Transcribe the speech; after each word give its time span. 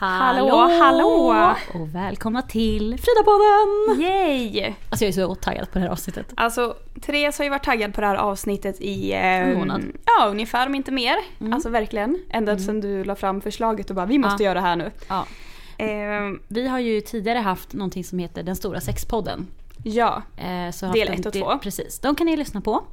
Hallå, 0.00 0.56
hallå! 0.80 1.54
Och 1.74 1.94
välkomna 1.94 2.42
till 2.42 2.98
Frida-podden! 2.98 4.00
Yay! 4.02 4.74
Alltså 4.90 5.04
jag 5.04 5.08
är 5.08 5.12
så 5.12 5.34
taggad 5.34 5.72
på 5.72 5.78
det 5.78 5.84
här 5.84 5.90
avsnittet. 5.92 6.32
Alltså 6.36 6.76
Therese 7.02 7.38
har 7.38 7.44
ju 7.44 7.50
varit 7.50 7.64
taggad 7.64 7.94
på 7.94 8.00
det 8.00 8.06
här 8.06 8.16
avsnittet 8.16 8.80
i... 8.80 9.12
Eh, 9.12 9.24
En 9.24 9.58
månad. 9.58 9.82
Ja, 10.06 10.26
ungefär 10.28 10.66
om 10.66 10.74
inte 10.74 10.92
mer. 10.92 11.16
Alltså 11.52 11.68
verkligen. 11.68 12.18
Ända 12.30 12.58
sedan 12.58 12.80
du 12.80 13.04
la 13.04 13.14
fram 13.14 13.40
förslaget 13.40 13.90
och 13.90 13.96
bara 13.96 14.06
vi 14.06 14.18
måste 14.18 14.42
Ja. 14.42 14.46
göra 14.50 14.54
det 14.60 14.66
här 14.66 14.76
nu. 14.76 14.90
Ja. 15.08 15.26
Eh, 15.78 16.38
Vi 16.48 16.68
har 16.68 16.78
ju 16.78 17.00
tidigare 17.00 17.38
haft 17.38 17.72
någonting 17.72 18.04
som 18.04 18.18
heter 18.18 18.42
Den 18.42 18.56
stora 18.56 18.80
sexpodden. 18.80 19.46
Ja, 19.82 20.22
Eh, 20.36 20.44
Del 20.44 20.64
haft 20.64 20.96
en 20.96 21.12
ett 21.20 21.26
och 21.26 21.32
två. 21.32 21.46
Mm. 21.46 21.58
Precis, 21.58 21.98
de 22.00 22.14
kan 22.14 22.26
ni 22.26 22.36
lyssna 22.36 22.60
på. 22.60 22.84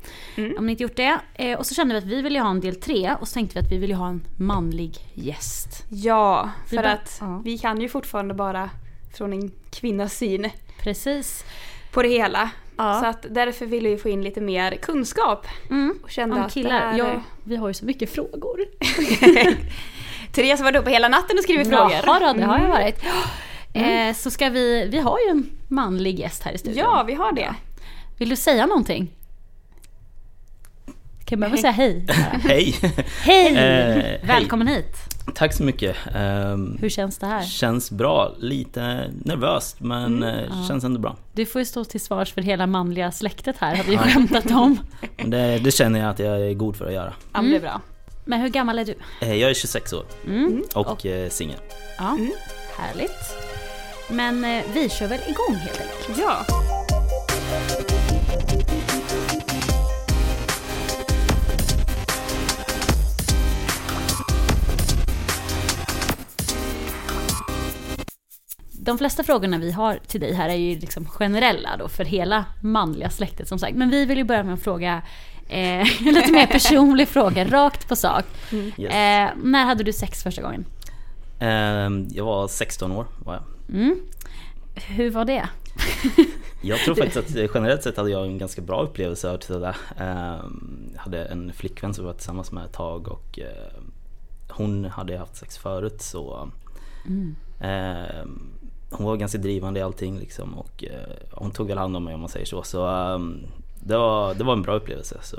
Om 0.57 0.65
ni 0.65 0.71
inte 0.71 0.83
gjort 0.83 0.95
det. 0.95 1.19
Eh, 1.33 1.57
och 1.59 1.65
så 1.65 1.75
kände 1.75 1.93
vi 1.93 1.97
att 1.97 2.03
vi 2.05 2.21
ville 2.21 2.39
ha 2.39 2.49
en 2.49 2.59
del 2.59 2.75
tre 2.75 3.15
och 3.21 3.27
så 3.27 3.33
tänkte 3.33 3.59
vi 3.59 3.65
att 3.65 3.71
vi 3.71 3.77
ville 3.77 3.95
ha 3.95 4.07
en 4.07 4.21
manlig 4.37 4.97
gäst. 5.13 5.83
ja. 5.89 6.49
Vi 6.69 6.77
För 6.77 6.83
bara- 6.83 6.93
att 6.93 7.17
ja. 7.21 7.41
vi 7.45 7.57
kan 7.57 7.81
ju 7.81 7.89
fortfarande 7.89 8.33
bara 8.33 8.69
från 9.17 9.33
en 9.33 9.51
kvinnas 9.71 10.17
syn 10.17 10.49
Precis. 10.79 11.45
på 11.91 12.01
det 12.01 12.09
hela. 12.09 12.49
Ja. 12.77 12.99
Så 13.01 13.05
att 13.05 13.25
därför 13.29 13.65
ville 13.65 13.89
vi 13.89 13.97
få 13.97 14.09
in 14.09 14.23
lite 14.23 14.41
mer 14.41 14.71
kunskap. 14.75 15.47
Mm. 15.69 15.99
Och 16.03 16.09
kände 16.11 16.35
Om 16.35 16.41
att 16.41 16.53
killar. 16.53 16.69
det 16.71 16.79
här... 16.79 16.97
Ja, 16.97 17.21
vi 17.43 17.55
har 17.55 17.67
ju 17.67 17.73
så 17.73 17.85
mycket 17.85 18.09
frågor. 18.13 18.59
Therese 20.31 20.59
har 20.59 20.63
varit 20.63 20.75
uppe 20.81 20.89
hela 20.89 21.07
natten 21.07 21.37
och 21.37 21.43
skrivit 21.43 21.67
frågor. 21.69 21.91
Jaha 22.05 22.19
då, 22.33 22.39
det 22.39 22.45
har 22.45 22.59
jag 22.59 22.87
Mm. 23.75 24.09
Eh, 24.09 24.15
så 24.15 24.31
ska 24.31 24.49
vi, 24.49 24.87
vi 24.91 24.99
har 24.99 25.19
ju 25.19 25.29
en 25.31 25.49
manlig 25.67 26.19
gäst 26.19 26.43
här 26.43 26.51
i 26.51 26.57
studion. 26.57 26.79
Ja, 26.83 27.03
vi 27.07 27.13
har 27.13 27.31
det. 27.31 27.55
Vill 28.17 28.29
du 28.29 28.35
säga 28.35 28.65
någonting? 28.65 29.11
Kan 31.25 31.39
jag 31.39 31.39
behöva 31.39 31.57
säga 31.57 31.71
hej? 31.71 32.05
Hej! 32.43 32.75
Hej! 33.21 33.47
Eh, 33.47 33.53
hej. 33.55 34.21
Välkommen 34.23 34.67
hit! 34.67 34.95
Tack 35.35 35.53
så 35.53 35.63
mycket. 35.63 35.95
Ehm, 36.15 36.77
Hur 36.81 36.89
känns 36.89 37.17
det 37.17 37.25
här? 37.27 37.43
Känns 37.43 37.91
bra. 37.91 38.31
Lite 38.39 39.11
nervöst 39.23 39.79
men 39.79 40.23
Mm, 40.23 40.23
eh, 40.23 40.67
känns 40.67 40.83
ändå 40.83 40.99
bra. 40.99 41.15
Du 41.33 41.45
får 41.45 41.61
ju 41.61 41.65
stå 41.65 41.83
till 41.83 42.01
svars 42.01 42.33
för 42.33 42.41
hela 42.41 42.67
manliga 42.67 43.11
släktet 43.11 43.55
här, 43.57 43.75
har 43.75 43.83
vi 43.83 43.97
skämtat 43.97 44.51
om. 44.51 44.79
Det, 45.25 45.57
det 45.59 45.71
känner 45.71 45.99
jag 45.99 46.09
att 46.09 46.19
jag 46.19 46.41
är 46.49 46.53
god 46.53 46.75
för 46.75 46.85
att 46.85 46.93
göra. 46.93 47.13
Ja, 47.33 47.41
men 47.41 47.51
det 47.51 47.57
är 47.57 47.61
bra. 47.61 47.81
Men 48.25 48.41
hur 48.41 48.49
gammal 48.49 48.79
är 48.79 48.85
du? 48.85 48.95
Jag 49.21 49.49
är 49.49 49.53
26 49.53 49.93
år 49.93 50.05
Mm. 50.27 50.63
och 50.75 51.05
eh, 51.05 51.29
singel. 51.29 51.59
Ja, 51.97 52.17
härligt. 52.77 53.44
Men 54.09 54.43
eh, 54.45 54.63
vi 54.73 54.89
kör 54.89 55.07
väl 55.07 55.19
igång 55.27 55.55
helt 55.55 55.81
enkelt. 55.81 56.17
Ja. 56.19 56.45
De 68.71 68.97
flesta 68.97 69.23
frågorna 69.23 69.57
vi 69.57 69.71
har 69.71 69.99
till 70.07 70.21
dig 70.21 70.33
här 70.33 70.49
är 70.49 70.53
ju 70.55 70.79
liksom 70.79 71.05
generella 71.05 71.77
då 71.77 71.87
för 71.87 72.05
hela 72.05 72.45
manliga 72.61 73.09
släktet 73.09 73.47
som 73.47 73.59
sagt. 73.59 73.75
Men 73.75 73.89
vi 73.89 74.05
vill 74.05 74.17
ju 74.17 74.23
börja 74.23 74.43
med 74.43 74.53
att 74.53 74.63
fråga 74.63 75.01
eh, 75.49 75.79
en 75.79 75.85
lite 76.13 76.31
mer 76.31 76.47
personlig 76.47 77.07
fråga, 77.07 77.45
rakt 77.45 77.87
på 77.87 77.95
sak. 77.95 78.25
Yes. 78.51 78.77
Eh, 78.93 79.29
när 79.43 79.65
hade 79.65 79.83
du 79.83 79.93
sex 79.93 80.23
första 80.23 80.41
gången? 80.41 80.65
Ehm, 81.39 82.07
Jag 82.11 82.25
var 82.25 82.47
16 82.47 82.91
år 82.91 83.05
var 83.25 83.33
jag. 83.33 83.43
Mm. 83.69 83.99
Hur 84.75 85.11
var 85.11 85.25
det? 85.25 85.49
Jag 86.61 86.79
tror 86.79 86.95
faktiskt 86.95 87.17
att 87.29 87.35
eh, 87.35 87.49
generellt 87.53 87.83
sett 87.83 87.97
hade 87.97 88.09
jag 88.09 88.25
en 88.25 88.37
ganska 88.37 88.61
bra 88.61 88.83
upplevelse 88.83 89.31
av 89.31 89.39
det. 89.47 89.75
Ehm, 89.97 90.89
Jag 90.93 91.01
hade 91.01 91.25
en 91.25 91.53
flickvän 91.53 91.93
som 91.93 92.05
jag 92.05 92.11
var 92.11 92.17
tillsammans 92.17 92.51
med 92.51 92.65
ett 92.65 92.73
tag 92.73 93.07
och 93.07 93.39
eh, 93.39 93.81
hon 94.49 94.85
hade 94.85 95.17
haft 95.17 95.35
sex 95.35 95.57
förut 95.57 96.01
så 96.01 96.49
ehm, 97.59 98.49
hon 98.91 99.05
var 99.05 99.15
ganska 99.15 99.37
drivande 99.37 99.79
i 99.79 99.83
allting 99.83 100.19
liksom 100.19 100.53
och 100.53 100.83
eh, 100.83 101.09
hon 101.31 101.51
tog 101.51 101.67
väl 101.67 101.77
hand 101.77 101.95
om 101.97 102.03
mig 102.03 102.13
om 102.13 102.19
man 102.19 102.29
säger 102.29 102.45
så. 102.45 102.63
Så 102.63 102.87
ehm, 102.87 103.45
det, 103.83 103.97
var, 103.97 104.33
det 104.33 104.43
var 104.43 104.53
en 104.53 104.61
bra 104.61 104.75
upplevelse. 104.75 105.19
Så, 105.23 105.37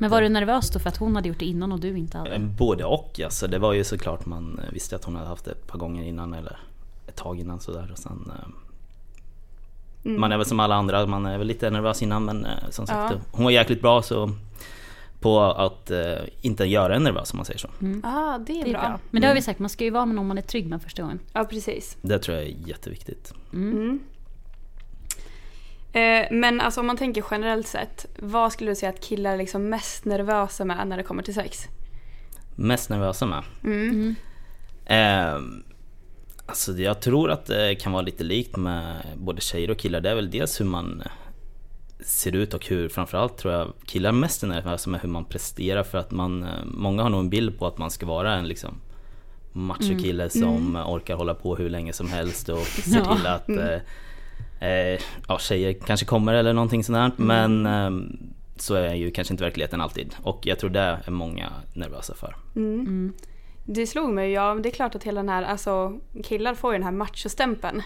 Men 0.00 0.10
var 0.10 0.22
du 0.22 0.28
nervös 0.28 0.70
då 0.70 0.78
för 0.78 0.88
att 0.88 0.96
hon 0.96 1.16
hade 1.16 1.28
gjort 1.28 1.38
det 1.38 1.44
innan 1.46 1.72
och 1.72 1.80
du 1.80 1.98
inte 1.98 2.18
eh, 2.18 2.24
hade? 2.24 2.38
både 2.38 2.84
och 2.84 3.20
alltså. 3.24 3.46
Det 3.46 3.58
var 3.58 3.72
ju 3.72 3.84
såklart 3.84 4.26
man 4.26 4.60
eh, 4.64 4.72
visste 4.72 4.96
att 4.96 5.04
hon 5.04 5.16
hade 5.16 5.28
haft 5.28 5.44
det 5.44 5.50
ett 5.50 5.66
par 5.66 5.78
gånger 5.78 6.04
innan 6.04 6.34
eller 6.34 6.58
ett 7.06 7.16
tag 7.16 7.40
innan 7.40 7.60
sådär 7.60 7.88
och 7.92 7.98
sen 7.98 8.32
eh, 8.34 8.48
Man 10.10 10.32
är 10.32 10.36
väl 10.36 10.46
som 10.46 10.60
alla 10.60 10.74
andra, 10.74 11.06
man 11.06 11.26
är 11.26 11.38
väl 11.38 11.46
lite 11.46 11.70
nervös 11.70 12.02
innan 12.02 12.24
men 12.24 12.44
eh, 12.44 12.52
som 12.70 12.86
sagt 12.86 13.12
Ja. 13.14 13.20
hon 13.32 13.44
var 13.44 13.50
jäkligt 13.50 13.80
bra 13.82 14.02
så 14.02 14.30
på 15.20 15.40
att 15.40 15.90
eh, 15.90 15.98
inte 16.40 16.64
göra 16.64 16.96
en 16.96 17.02
nervös 17.02 17.32
om 17.32 17.36
man 17.36 17.46
säger 17.46 17.58
så. 17.58 17.68
Ah, 18.02 18.38
det 18.38 18.60
är, 18.60 18.64
Det 18.64 18.70
är 18.70 18.72
bra. 18.72 18.80
bra. 18.80 18.98
Men 19.10 19.22
det 19.22 19.28
har 19.28 19.34
vi 19.34 19.42
sagt, 19.42 19.58
man 19.58 19.70
ska 19.70 19.84
ju 19.84 19.90
vara 19.90 20.06
med 20.06 20.14
någon 20.16 20.26
man 20.26 20.38
är 20.38 20.42
trygg 20.42 20.66
med 20.68 20.82
första 20.82 21.02
gången. 21.02 21.18
Ja, 21.32 21.44
precis. 21.44 21.96
Det 22.02 22.18
tror 22.18 22.36
jag 22.36 22.46
är 22.46 22.54
jätteviktigt. 22.68 23.32
Eh, 23.52 23.58
men 26.30 26.60
alltså 26.60 26.80
om 26.80 26.86
man 26.86 26.96
tänker 26.96 27.24
generellt 27.30 27.66
sett, 27.66 28.06
vad 28.18 28.52
skulle 28.52 28.70
du 28.70 28.74
säga 28.74 28.90
att 28.90 29.00
killar 29.00 29.32
är 29.32 29.36
liksom 29.36 29.68
mest 29.68 30.04
nervösa 30.04 30.64
med 30.64 30.88
när 30.88 30.96
det 30.96 31.02
kommer 31.02 31.22
till 31.22 31.34
sex? 31.34 31.68
Mest 32.56 32.90
nervösa 32.90 33.26
med? 33.26 33.42
Mm. 33.64 34.14
Eh, 34.84 35.40
alltså 36.46 36.72
jag 36.72 37.00
tror 37.00 37.30
att 37.30 37.46
det 37.46 37.74
kan 37.74 37.92
vara 37.92 38.02
lite 38.02 38.24
likt 38.24 38.56
med 38.56 38.96
både 39.16 39.40
tjejer 39.40 39.70
och 39.70 39.78
killar. 39.78 40.00
Det 40.00 40.10
är 40.10 40.14
väl 40.14 40.30
dels 40.30 40.60
hur 40.60 40.64
man 40.66 41.02
ser 42.04 42.36
ut 42.36 42.54
och 42.54 42.66
hur 42.66 42.88
framförallt 42.88 43.36
tror 43.38 43.54
jag 43.54 43.72
killar 43.86 44.12
mest 44.12 44.42
är 44.42 44.46
nervösa 44.46 44.90
med 44.90 45.00
hur 45.00 45.08
man 45.08 45.24
presterar 45.24 45.82
för 45.82 45.98
att 45.98 46.10
man, 46.10 46.42
eh, 46.42 46.64
många 46.64 47.02
har 47.02 47.10
nog 47.10 47.20
en 47.20 47.30
bild 47.30 47.58
på 47.58 47.66
att 47.66 47.78
man 47.78 47.90
ska 47.90 48.06
vara 48.06 48.34
en 48.34 48.48
liksom 48.48 48.74
machokille 49.52 50.30
som 50.30 50.76
orkar 50.76 51.16
hålla 51.16 51.34
på 51.34 51.56
hur 51.56 51.70
länge 51.70 51.92
som 51.92 52.08
helst 52.08 52.48
och 52.48 52.58
ser 52.66 52.98
Ja. 52.98 53.16
till 53.16 53.26
att 53.26 53.48
eh, 53.48 53.80
eh, 54.60 55.00
ja, 55.28 55.38
tjejer 55.38 55.72
kanske 55.72 56.06
kommer 56.06 56.34
eller 56.34 56.52
någonting 56.52 56.84
sånt 56.84 57.16
där. 57.16 57.24
Men 57.24 57.66
eh, 57.66 57.90
så 58.56 58.74
är 58.74 58.94
ju 58.94 59.10
kanske 59.10 59.34
inte 59.34 59.44
verkligheten 59.44 59.80
alltid 59.80 60.14
och 60.22 60.46
jag 60.46 60.58
tror 60.58 60.70
det 60.70 61.00
är 61.04 61.10
många 61.10 61.52
nervösa 61.72 62.14
för. 62.14 62.36
Det 63.64 63.86
slog 63.86 64.10
mig, 64.10 64.32
ja 64.32 64.54
det 64.54 64.68
är 64.68 64.72
klart 64.72 64.94
att 64.94 65.04
hela 65.04 65.20
den 65.20 65.28
här, 65.28 65.42
alltså 65.42 66.00
killar 66.24 66.54
får 66.54 66.72
ju 66.72 66.78
den 66.78 66.84
här 66.84 66.92
machostämpeln. 66.92 67.82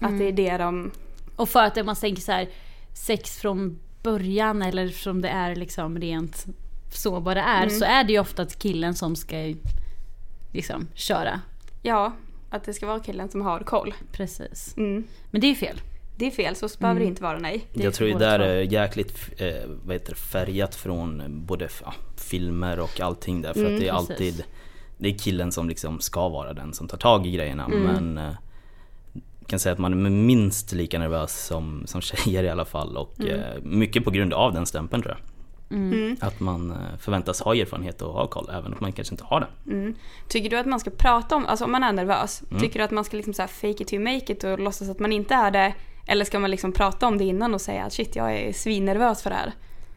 Att 0.00 0.18
det 0.18 0.24
är 0.24 0.32
det 0.32 0.56
de, 0.56 0.90
Och 1.36 1.48
för 1.48 1.64
att 1.64 1.86
man 1.86 1.96
tänker 1.96 2.22
så 2.22 2.32
här, 2.32 2.48
sex 2.94 3.38
från 3.38 3.78
början 4.02 4.62
eller 4.62 4.88
som 4.88 5.20
det 5.20 5.28
är 5.28 5.56
liksom 5.56 5.98
rent 5.98 6.46
så 6.92 7.20
vad 7.20 7.36
det 7.36 7.40
är. 7.40 7.68
Så 7.68 7.84
är 7.84 8.04
det 8.04 8.12
ju 8.12 8.18
ofta 8.18 8.42
att 8.42 8.58
killen 8.58 8.94
som 8.94 9.16
ska 9.16 9.54
liksom 10.52 10.88
köra. 10.94 11.40
ja, 11.82 12.12
att 12.50 12.64
det 12.64 12.74
ska 12.74 12.86
vara 12.86 13.00
killen 13.00 13.28
som 13.28 13.40
har 13.40 13.60
koll. 13.60 13.94
Precis. 14.12 14.74
Mm. 14.76 15.04
Men 15.30 15.40
det 15.40 15.46
är 15.46 15.48
ju 15.48 15.54
fel. 15.54 15.80
Det 16.20 16.26
är 16.26 16.30
fel, 16.30 16.56
så 16.56 16.68
behöver 16.78 17.00
det 17.00 17.06
inte 17.06 17.22
vara 17.22 17.38
nej. 17.38 17.66
Det 17.72 17.82
jag 17.82 17.94
tror 17.94 18.12
båda 18.12 18.38
där 18.38 18.38
är 18.40 18.60
jäkligt 18.62 19.18
eh, 19.36 19.54
vad 19.84 19.92
heter 19.94 20.10
det, 20.10 20.16
färgat 20.20 20.74
från 20.74 21.22
både 21.46 21.68
ja, 21.84 21.94
filmer 22.16 22.80
och 22.80 23.00
allting 23.00 23.42
där. 23.42 23.52
För 23.52 23.60
att 23.64 23.80
det 23.80 23.88
är 23.88 23.92
Mm, 23.92 24.06
precis. 24.06 24.10
alltid 24.10 24.44
Det 24.98 25.08
är 25.08 25.18
killen 25.18 25.52
som 25.52 25.68
liksom 25.68 26.00
ska 26.00 26.28
vara 26.28 26.52
den 26.52 26.72
som 26.72 26.88
tar 26.88 26.98
tag 26.98 27.26
i 27.26 27.30
grejerna. 27.30 27.64
Mm. 27.64 27.82
Men 27.82 28.18
eh, 28.18 28.34
kan 29.46 29.58
säga 29.58 29.72
att 29.72 29.78
man 29.78 30.06
är 30.06 30.10
minst 30.10 30.72
lika 30.72 30.98
nervös 30.98 31.46
som, 31.46 31.82
som 31.86 32.00
tjejer 32.00 32.44
i 32.44 32.48
alla 32.48 32.64
fall. 32.64 32.96
Och 32.96 33.20
Mm. 33.20 33.40
eh, 33.40 33.62
mycket 33.62 34.04
på 34.04 34.10
grund 34.10 34.32
av 34.34 34.52
den 34.52 34.66
stämpeln 34.66 35.02
tror 35.02 35.14
jag. 35.16 35.26
Att 36.20 36.40
man 36.40 36.70
eh, 36.70 36.76
förväntas 36.98 37.40
ha 37.40 37.54
erfarenhet 37.54 38.02
och 38.02 38.12
ha 38.12 38.26
koll 38.26 38.48
även 38.52 38.72
om 38.72 38.78
man 38.80 38.92
kanske 38.92 39.14
inte 39.14 39.24
har 39.24 39.40
det. 39.40 39.94
Tycker 40.28 40.50
du 40.50 40.56
att 40.58 40.66
man 40.66 40.80
ska 40.80 40.90
prata 40.90 41.36
om, 41.36 41.46
alltså 41.46 41.64
om 41.64 41.72
man 41.72 41.82
är 41.82 41.92
nervös, 41.92 42.42
Mm. 42.50 42.60
tycker 42.62 42.78
du 42.78 42.84
att 42.84 42.90
man 42.90 43.04
ska 43.04 43.16
liksom 43.16 43.34
så 43.34 43.42
här 43.42 43.46
fake 43.48 43.82
it 43.82 43.88
till 43.88 44.00
make 44.00 44.32
it 44.32 44.44
och 44.44 44.58
låtsas 44.58 44.88
att 44.88 44.98
man 44.98 45.12
inte 45.12 45.34
är 45.34 45.50
det? 45.50 45.74
Eller 46.10 46.24
ska 46.24 46.38
man 46.38 46.50
liksom 46.50 46.72
prata 46.72 47.06
om 47.06 47.18
det 47.18 47.24
innan 47.24 47.54
och 47.54 47.60
säga 47.60 47.84
att 47.84 47.92
shit 47.92 48.16
jag 48.16 48.32
är 48.36 48.52
svinnervös 48.52 49.22
för 49.22 49.30
det 49.30 49.36
här? 49.36 49.52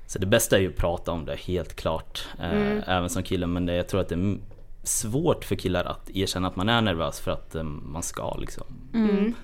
Så 0.08 0.20
det 0.20 0.26
bästa 0.26 0.58
är 0.58 0.62
ju 0.62 0.70
att 0.70 0.76
prata 0.76 1.12
om 1.12 1.26
det 1.26 1.36
helt 1.36 1.76
klart. 1.76 2.28
Eh, 2.40 2.90
Även 2.90 3.10
som 3.10 3.24
kille 3.24 3.48
men 3.48 3.66
det, 3.66 3.76
jag 3.76 3.88
tror 3.88 4.02
att 4.02 4.10
det 4.10 4.16
är 4.16 4.38
svårt 4.84 5.46
för 5.46 5.56
killar 5.56 5.86
att 5.86 6.10
erkänna 6.14 6.48
att 6.48 6.56
man 6.56 6.70
är 6.70 6.82
nervös 6.82 7.20
för 7.20 7.32
att 7.32 7.56
eh, 7.56 7.64
man 7.64 8.04
ska 8.04 8.34
liksom 8.38 8.64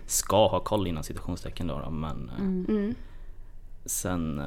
Ska 0.06 0.48
ha 0.48 0.60
koll 0.60 0.88
inom 0.88 1.04
situationstecken 1.04 1.68
då, 1.68 1.82
då 1.86 1.90
men 1.90 2.32
eh, 2.70 2.96
Sen 3.86 4.40
eh, 4.40 4.46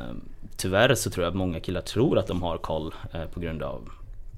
tyvärr 0.56 0.94
så 0.94 1.10
tror 1.10 1.24
jag 1.24 1.30
att 1.30 1.36
många 1.36 1.60
killar 1.60 1.80
tror 1.80 2.18
att 2.18 2.26
de 2.26 2.42
har 2.42 2.58
koll 2.58 2.94
eh, 3.12 3.24
på 3.24 3.40
grund 3.40 3.62
av 3.62 3.88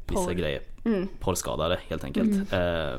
vissa 0.09 0.25
Porr. 0.25 0.33
grejer. 0.33 0.63
Mm. 0.85 1.09
Porrskadade 1.21 1.79
helt 1.89 2.05
enkelt. 2.05 2.53
Eh, 2.53 2.95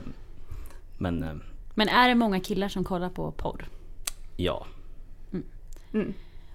men 0.98 1.24
eh, 1.24 1.30
Men 1.74 1.90
är 1.90 2.08
det 2.10 2.16
många 2.16 2.40
killar 2.40 2.70
som 2.70 2.84
kollar 2.84 3.10
på 3.10 3.32
porr? 3.32 3.66
ja, 4.38 4.66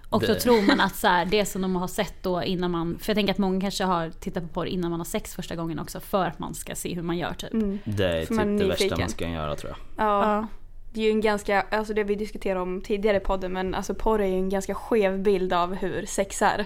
Och 0.09 0.21
då 0.21 0.27
Det- 0.27 0.39
tror 0.39 0.61
man 0.67 0.79
att 0.79 0.95
så 0.95 1.07
här, 1.07 1.25
det 1.25 1.45
som 1.45 1.61
de 1.61 1.75
har 1.75 1.87
sett 1.87 2.13
då 2.23 2.43
innan 2.43 2.71
man... 2.71 2.97
För 2.99 3.09
jag 3.09 3.15
tänker 3.15 3.33
att 3.33 3.37
många 3.37 3.61
kanske 3.61 3.83
har 3.83 4.09
tittat 4.09 4.43
på 4.43 4.49
porr 4.49 4.65
innan 4.65 4.91
man 4.91 4.99
har 4.99 5.05
sex 5.05 5.35
första 5.35 5.55
gången 5.55 5.79
också. 5.79 5.99
För 5.99 6.25
att 6.25 6.39
man 6.39 6.53
ska 6.53 6.75
se 6.75 6.93
hur 6.95 7.01
man 7.01 7.17
gör 7.17 7.33
typ. 7.33 7.49
det 7.85 8.05
är 8.07 8.25
För 8.25 8.35
typ 8.35 8.59
det 8.59 8.65
värsta 8.65 8.97
man 8.97 9.09
ska 9.09 9.29
göra 9.29 9.55
tror 9.55 9.69
jag. 9.71 10.05
Ja. 10.07 10.35
Ja. 10.35 10.47
Det 10.93 10.99
är 11.01 11.05
ju 11.05 11.11
en 11.11 11.21
ganska, 11.21 11.61
alltså 11.61 11.93
det 11.93 12.03
vi 12.03 12.15
diskuterade 12.15 12.59
om 12.61 12.81
tidigare 12.81 13.17
i 13.17 13.19
podden, 13.19 13.53
men 13.53 13.75
alltså 13.75 13.93
porr 13.93 14.21
är 14.21 14.27
ju 14.27 14.33
en 14.35 14.49
ganska 14.49 14.75
skev 14.75 15.19
bild 15.23 15.53
av 15.53 15.75
hur 15.75 16.05
sex 16.05 16.41
är. 16.41 16.65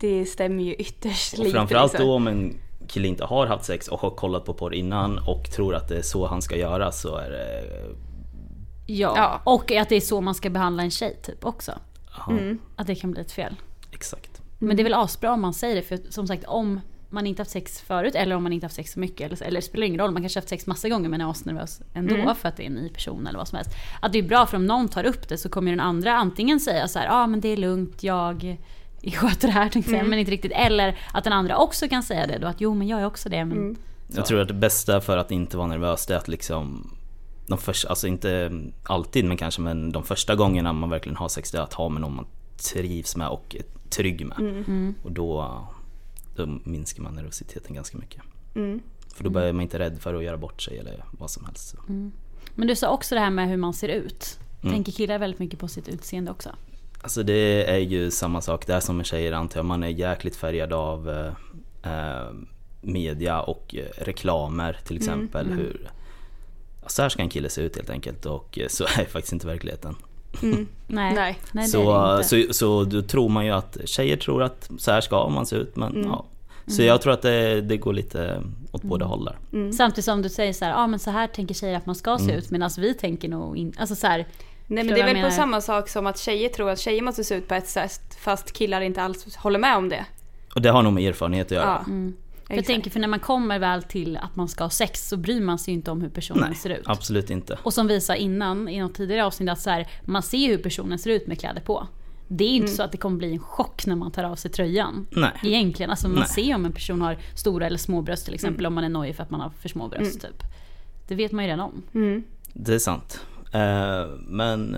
Det 0.00 0.24
stämmer 0.26 0.62
ju 0.64 0.74
ytterst 0.74 1.32
Och 1.32 1.38
lite. 1.38 1.50
framförallt 1.56 1.92
liksom. 1.92 2.06
då 2.08 2.14
om 2.14 2.26
en 2.26 2.56
kille 2.88 3.08
inte 3.08 3.24
har 3.24 3.46
haft 3.46 3.64
sex 3.64 3.88
och 3.88 4.00
har 4.00 4.10
kollat 4.10 4.44
på 4.44 4.54
porr 4.54 4.74
innan 4.74 5.18
och 5.18 5.50
tror 5.50 5.74
att 5.74 5.88
det 5.88 5.96
är 5.98 6.02
så 6.02 6.26
han 6.26 6.42
ska 6.42 6.56
göra 6.56 6.92
så 6.92 7.16
är 7.16 7.30
det... 7.30 7.62
Ja. 8.86 9.12
Ja. 9.16 9.40
Och 9.44 9.72
att 9.72 9.88
det 9.88 9.96
är 9.96 10.00
så 10.00 10.20
man 10.20 10.34
ska 10.34 10.50
behandla 10.50 10.82
en 10.82 10.90
tjej 10.90 11.16
typ 11.22 11.44
också. 11.44 11.72
Mm. 12.28 12.58
Att 12.76 12.86
det 12.86 12.94
kan 12.94 13.10
bli 13.10 13.20
ett 13.20 13.32
fel. 13.32 13.56
exakt. 13.92 14.42
Men 14.58 14.76
det 14.76 14.82
är 14.82 14.84
väl 14.84 14.94
asbra 14.94 15.32
om 15.32 15.40
man 15.40 15.54
säger 15.54 15.76
det. 15.76 15.82
För 15.82 15.98
som 16.10 16.26
sagt 16.26 16.44
om 16.44 16.80
man 17.12 17.26
inte 17.26 17.40
haft 17.42 17.50
sex 17.50 17.80
förut 17.80 18.14
eller 18.14 18.36
om 18.36 18.42
man 18.42 18.52
inte 18.52 18.64
haft 18.64 18.74
sex 18.76 18.92
så 18.92 19.00
mycket. 19.00 19.20
Eller, 19.32 19.42
eller 19.46 19.60
det 19.60 19.62
spelar 19.66 19.86
ingen 19.86 20.00
roll, 20.00 20.10
man 20.10 20.22
kanske 20.22 20.38
haft 20.38 20.48
sex 20.48 20.66
massa 20.66 20.88
gånger 20.88 21.08
men 21.08 21.20
är 21.20 21.30
asnervös 21.30 21.80
ändå 21.94 22.14
Mm. 22.14 22.34
för 22.34 22.48
att 22.48 22.56
det 22.56 22.62
är 22.62 22.66
en 22.66 22.72
ny 22.72 22.88
person 22.88 23.26
eller 23.26 23.38
vad 23.38 23.48
som 23.48 23.56
helst. 23.56 23.70
Att 24.02 24.12
det 24.12 24.18
är 24.18 24.22
bra 24.22 24.46
för 24.46 24.56
om 24.56 24.66
någon 24.66 24.88
tar 24.88 25.04
upp 25.04 25.28
det 25.28 25.38
så 25.38 25.48
kommer 25.48 25.70
den 25.70 25.80
andra 25.80 26.12
antingen 26.16 26.60
säga 26.60 26.88
så 26.88 26.98
här, 26.98 27.06
ja 27.06 27.12
ah, 27.22 27.26
men 27.26 27.40
det 27.40 27.48
är 27.48 27.56
lugnt, 27.56 28.02
jag 28.02 28.56
sköter 29.14 29.48
det 29.48 29.52
här 29.54 29.68
tänkte 29.68 29.94
Mm. 29.94 30.10
men 30.10 30.18
inte 30.18 30.30
riktigt. 30.32 30.52
Eller 30.54 30.98
att 31.12 31.24
den 31.24 31.32
andra 31.32 31.56
också 31.56 31.88
kan 31.88 32.02
säga 32.02 32.26
det 32.26 32.38
då, 32.38 32.46
att 32.46 32.60
jo 32.60 32.74
men 32.74 32.88
jag 32.88 33.00
är 33.00 33.06
också 33.06 33.28
det. 33.28 33.44
Men, 33.44 33.58
Mm. 33.58 33.76
Jag 34.14 34.26
tror 34.26 34.40
att 34.40 34.48
det 34.48 34.54
bästa 34.54 35.00
för 35.00 35.16
att 35.16 35.30
inte 35.30 35.56
vara 35.56 35.66
nervös 35.66 36.06
det 36.06 36.14
är 36.14 36.18
att 36.18 36.28
liksom 36.28 36.90
de 37.50 37.58
första, 37.58 37.88
alltså 37.88 38.06
inte 38.06 38.50
alltid 38.82 39.24
men 39.24 39.36
kanske 39.36 39.60
men 39.60 39.92
de 39.92 40.04
första 40.04 40.34
gångerna 40.34 40.72
man 40.72 40.90
verkligen 40.90 41.16
har 41.16 41.28
sex 41.28 41.50
det 41.50 41.58
är 41.58 41.62
att 41.62 41.74
ha 41.74 41.88
med 41.88 42.00
någon 42.00 42.14
man 42.14 42.26
trivs 42.72 43.16
med 43.16 43.28
och 43.28 43.56
är 43.58 43.62
trygg 43.90 44.26
med. 44.26 44.38
Mm. 44.38 44.94
Och 45.02 45.12
då, 45.12 45.58
då 46.36 46.46
minskar 46.64 47.02
man 47.02 47.14
nervositeten 47.14 47.74
ganska 47.74 47.98
mycket. 47.98 48.22
Mm. 48.54 48.80
För 49.14 49.24
då 49.24 49.30
blir 49.30 49.52
man 49.52 49.62
inte 49.62 49.78
rädd 49.78 49.98
för 50.00 50.14
att 50.14 50.24
göra 50.24 50.36
bort 50.36 50.62
sig 50.62 50.78
eller 50.78 51.04
vad 51.10 51.30
som 51.30 51.44
helst. 51.44 51.68
Så. 51.68 51.76
men 52.54 52.68
du 52.68 52.76
sa 52.76 52.90
också 52.90 53.14
det 53.14 53.20
här 53.20 53.30
med 53.30 53.48
hur 53.48 53.56
man 53.56 53.74
ser 53.74 53.88
ut. 53.88 54.38
Mm. 54.62 54.74
Tänker 54.74 54.92
killar 54.92 55.18
väldigt 55.18 55.40
mycket 55.40 55.58
på 55.58 55.68
sitt 55.68 55.88
utseende 55.88 56.30
också? 56.30 56.50
Alltså 57.02 57.22
det 57.22 57.70
är 57.70 57.78
ju 57.78 58.10
samma 58.10 58.40
sak 58.40 58.66
där 58.66 58.80
som 58.80 58.96
med 58.96 59.06
tjejer 59.06 59.32
antar 59.32 59.58
jag. 59.58 59.64
Man 59.64 59.82
är 59.82 59.88
jäkligt 59.88 60.36
färgad 60.36 60.72
av 60.72 61.10
eh, 61.10 61.32
eh, 61.92 62.32
media 62.80 63.40
och 63.40 63.74
eh, 63.74 64.04
reklamer 64.04 64.78
till 64.84 64.96
exempel. 64.96 65.46
Hur, 65.52 65.90
så 66.86 67.02
här 67.02 67.08
ska 67.08 67.22
en 67.22 67.28
kille 67.28 67.48
se 67.48 67.62
ut 67.62 67.76
helt 67.76 67.90
enkelt 67.90 68.26
och 68.26 68.58
eh, 68.58 68.68
så 68.68 68.84
är 68.98 69.04
faktiskt 69.04 69.32
inte 69.32 69.46
verkligheten. 69.46 69.96
Mm. 70.42 70.68
Nej, 70.86 71.14
Nej. 71.14 71.38
Nej 71.52 71.64
det 71.64 71.70
så, 71.70 72.20
så, 72.24 72.52
så 72.54 72.84
då 72.84 73.02
tror 73.02 73.28
man 73.28 73.46
ju 73.46 73.52
att 73.52 73.76
tjejer 73.84 74.16
tror 74.16 74.42
att 74.42 74.70
så 74.78 74.90
här 74.92 75.00
ska 75.00 75.28
man 75.28 75.46
se 75.46 75.56
ut 75.56 75.76
men 75.76 75.92
Mm. 75.96 76.06
ja. 76.08 76.24
Så 76.66 76.82
jag 76.82 77.02
tror 77.02 77.12
att 77.12 77.22
det, 77.22 77.60
det 77.60 77.76
går 77.76 77.92
lite 77.92 78.42
åt 78.72 78.82
båda 78.82 79.04
Mm. 79.04 79.10
håll 79.10 79.24
där. 79.24 79.38
Mm. 79.52 79.72
Samtidigt 79.72 80.04
som 80.04 80.22
du 80.22 80.28
säger 80.28 80.52
så 80.52 80.64
här, 80.64 80.74
ah, 80.76 80.86
men 80.86 80.98
så 80.98 81.10
här 81.10 81.26
tänker 81.26 81.54
tjejer 81.54 81.76
att 81.76 81.86
man 81.86 81.94
ska 81.94 82.18
se 82.18 82.32
ut. 82.32 82.50
Medan 82.50 82.70
vi 82.78 82.94
tänker 82.94 83.28
nog 83.28 83.56
inte, 83.56 83.80
alltså 83.80 83.94
så 83.94 84.06
här, 84.06 84.26
Nej 84.66 84.84
men 84.84 84.94
det 84.94 85.00
är 85.00 85.04
väl 85.04 85.14
på 85.14 85.20
menar? 85.20 85.30
samma 85.30 85.60
sak 85.60 85.88
som 85.88 86.06
att 86.06 86.18
tjejer 86.18 86.48
tror 86.48 86.70
att 86.70 86.78
tjejer 86.78 87.02
måste 87.02 87.24
se 87.24 87.34
ut 87.34 87.48
på 87.48 87.54
ett 87.54 87.68
sätt 87.68 88.16
fast 88.20 88.52
killar 88.52 88.80
inte 88.80 89.02
alls 89.02 89.36
håller 89.36 89.58
med 89.58 89.76
om 89.76 89.88
det. 89.88 90.04
Och 90.54 90.62
det 90.62 90.68
har 90.70 90.82
nog 90.82 90.92
med 90.92 91.04
erfarenhet 91.08 91.46
att 91.46 91.52
göra. 91.52 91.84
Ja. 91.86 91.92
För 92.50 92.54
jag 92.56 92.60
Exakt. 92.60 92.74
tänker 92.74 92.90
för 92.90 93.00
när 93.00 93.08
man 93.08 93.20
kommer 93.20 93.58
väl 93.58 93.82
till 93.82 94.16
att 94.16 94.36
man 94.36 94.48
ska 94.48 94.64
ha 94.64 94.70
sex 94.70 95.08
så 95.08 95.16
bryr 95.16 95.40
man 95.40 95.58
sig 95.58 95.72
ju 95.74 95.76
inte 95.78 95.90
om 95.90 96.00
hur 96.00 96.08
personen 96.08 96.44
Nej, 96.46 96.54
ser 96.54 96.70
ut. 96.70 96.82
absolut 96.84 97.30
inte. 97.30 97.58
Och 97.62 97.72
som 97.74 97.86
vi 97.86 98.00
sa 98.00 98.14
innan 98.14 98.68
i 98.68 98.80
något 98.80 98.94
tidigare 98.94 99.24
avsnitt 99.24 99.50
att 99.50 99.60
så 99.60 99.70
här, 99.70 99.88
man 100.04 100.22
ser 100.22 100.48
hur 100.48 100.58
personen 100.58 100.98
ser 100.98 101.10
ut 101.10 101.26
med 101.26 101.40
kläder 101.40 101.60
på. 101.60 101.86
Det 102.28 102.44
är 102.44 102.48
inte 102.48 102.64
Mm. 102.66 102.76
så 102.76 102.82
att 102.82 102.92
det 102.92 102.98
kommer 102.98 103.16
bli 103.16 103.32
en 103.32 103.38
chock 103.38 103.86
när 103.86 103.96
man 103.96 104.10
tar 104.10 104.24
av 104.24 104.36
sig 104.36 104.50
tröjan. 104.50 105.06
Nej. 105.10 105.30
Egentligen, 105.42 105.90
alltså 105.90 106.08
man 106.08 106.18
Nej. 106.18 106.28
ser 106.28 106.54
om 106.54 106.64
en 106.64 106.72
person 106.72 107.00
har 107.02 107.18
stora 107.34 107.66
eller 107.66 107.78
små 107.78 108.02
bröst 108.02 108.24
till 108.24 108.34
exempel 108.34 108.60
Mm. 108.66 108.70
om 108.70 108.74
man 108.74 108.84
är 108.84 108.88
nojig 108.88 109.16
för 109.16 109.22
att 109.22 109.30
man 109.30 109.40
har 109.40 109.50
för 109.50 109.68
små 109.68 109.88
bröst 109.88 110.20
typ. 110.20 110.42
Det 111.08 111.14
vet 111.14 111.32
man 111.32 111.44
ju 111.44 111.50
redan 111.50 111.60
om. 111.64 111.82
Mm. 111.94 112.22
Det 112.52 112.74
är 112.74 112.78
sant. 112.78 113.20
Eh, 113.52 114.06
men 114.28 114.76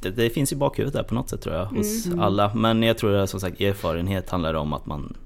det, 0.00 0.10
det 0.10 0.30
finns 0.30 0.52
i 0.52 0.56
bakhuvudet 0.56 0.94
där 0.94 1.02
på 1.02 1.14
något 1.14 1.28
sätt 1.30 1.40
tror 1.40 1.54
jag 1.54 1.64
hos 1.66 2.06
alla. 2.18 2.54
Men 2.54 2.82
jag 2.82 2.98
tror 2.98 3.14
att 3.14 3.30
som 3.30 3.40
sagt 3.40 3.60
erfarenhet 3.60 4.30
handlar 4.30 4.54
om 4.54 4.72
att 4.72 4.86
man, 4.86 5.16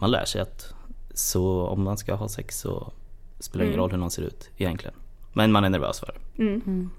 man 0.00 0.10
lär 0.10 0.24
sig 0.24 0.40
att 0.40 0.74
så 1.20 1.66
om 1.66 1.82
man 1.82 1.98
ska 1.98 2.14
ha 2.14 2.28
sex 2.28 2.60
så 2.60 2.92
spelar 3.38 3.64
det 3.64 3.68
ingen 3.68 3.80
roll 3.80 3.90
hur 3.90 3.98
någon 3.98 4.10
ser 4.10 4.22
ut 4.22 4.50
egentligen. 4.56 4.94
Men 5.32 5.52
man 5.52 5.64
är 5.64 5.68
nervös 5.68 6.00
för 6.00 6.06
det. 6.06 6.42
Mm. 6.42 6.90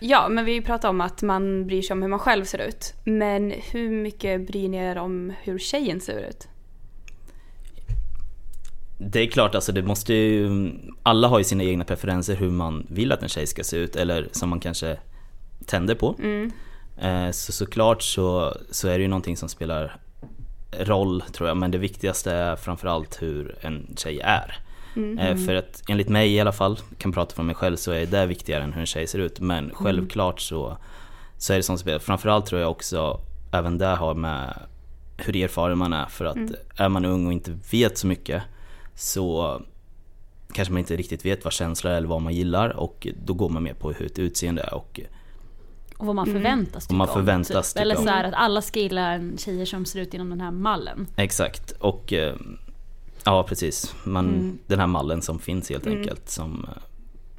Ja, 0.00 0.28
men 0.28 0.44
vi 0.44 0.60
pratade 0.60 0.90
om 0.90 1.00
att 1.00 1.22
man 1.22 1.66
bryr 1.66 1.82
sig 1.82 1.94
om 1.94 2.02
hur 2.02 2.08
man 2.08 2.18
själv 2.18 2.44
ser 2.44 2.68
ut. 2.68 2.94
Men 3.04 3.50
hur 3.50 3.90
mycket 3.90 4.46
bryr 4.46 4.68
ni 4.68 4.76
er 4.76 4.98
om 4.98 5.32
hur 5.42 5.58
tjejen 5.58 6.00
ser 6.00 6.28
ut? 6.28 6.48
Det 8.98 9.20
är 9.20 9.26
klart, 9.26 9.54
alltså 9.54 9.72
det 9.72 9.82
måste 9.82 10.14
ju, 10.14 10.70
alla 11.02 11.28
har 11.28 11.38
ju 11.38 11.44
sina 11.44 11.64
egna 11.64 11.84
preferenser 11.84 12.36
hur 12.36 12.50
man 12.50 12.86
vill 12.90 13.12
att 13.12 13.22
en 13.22 13.28
tjej 13.28 13.46
ska 13.46 13.64
se 13.64 13.76
ut 13.76 13.96
eller 13.96 14.28
som 14.32 14.48
man 14.48 14.60
kanske 14.60 14.98
tänder 15.66 15.94
på. 15.94 16.14
Mm. 16.18 16.50
Eh, 17.00 17.30
Så 17.30 17.52
såklart 17.52 18.02
så, 18.02 18.54
så 18.70 18.88
är 18.88 18.98
det 18.98 19.02
ju 19.02 19.08
någonting 19.08 19.36
som 19.36 19.48
spelar 19.48 19.96
roll 20.78 21.22
tror 21.32 21.48
jag, 21.48 21.56
men 21.56 21.70
det 21.70 21.78
viktigaste 21.78 22.32
är 22.32 22.56
framförallt 22.56 23.22
hur 23.22 23.56
en 23.60 23.94
tjej 23.96 24.20
är. 24.20 24.58
Eh, 25.18 25.36
För 25.36 25.54
att 25.54 25.82
enligt 25.88 26.08
mig 26.08 26.34
i 26.34 26.40
alla 26.40 26.52
fall, 26.52 26.78
kan 26.98 27.12
prata 27.12 27.34
för 27.34 27.42
mig 27.42 27.54
själv, 27.54 27.76
så 27.76 27.92
är 27.92 28.06
det 28.06 28.26
viktigare 28.26 28.62
än 28.64 28.72
hur 28.72 28.80
en 28.80 28.86
tjej 28.86 29.06
ser 29.06 29.18
ut. 29.18 29.40
Men 29.40 29.70
självklart 29.74 30.40
så, 30.40 30.76
så 31.38 31.52
är 31.52 31.56
det 31.56 31.62
som 31.62 31.78
spelar, 31.78 31.98
framförallt 31.98 32.46
tror 32.46 32.60
jag 32.60 32.70
också, 32.70 33.20
även 33.52 33.78
där 33.78 33.96
har 33.96 34.14
med 34.14 34.58
hur 35.16 35.36
erfaren 35.36 35.78
man 35.78 35.92
är. 35.92 36.06
För 36.06 36.24
att 36.24 36.36
är 36.76 36.88
man 36.88 37.04
ung 37.04 37.26
och 37.26 37.32
inte 37.32 37.58
vet 37.70 37.98
så 37.98 38.06
mycket 38.06 38.42
så 38.94 39.60
kanske 40.52 40.72
man 40.72 40.78
inte 40.78 40.96
riktigt 40.96 41.24
vet 41.24 41.44
vad 41.44 41.52
känslor 41.52 41.92
är 41.92 41.96
eller 41.96 42.08
vad 42.08 42.22
man 42.22 42.34
gillar 42.34 42.68
och 42.76 43.06
då 43.24 43.34
går 43.34 43.48
man 43.48 43.62
mer 43.62 43.74
på 43.74 43.92
hur 43.92 44.06
ett 44.06 44.18
utseende 44.18 44.62
är 44.62 44.74
och 44.74 45.00
Och 45.98 46.06
vad 46.06 46.14
man 46.16 46.26
förväntas 46.26 46.86
tycka 46.86 46.98
Vad 46.98 46.98
man 46.98 47.08
om. 47.08 47.14
förväntas 47.14 47.68
typ. 47.72 47.74
tycka 47.74 47.82
Eller 47.82 47.96
om. 47.98 48.04
så 48.04 48.10
här 48.10 48.24
att 48.24 48.34
alla 48.34 48.62
ska 48.62 48.80
gilla 48.80 49.12
en 49.12 49.38
tjejer 49.38 49.64
som 49.66 49.84
ser 49.84 50.00
ut 50.00 50.14
inom 50.14 50.30
den 50.30 50.40
här 50.40 50.50
mallen. 50.50 51.06
Exakt, 51.16 51.70
och 51.70 52.12
eh, 52.12 52.34
ja 53.24 53.42
precis. 53.48 53.94
Man, 54.04 54.28
Mm. 54.28 54.58
Den 54.66 54.78
här 54.80 54.86
mallen 54.86 55.22
som 55.22 55.38
finns 55.38 55.70
helt 55.70 55.86
enkelt 55.86 56.28
som 56.28 56.64
eh, 56.64 56.82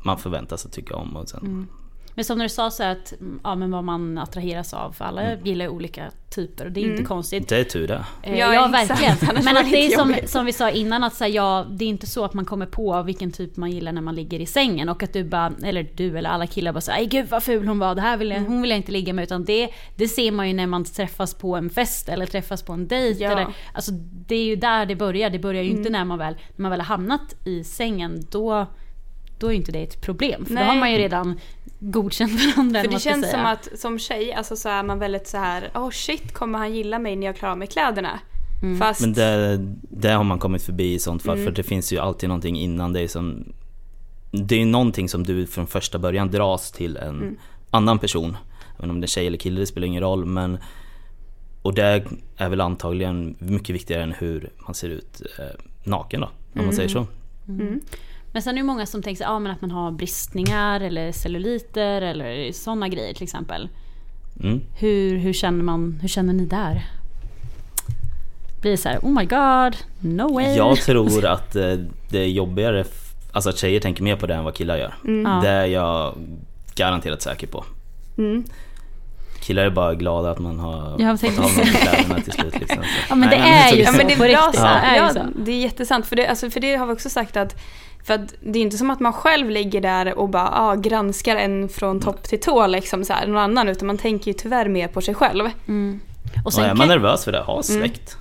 man 0.03 0.17
förväntas 0.17 0.65
att 0.65 0.71
tycka 0.71 0.95
om. 0.95 1.15
Och 1.15 1.29
sen, 1.29 1.39
Mm. 1.41 1.67
Men 2.15 2.25
som 2.25 2.37
när 2.37 2.45
du 2.45 2.49
sa 2.49 2.71
så 2.71 2.83
att, 2.83 3.11
mm, 3.19 3.39
ja 3.43 3.55
men 3.55 3.71
vad 3.71 3.83
man 3.83 4.17
attraheras 4.17 4.73
av, 4.73 4.91
för 4.91 5.05
alla 5.05 5.21
Mm. 5.21 5.45
gillar 5.45 5.65
ju 5.65 5.71
olika 5.71 6.11
typer 6.29 6.65
och 6.65 6.71
det 6.71 6.79
är 6.81 6.91
inte 6.91 7.03
konstigt. 7.03 7.49
Det 7.49 7.57
är 7.59 7.63
tur 7.63 7.87
det. 7.87 8.05
Eh, 8.23 8.39
Ja, 8.39 8.53
Ja, 8.53 8.67
verkligen. 8.67 9.43
Men 9.45 9.57
att 9.57 9.71
det 9.71 9.77
är 9.85 9.97
som, 9.97 10.15
som 10.25 10.45
vi 10.45 10.53
sa 10.53 10.69
innan, 10.69 11.03
att 11.03 11.15
så 11.15 11.23
här, 11.23 11.31
ja, 11.31 11.65
det 11.71 11.85
är 11.85 11.89
inte 11.89 12.07
så 12.07 12.25
att 12.25 12.33
man 12.33 12.45
kommer 12.45 12.65
på 12.65 13.03
vilken 13.03 13.31
typ 13.31 13.57
man 13.57 13.71
gillar 13.71 13.91
när 13.91 14.01
man 14.01 14.15
ligger 14.15 14.39
i 14.39 14.45
sängen. 14.45 14.89
Och 14.89 15.03
att 15.03 15.13
du 15.13 15.23
bara, 15.23 15.53
eller 15.63 15.87
du 15.95 16.17
eller 16.17 16.29
alla 16.29 16.47
killar 16.47 16.73
bara 16.73 16.81
säger 16.81 17.09
gud 17.09 17.29
vad 17.29 17.43
ful 17.43 17.67
hon 17.67 17.79
var, 17.79 17.95
det 17.95 18.01
här 18.01 18.17
vill 18.17 18.29
jag, 18.31 18.39
hon 18.39 18.61
vill 18.61 18.69
jag 18.71 18.77
inte 18.79 18.91
ligga 18.91 19.13
med. 19.13 19.23
Utan 19.23 19.45
det, 19.45 19.69
det 19.95 20.07
ser 20.07 20.31
man 20.31 20.47
ju 20.47 20.53
när 20.53 20.67
man 20.67 20.83
träffas 20.85 21.33
på 21.33 21.55
en 21.55 21.69
fest 21.69 22.09
eller 22.09 22.25
träffas 22.25 22.63
på 22.63 22.73
en 22.73 22.87
dejt. 22.87 23.23
Ja. 23.23 23.31
Eller, 23.31 23.47
alltså, 23.73 23.91
det 24.27 24.35
är 24.35 24.43
ju 24.45 24.55
där 24.55 24.85
det 24.85 24.95
börjar. 24.95 25.29
Det 25.29 25.39
börjar 25.39 25.63
ju 25.63 25.69
inte 25.69 25.89
när 25.89 26.05
man 26.05 26.17
väl, 26.17 26.33
när 26.55 26.61
man 26.63 26.71
väl 26.71 26.79
har 26.81 26.85
hamnat 26.87 27.35
i 27.45 27.63
sängen. 27.63 28.25
Då, 28.31 28.67
då 29.39 29.47
är 29.47 29.51
inte 29.51 29.71
det 29.71 29.83
ett 29.83 30.01
problem. 30.01 30.45
För 30.45 30.53
Nej. 30.53 30.63
då 30.63 30.69
har 30.71 30.79
man 30.79 30.91
ju 30.91 30.97
redan 30.97 31.39
godkänt 31.79 32.31
varandra. 32.55 32.81
För 32.81 32.87
det 32.91 32.99
känns 32.99 33.25
säga. 33.25 33.37
som 33.37 33.45
att 33.45 33.79
som 33.79 33.99
tjej, 33.99 34.33
alltså 34.33 34.55
så 34.55 34.69
är 34.69 34.83
man 34.83 34.99
väldigt 34.99 35.27
så 35.27 35.37
här, 35.37 35.71
oh 35.75 35.89
shit 35.89 36.33
kommer 36.33 36.59
han 36.59 36.73
gilla 36.75 36.99
mig 36.99 37.15
när 37.15 37.27
jag 37.27 37.35
klarar 37.35 37.51
av 37.51 37.57
med 37.57 37.69
kläderna? 37.71 38.19
Fast, 38.79 39.01
Men 39.01 39.13
det, 39.13 39.57
det 39.81 40.09
har 40.09 40.23
man 40.23 40.39
kommit 40.39 40.63
förbi 40.63 40.93
i 40.93 40.99
sånt 40.99 41.23
fall 41.23 41.33
Mm. 41.35 41.45
för 41.45 41.51
det 41.55 41.63
finns 41.63 41.93
ju 41.93 41.97
alltid 41.97 42.29
någonting 42.29 42.57
innan 42.59 42.93
dig 42.93 43.07
som 43.07 43.53
Det 44.31 44.55
är 44.55 44.59
ju 44.59 44.65
någonting 44.65 45.09
som 45.09 45.23
du 45.23 45.47
från 45.47 45.67
första 45.67 45.99
början 45.99 46.31
dras 46.31 46.71
till 46.71 46.97
en 46.97 47.15
Mm. 47.21 47.37
annan 47.69 47.99
person. 47.99 48.37
Även 48.77 48.89
om 48.89 49.01
det 49.01 49.05
är 49.05 49.07
tjej 49.07 49.27
eller 49.27 49.37
kille, 49.37 49.59
det 49.59 49.65
spelar 49.65 49.87
ingen 49.87 50.01
roll 50.03 50.25
men 50.25 50.57
Och 51.61 51.73
det 51.73 52.03
är 52.37 52.49
väl 52.49 52.61
antagligen 52.61 53.35
mycket 53.39 53.75
viktigare 53.75 54.03
än 54.03 54.11
hur 54.11 54.49
man 54.65 54.73
ser 54.75 54.89
ut 54.89 55.21
eh, 55.39 55.45
naken 55.83 56.21
då, 56.21 56.29
om 56.59 56.65
man 56.65 56.75
säger 56.75 56.89
så. 56.89 57.05
Men 58.31 58.41
sen 58.41 58.53
är 58.57 58.61
det 58.61 58.63
många 58.65 58.85
som 58.85 59.03
tänker 59.03 59.17
sig, 59.17 59.25
ja, 59.27 59.39
men 59.39 59.51
att 59.51 59.61
man 59.61 59.71
har 59.71 59.91
bristningar 59.91 60.79
eller 60.81 61.11
celluliter 61.11 62.01
eller 62.01 62.51
sådana 62.51 62.87
grejer 62.87 63.13
till 63.13 63.23
exempel. 63.23 63.69
Mm. 64.43 64.61
Hur, 64.79 65.17
hur, 65.17 65.33
känner 65.33 65.63
man, 65.63 65.99
hur 66.01 66.07
känner 66.09 66.33
ni 66.33 66.45
där? 66.45 66.85
Blir 68.61 68.71
det 68.71 68.77
så 68.77 68.89
här, 68.89 68.97
oh 68.99 69.09
my 69.19 69.25
god, 69.25 69.77
no 69.99 70.33
way. 70.33 70.55
Jag 70.55 70.77
tror 70.81 71.25
att 71.25 71.55
eh, 71.55 71.73
det 72.09 72.19
är 72.19 72.27
jobbigare, 72.27 72.85
alltså 73.31 73.49
att 73.49 73.57
tjejer 73.57 73.79
tänker 73.79 74.03
mer 74.03 74.15
på 74.15 74.27
det 74.27 74.35
än 74.35 74.43
vad 74.43 74.53
killar 74.55 74.77
gör. 74.77 74.93
Ja. 75.03 75.39
Det 75.43 75.49
är 75.49 75.65
jag 75.65 76.15
garanterat 76.75 77.21
säker 77.21 77.47
på. 77.47 77.65
mm. 78.17 78.43
killar 79.41 79.63
är 79.63 79.69
bara 79.69 79.93
glada 79.95 80.31
att 80.31 80.39
man 80.39 80.59
har 80.59 80.95
Jag 81.01 81.19
fått 81.19 81.39
av 81.39 81.43
säga. 81.43 81.65
kläderna 81.65 82.21
till 82.21 82.33
slut. 82.33 82.59
Liksom. 82.59 82.77
Så. 82.83 82.89
Ja, 83.09 83.15
men 83.15 83.29
det 83.29 83.37
Nej, 83.37 83.51
är 83.63 83.67
så 83.69 83.75
ju 83.75 83.77
liksom- 83.77 83.95
Ja 83.95 83.97
men 84.03 84.07
det 84.07 84.17
på 84.17 84.23
är 84.23 84.29
bra 84.29 84.45
riktigt. 84.47 84.61
Det 84.61 84.67
är 84.67 84.95
Ja, 84.97 85.09
så. 85.13 85.19
det 85.35 85.51
är 85.51 85.59
jättesant. 85.59 86.05
För 86.05 86.15
det, 86.15 86.27
alltså, 86.27 86.49
för 86.49 86.59
det 86.59 86.75
har 86.75 86.85
vi 86.85 86.93
också 86.93 87.09
sagt 87.09 87.37
att 87.37 87.55
för 88.09 88.13
att 88.15 88.33
det 88.41 88.59
är 88.59 88.63
inte 88.63 88.77
som 88.77 88.89
att 88.89 88.99
man 88.99 89.13
själv 89.13 89.49
ligger 89.49 89.81
där 89.81 90.17
och 90.19 90.29
bara 90.29 90.49
ah, 90.53 90.75
granskar 90.75 91.35
en 91.35 91.69
från 91.69 91.99
topp 91.99 92.23
till 92.23 92.39
tå 92.39 92.67
liksom 92.67 93.03
så 93.05 93.13
här, 93.13 93.27
någon 93.27 93.37
annan 93.37 93.69
utan 93.69 93.87
man 93.87 93.97
tänker 93.97 94.27
ju 94.31 94.33
tyvärr 94.33 94.67
mer 94.69 94.87
på 94.87 95.01
sig 95.01 95.13
själv. 95.15 95.49
Mm. 95.67 95.99
Och 96.39 96.45
Och 96.45 96.53
sen 96.53 96.63
är 96.63 96.67
man 96.67 96.77
kan, 96.77 96.87
nervös 96.87 97.23
för 97.25 97.31
det, 97.31 97.39
ha 97.39 97.63
släkt. 97.63 98.17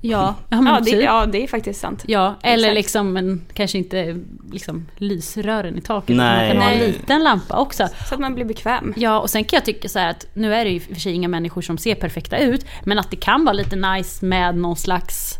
ja, 0.00 0.34
ja, 0.48 0.60
men 0.60 0.74
Ja 0.74 0.80
det, 0.80 0.90
typ. 0.90 1.04
ja 1.04 1.26
det 1.26 1.42
är 1.42 1.46
faktiskt 1.46 1.80
sant. 1.80 2.04
Ja, 2.06 2.34
eller 2.42 2.68
Exakt. 2.68 2.74
liksom 2.74 3.16
en, 3.16 3.44
kanske 3.54 3.78
inte 3.78 4.20
liksom 4.52 4.86
lysrören 4.96 5.78
i 5.78 5.80
taket. 5.80 6.16
Nej. 6.16 6.38
Man 6.38 6.48
kan 6.56 6.62
ha 6.62 6.70
en 6.72 6.78
Nej. 6.78 6.86
liten 6.92 7.22
lampa 7.24 7.58
också. 7.58 7.88
Så 8.08 8.14
att 8.14 8.20
man 8.20 8.34
blir 8.34 8.44
bekväm. 8.44 8.94
Ja, 8.96 9.20
och 9.20 9.30
sen 9.30 9.44
kan 9.44 9.56
jag 9.56 9.64
tycka 9.64 9.88
så 9.88 9.98
här 9.98 10.10
att 10.10 10.26
nu 10.34 10.54
är 10.54 10.64
det 10.64 10.70
ju 10.70 10.76
och 10.76 10.82
för 10.82 10.94
sig 10.94 11.12
inga 11.12 11.28
människor 11.28 11.62
som 11.62 11.78
ser 11.78 11.94
perfekta 11.94 12.38
ut, 12.38 12.66
men 12.84 12.98
att 12.98 13.10
det 13.10 13.16
kan 13.16 13.44
vara 13.44 13.52
lite 13.54 13.76
nice 13.76 14.24
med 14.26 14.56
någon 14.56 14.76
slags 14.76 15.38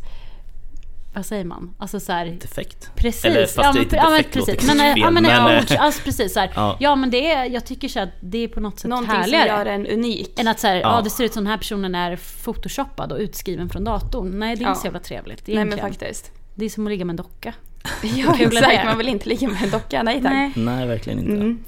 vad 1.14 1.26
säger 1.26 1.44
man? 1.44 1.74
Alltså 1.78 2.00
så 2.00 2.12
här, 2.12 2.26
Defekt. 2.26 2.90
Precis. 2.94 3.24
Eller 3.24 3.46
fast 3.46 3.56
ja, 3.56 3.62
det 3.62 3.68
är 3.68 3.72
men, 3.74 3.82
inte 3.82 3.96
ja, 3.96 4.02
men 4.02 4.12
defekt, 4.12 4.32
precis. 4.34 4.66
Men, 4.66 4.78
fel, 4.78 4.94
ja, 5.00 5.10
men, 5.10 5.22
men, 5.22 5.32
ja, 5.32 5.52
eh, 5.52 5.58
ord- 5.62 5.76
alltså, 5.78 6.02
precis 6.04 6.32
så 6.32 6.40
här. 6.40 6.50
Ja. 6.54 6.76
Ja. 6.80 6.94
men 6.96 7.10
det 7.10 7.30
är, 7.32 7.44
jag 7.44 7.64
tycker 7.66 7.88
så 7.88 8.00
att 8.00 8.08
det 8.20 8.38
är 8.38 8.48
på 8.48 8.60
något 8.60 8.80
sätt 8.80 8.88
Någonting 8.88 9.14
härligare. 9.14 9.48
som 9.48 9.56
gör 9.58 9.66
en 9.66 9.86
unik. 9.86 10.40
Än 10.40 10.48
att 10.48 10.60
så 10.60 10.66
här, 10.66 10.74
ja. 10.74 10.80
Ja. 10.96 11.00
det 11.04 11.10
ser 11.10 11.24
ut 11.24 11.32
som 11.32 11.44
den 11.44 11.50
här 11.50 11.58
personen 11.58 11.94
är 11.94 12.16
photoshoppad 12.44 13.12
och 13.12 13.18
utskriven 13.18 13.68
från 13.68 13.84
datorn. 13.84 14.38
Nej 14.38 14.56
det 14.56 14.62
är 14.62 14.64
Ja. 14.64 14.68
inte 14.68 14.80
så 14.80 14.86
jävla 14.86 15.00
trevligt 15.00 15.46
Nej 15.46 15.56
men 15.56 15.66
egentligen. 15.66 15.88
faktiskt. 15.92 16.32
Det 16.54 16.64
är 16.64 16.68
som 16.68 16.86
att 16.86 16.90
ligga 16.90 17.04
med 17.04 17.12
en 17.12 17.16
docka. 17.16 17.54
Ja 18.02 18.36
exakt, 18.38 18.84
man 18.84 18.98
vill 18.98 19.08
inte 19.08 19.28
ligga 19.28 19.48
med 19.48 19.62
en 19.62 19.70
docka, 19.70 20.02
nej 20.02 20.22
tack. 20.22 20.32
Nej. 20.32 20.52
Nej, 20.56 20.86
verkligen 20.86 21.18
inte. 21.18 21.32
Mm. 21.32 21.64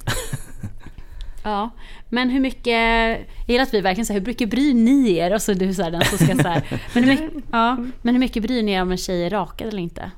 Ja. 1.44 1.70
Men 2.08 2.30
hur 2.30 2.40
mycket, 2.40 2.66
jag 2.66 3.18
gillar 3.46 3.62
att 3.62 3.74
vi 3.74 3.80
verkligen 3.80 4.06
säger 4.06 4.20
hur 4.20 4.26
mycket 4.26 4.50
bryr 4.50 4.74
ni 4.74 5.16
er? 5.16 5.34
Och 5.34 5.42
så 5.42 5.52
du 5.52 5.74
så 5.74 5.82
här, 5.82 5.90
den 5.90 6.04
som 6.04 6.18
ska 6.18 6.36
så 6.42 6.48
här. 6.48 6.80
Men 6.94 7.04
hur 7.04 7.10
mycket, 7.10 7.44
ja, 7.52 7.76
men 8.02 8.14
hur 8.14 8.20
mycket 8.20 8.42
bryr 8.42 8.62
ni 8.62 8.72
er 8.72 8.82
om 8.82 8.90
en 8.92 8.98
tjej 8.98 9.24
är 9.26 9.30
rakad 9.30 9.68
eller 9.68 9.82
inte? 9.82 10.10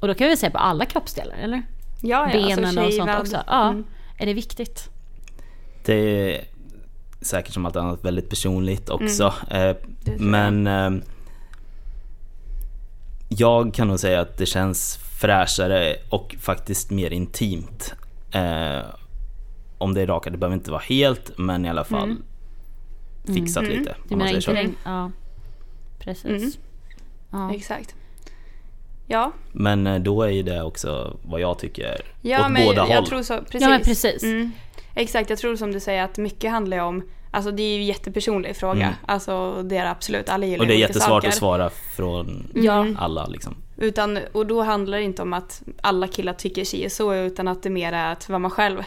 Och 0.00 0.08
då 0.08 0.14
kan 0.14 0.28
vi 0.28 0.36
säga 0.36 0.50
på 0.50 0.58
alla 0.58 0.84
kroppsdelar 0.84 1.34
eller? 1.42 1.62
Ja, 2.02 2.28
ja, 2.32 2.32
Benen 2.32 2.64
alltså, 2.64 2.82
och 2.86 2.92
sånt 2.92 3.10
också. 3.20 3.42
Ja. 3.46 3.68
Mm. 3.68 3.84
Är 4.18 4.26
det 4.26 4.34
viktigt? 4.34 4.88
Det 5.84 5.94
är 5.94 6.44
säkert 7.20 7.54
som 7.54 7.66
allt 7.66 7.76
annat 7.76 8.04
väldigt 8.04 8.28
personligt 8.28 8.88
också. 8.90 9.34
Eh, 9.50 9.60
Mm. 9.60 9.74
tror 10.04 10.16
jag. 10.16 10.20
men 10.20 10.66
eh, 10.66 11.02
jag 13.28 13.74
kan 13.74 13.88
nog 13.88 14.00
säga 14.00 14.20
att 14.20 14.38
det 14.38 14.46
känns 14.46 14.98
fräschare 15.20 15.96
och 16.10 16.36
faktiskt 16.40 16.90
mer 16.90 17.10
intimt. 17.10 17.94
Om 19.78 19.94
det 19.94 20.00
är 20.02 20.06
rakat, 20.06 20.32
det 20.32 20.38
behöver 20.38 20.56
inte 20.56 20.70
vara 20.70 20.82
helt 20.82 21.38
men 21.38 21.64
i 21.64 21.68
alla 21.68 21.84
fall 21.84 22.16
fixat 23.34 23.64
lite. 23.64 23.90
Mm. 23.90 24.02
Du 24.08 24.14
Om 24.14 24.18
man 24.18 24.26
menar 24.28 24.40
säger 24.40 24.60
inte? 24.62 24.76
Ja. 24.84 25.10
Precis. 25.98 26.24
Mm. 26.26 26.50
Ja. 27.30 27.54
Exakt. 27.54 27.94
Ja, 29.06 29.32
Men 29.52 29.86
eh, 29.86 29.98
då 29.98 30.22
är 30.22 30.28
ju 30.28 30.42
det 30.42 30.62
också 30.62 31.16
vad 31.22 31.40
jag 31.40 31.58
tycker 31.58 32.00
ja 32.22 32.44
åt 32.46 32.50
men 32.52 32.66
båda 32.66 32.88
jag 32.88 32.96
håll. 32.96 33.06
tror 33.06 33.22
så. 33.22 33.38
Precis. 33.38 33.60
Ja 33.62 33.68
men 33.68 33.80
precis. 33.80 34.22
Mm. 34.22 34.50
Exakt, 34.94 35.30
jag 35.30 35.38
tror 35.38 35.56
som 35.56 35.72
du 35.72 35.80
säger 35.80 36.02
att 36.04 36.18
mycket 36.18 36.50
handlar 36.50 36.76
ju 36.76 36.82
om 36.82 37.02
Alltså 37.30 37.50
det 37.50 37.62
är 37.62 37.74
ju 37.74 37.80
en 37.80 37.86
jättepersonlig 37.86 38.56
fråga. 38.56 38.82
Mm. 38.82 38.94
Alltså 39.06 39.62
det 39.62 39.76
är 39.76 39.84
det 39.84 39.90
absolut. 39.90 40.28
Alla 40.28 40.46
gillar 40.46 40.60
Och 40.64 40.66
det 40.66 40.74
är 40.74 40.78
jättesvårt 40.78 41.08
saker. 41.08 41.28
att 41.28 41.34
svara 41.34 41.70
från 41.96 42.50
Ja. 42.54 42.86
alla 42.98 43.26
liksom. 43.26 43.54
Utan, 43.76 44.18
och 44.32 44.46
då 44.46 44.62
handlar 44.62 44.98
det 44.98 45.04
inte 45.04 45.22
om 45.22 45.32
att 45.32 45.62
alla 45.80 46.08
killar 46.08 46.32
tycker 46.32 46.64
si 46.64 46.86
och 46.86 46.92
så 46.92 47.14
utan 47.14 47.48
att 47.48 47.62
det 47.62 47.70
mer 47.70 47.92
är 47.92 48.12
att 48.12 48.28
vad 48.28 48.40
man 48.40 48.50
själv 48.50 48.82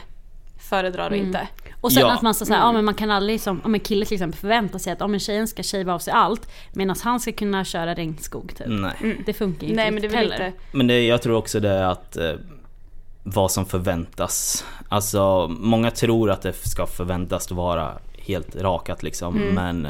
föredrar 0.67 1.09
och 1.09 1.15
Mm. 1.15 1.27
inte. 1.27 1.47
Och 1.81 1.91
sen 1.91 2.01
Ja. 2.01 2.13
att 2.13 2.21
man 2.21 2.33
så 2.33 2.45
säga, 2.45 2.57
Mm. 2.57 2.67
ja 2.67 2.71
men 2.73 2.85
man 2.85 2.93
kan 2.93 3.11
aldrig 3.11 3.41
som, 3.41 3.61
om 3.63 3.73
en 3.73 3.79
kille 3.79 4.05
till 4.05 4.15
exempel 4.15 4.39
förvänta 4.39 4.79
sig 4.79 4.93
att 4.93 5.01
om 5.01 5.13
en 5.13 5.19
tjejen 5.19 5.47
ska 5.47 5.63
shava 5.63 5.93
av 5.93 5.99
sig 5.99 6.13
allt 6.13 6.49
medan 6.73 6.95
han 7.03 7.19
ska 7.19 7.31
kunna 7.31 7.63
köra 7.65 7.93
regnskog 7.95 8.55
typ. 8.57 8.67
Nej. 8.67 9.21
Det 9.25 9.33
funkar 9.33 9.67
ju 9.67 9.75
Nej 9.75 9.87
inte 9.87 9.93
men 9.93 10.01
det 10.01 10.07
är 10.07 10.21
riktigt 10.21 10.31
väl 10.31 10.31
heller. 10.31 10.47
inte... 10.47 10.59
Men 10.71 10.87
det, 10.87 11.05
jag 11.05 11.21
tror 11.21 11.35
också 11.35 11.59
det 11.59 11.69
är 11.69 11.83
att 11.83 12.17
eh, 12.17 12.31
vad 13.23 13.51
som 13.51 13.65
förväntas. 13.65 14.65
Alltså 14.89 15.47
många 15.59 15.91
tror 15.91 16.31
att 16.31 16.41
det 16.41 16.53
ska 16.53 16.85
förväntas 16.87 17.51
vara 17.51 17.91
helt 18.17 18.55
rakat 18.55 19.03
liksom 19.03 19.37
Mm. 19.37 19.53
men 19.55 19.87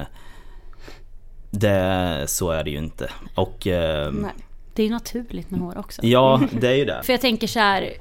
det, 1.51 2.23
så 2.27 2.51
är 2.51 2.63
det 2.63 2.69
ju 2.69 2.77
inte. 2.77 3.09
Och 3.35 3.67
eh, 3.67 4.11
Nej. 4.11 4.31
Det 4.73 4.81
är 4.81 4.85
ju 4.87 4.91
naturligt 4.93 5.51
med 5.51 5.59
hår 5.59 5.77
också. 5.77 6.01
ja, 6.05 6.41
det 6.51 6.67
är 6.67 6.75
ju 6.75 6.85
det. 6.85 7.01
För 7.05 7.13
jag 7.13 7.21
tänker 7.21 7.47
så 7.47 7.59
här 7.59 7.93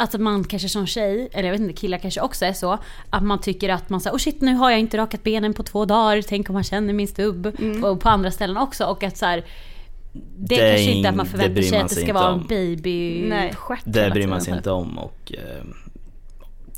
att 0.00 0.20
man 0.20 0.44
kanske 0.44 0.68
som 0.68 0.86
tjej, 0.86 1.28
eller 1.32 1.44
jag 1.48 1.52
vet 1.52 1.60
inte, 1.60 1.72
killar 1.80 1.98
kanske 1.98 2.20
också 2.20 2.44
är 2.44 2.52
så. 2.52 2.78
Att 3.10 3.22
man 3.22 3.40
tycker 3.40 3.68
att 3.68 3.90
man 3.90 4.00
säger 4.00 4.14
oh 4.14 4.18
shit 4.18 4.40
nu 4.40 4.54
har 4.54 4.70
jag 4.70 4.80
inte 4.80 4.96
rakat 4.98 5.22
benen 5.22 5.54
på 5.54 5.62
två 5.62 5.84
dagar, 5.84 6.22
tänk 6.22 6.48
om 6.50 6.54
man 6.54 6.64
känner 6.64 6.92
min 6.92 7.08
stubb. 7.08 7.46
Mm. 7.58 7.84
Och 7.84 8.00
på 8.00 8.08
andra 8.08 8.30
ställen 8.30 8.56
också. 8.56 8.84
Och 8.84 9.02
att 9.02 9.16
så 9.16 9.26
här, 9.26 9.44
det, 10.12 10.22
Det 10.56 10.60
är 10.60 10.72
kanske 10.76 10.90
inte 10.92 11.08
att 11.08 11.16
man 11.16 11.26
förväntar 11.26 11.62
sig 11.62 11.72
man 11.72 11.82
att 11.84 11.88
det 11.88 11.94
ska 11.94 12.12
vara 12.12 12.32
om. 12.32 12.40
en 12.40 12.46
baby 12.46 13.28
Nej. 13.28 13.54
Det 13.84 14.10
bryr 14.10 14.26
man 14.26 14.40
sig 14.40 14.56
inte 14.56 14.70
om 14.70 14.98
och 14.98 15.32
eh, 15.32 15.64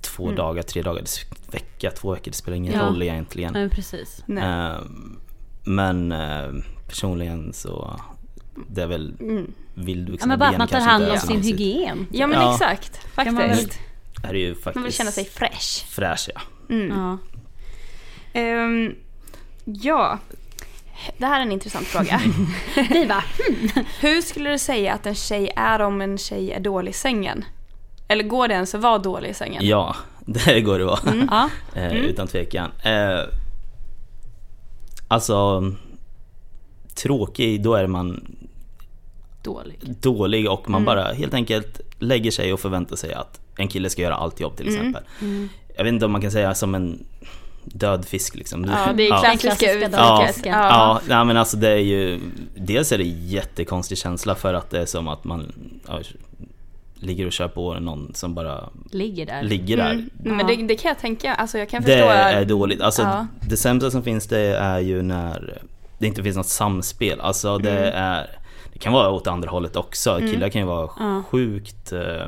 två 0.03 0.23
Mm. 0.25 0.37
dagar, 0.37 0.63
tre 0.63 0.83
dagar, 0.83 1.05
vecka, 1.53 1.91
två 1.91 2.13
veckor, 2.13 2.31
det 2.31 2.37
spelar 2.37 2.57
ingen 2.57 2.73
Ja. 2.75 2.87
roll 2.87 3.03
egentligen. 3.03 3.53
Nej 3.53 3.69
precis. 3.69 4.23
Nej. 4.27 4.45
Eh, 4.45 4.81
men 5.65 6.13
eh, 6.13 6.49
personligen 6.89 7.53
så 7.53 8.01
det 8.69 8.83
är 8.83 8.87
väl 8.87 9.15
Mm. 9.21 9.53
Ja, 9.75 9.83
vildvuxna 9.83 10.27
men 10.27 10.39
bara 10.39 10.49
att 10.51 10.59
man 10.59 10.69
tar 10.69 10.81
hand 10.81 11.09
om 11.09 11.19
sin 11.19 11.43
hygien. 11.43 12.07
Ja 12.13 12.27
men 12.27 12.41
Ja. 12.41 12.53
exakt. 12.55 13.01
Kan 13.15 13.35
man 13.35 13.37
väl- 13.37 13.51
Faktiskt. 13.57 13.81
Är 14.25 14.35
ju 14.35 14.55
faktiskt 14.55 14.75
Man 14.75 14.85
vill 14.85 14.93
känna 14.93 15.11
sig 15.11 15.25
fresh. 15.25 15.87
fräsch 15.89 16.29
ja. 16.35 16.41
Mm. 16.75 16.99
Ja. 16.99 17.19
Ehm, 18.41 18.95
ja. 19.65 20.19
Det 21.19 21.27
här 21.27 21.39
är 21.39 21.43
en 21.43 21.53
intressant 21.53 21.87
fråga. 21.87 22.21
Vi 22.91 23.05
va? 23.05 23.25
Hur 24.01 24.21
skulle 24.23 24.51
du 24.51 24.59
säga 24.59 24.93
att 24.95 25.07
en 25.07 25.15
tjej 25.15 25.53
är 25.57 25.81
om 25.83 26.01
en 26.01 26.19
tjej 26.19 26.53
är 26.53 26.61
dålig 26.61 26.91
i 26.91 26.95
sängen? 26.95 27.45
Eller 28.09 28.25
går 28.25 28.49
det 28.49 28.55
ens 28.55 28.75
att 28.75 28.81
vara 28.81 28.99
dålig 28.99 29.29
i 29.31 29.35
sängen? 29.35 29.67
Ja, 29.67 29.97
det 30.21 30.61
går 30.61 30.79
det 30.79 30.85
vara. 30.85 30.99
Ja. 31.31 31.49
Eh, 31.81 31.93
Utan 31.97 32.27
tvekan. 32.29 32.71
Eh, 32.85 33.21
alltså, 35.09 35.65
tråkig, 36.95 37.63
då 37.63 37.75
är 37.75 37.87
man 37.87 38.37
Dålig. 39.43 39.79
dålig 40.01 40.51
och 40.51 40.71
man 40.71 40.85
bara 40.85 41.05
helt 41.13 41.35
enkelt 41.35 41.81
lägger 41.99 42.31
sig 42.31 42.53
och 42.53 42.61
förväntar 42.61 42.97
sig 42.97 43.13
att 43.15 43.41
en 43.57 43.69
kille 43.69 43.91
ska 43.91 44.03
göra 44.03 44.15
allt 44.15 44.41
jobb 44.41 44.57
till 44.57 44.69
exempel. 44.69 45.03
Jag 45.77 45.85
vet 45.85 45.93
inte 45.93 46.05
om 46.07 46.13
man 46.13 46.21
kan 46.21 46.31
säga 46.31 46.55
som 46.55 46.75
en 46.75 47.05
död 47.65 48.05
fisk 48.05 48.35
liksom. 48.35 48.65
Ja, 48.65 48.93
det 48.97 49.03
är 49.03 49.09
ja. 49.09 49.19
klassiska 49.21 49.67
uttrycket. 49.73 49.93
dagiska. 49.93 50.49
Ja. 50.49 50.69
Ja, 50.69 51.01
nej, 51.17 51.25
men 51.25 51.37
alltså 51.37 51.57
det 51.57 51.69
är 51.71 51.77
ju 51.77 52.21
Dels 52.57 52.93
är 52.93 52.99
det 52.99 53.05
jättekonstig 53.05 53.99
känsla 53.99 54.35
för 54.35 54.55
att 54.55 54.71
det 54.71 54.81
är 54.81 54.87
som 54.87 55.09
att 55.09 55.25
man 55.25 55.53
ja, 55.89 56.01
ligger 56.95 57.27
och 57.27 57.33
kör 57.33 57.49
på 57.49 57.75
någon 57.75 58.15
som 58.15 58.35
bara 58.35 58.69
Ligger 58.91 59.27
där. 59.27 59.43
ligger 59.43 59.77
där. 59.77 59.91
Mm. 59.91 60.09
Men 60.37 60.47
det, 60.47 60.57
det 60.57 60.75
kan 60.77 60.89
jag 60.89 60.99
tänka, 60.99 61.35
alltså 61.35 61.59
jag 61.59 61.69
kan 61.69 61.83
Det 61.83 61.87
förstå. 61.93 62.09
är 62.09 62.45
dåligt. 62.45 62.81
Alltså, 62.81 63.03
Ja. 63.03 63.27
Det 63.49 63.57
sämsta 63.57 63.91
som 63.91 64.03
finns 64.03 64.27
det 64.27 64.39
är 64.57 64.79
ju 64.79 65.03
när 65.03 65.59
det 65.99 66.07
inte 66.07 66.23
finns 66.23 66.37
något 66.37 66.47
samspel. 66.47 67.21
Alltså 67.21 67.59
det 67.59 67.71
Mm. 67.71 67.95
är 67.95 68.21
Det 68.21 68.29
kan 68.83 68.93
vara 68.93 69.11
åt 69.11 69.27
andra 69.27 69.51
hållet 69.51 69.77
också. 69.77 70.19
Killar 70.19 70.49
kan 70.49 70.61
ju 70.61 70.67
vara 70.67 70.91
Ja. 70.99 71.23
sjukt 71.31 71.93
eh, 71.93 72.27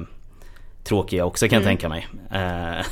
tråkiga 0.85 1.25
också 1.25 1.49
kan 1.49 1.63
jag 1.63 1.63
Mm. 1.63 1.77
tänka 1.77 1.89
mig. 1.89 2.09
Eh, 2.31 2.87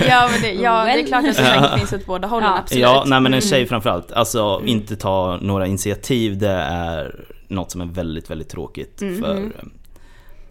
Ja, 0.08 0.28
men 0.32 0.40
det, 0.42 0.52
ja 0.52 0.84
det 0.84 0.90
är 1.00 1.06
klart 1.06 1.24
att 1.28 1.36
det 1.72 1.78
finns 1.78 1.92
åt 1.92 2.06
båda 2.06 2.28
hållen, 2.28 2.48
Ja. 2.48 2.58
absolut. 2.58 2.82
ja, 2.82 3.04
nej 3.06 3.20
men 3.20 3.26
en 3.34 3.38
Mm. 3.38 3.40
tjej 3.40 3.66
framförallt. 3.66 4.12
Alltså 4.12 4.62
inte 4.64 4.96
ta 4.96 5.38
några 5.42 5.66
initiativ, 5.66 6.38
det 6.38 6.48
är 6.50 7.24
något 7.48 7.70
som 7.70 7.80
är 7.80 7.86
väldigt, 7.86 8.30
väldigt 8.30 8.48
tråkigt. 8.48 9.02
Mm. 9.02 9.20
För, 9.22 9.50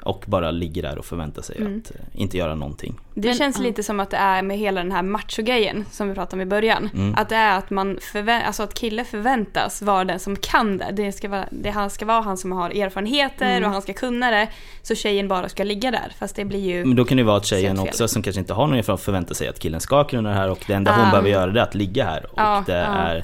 och 0.09 0.23
bara 0.27 0.51
ligger 0.51 0.81
där 0.81 0.97
och 0.97 1.05
förväntar 1.05 1.41
sig 1.41 1.57
Mm. 1.57 1.81
att 1.85 1.91
eh, 1.95 2.01
inte 2.21 2.37
göra 2.37 2.55
någonting. 2.55 2.99
Det 3.13 3.27
Men, 3.27 3.37
känns 3.37 3.59
lite 3.59 3.83
som 3.83 3.99
att 3.99 4.09
det 4.09 4.17
är 4.17 4.41
med 4.41 4.57
hela 4.57 4.83
den 4.83 4.91
här 4.91 5.03
machogrejen 5.03 5.85
som 5.91 6.09
vi 6.09 6.15
pratade 6.15 6.35
om 6.35 6.41
i 6.41 6.45
början. 6.45 6.89
Mm. 6.93 7.15
Att 7.17 7.29
det 7.29 7.35
är 7.35 7.57
att 7.57 7.69
man 7.69 7.97
förvä- 7.97 8.43
alltså 8.45 8.63
att 8.63 8.73
kille 8.73 9.03
förväntas 9.03 9.81
vara 9.81 10.05
den 10.05 10.19
som 10.19 10.35
kan 10.35 10.77
det. 10.77 10.89
Det 10.91 11.11
ska 11.11 11.29
vara, 11.29 11.45
det 11.51 11.69
han 11.69 11.89
ska 11.89 12.05
vara 12.05 12.21
han 12.21 12.37
som 12.37 12.51
har 12.51 12.69
erfarenheter 12.69 13.51
Mm. 13.57 13.63
och 13.63 13.71
han 13.73 13.81
ska 13.81 13.93
kunna 13.93 14.31
det. 14.31 14.47
Så 14.81 14.95
tjejen 14.95 15.27
bara 15.27 15.49
ska 15.49 15.63
ligga 15.63 15.91
där. 15.91 16.13
Fast 16.19 16.35
det 16.35 16.45
blir 16.45 16.59
ju... 16.75 16.85
Men 16.85 16.95
då 16.95 17.05
kan 17.05 17.17
det 17.17 17.23
vara 17.23 17.37
att 17.37 17.45
tjejen 17.45 17.79
också 17.79 18.07
som 18.07 18.21
kanske 18.21 18.39
inte 18.39 18.53
har 18.53 18.67
någon 18.67 18.77
erfarenhet 18.77 19.05
förväntar 19.05 19.35
sig 19.35 19.47
att 19.47 19.59
killen 19.59 19.79
ska 19.79 20.03
kunna 20.03 20.29
det 20.29 20.35
här 20.35 20.49
och 20.51 20.63
det 20.67 20.73
enda 20.73 20.91
hon 20.95 21.05
Ah. 21.05 21.09
behöver 21.11 21.29
göra 21.29 21.51
det 21.51 21.59
är 21.59 21.63
att 21.63 21.75
ligga 21.75 22.05
här 22.05 22.25
och 22.25 22.39
Ja, 22.39 22.63
det 22.65 22.73
ja. 22.73 22.79
är 22.85 23.23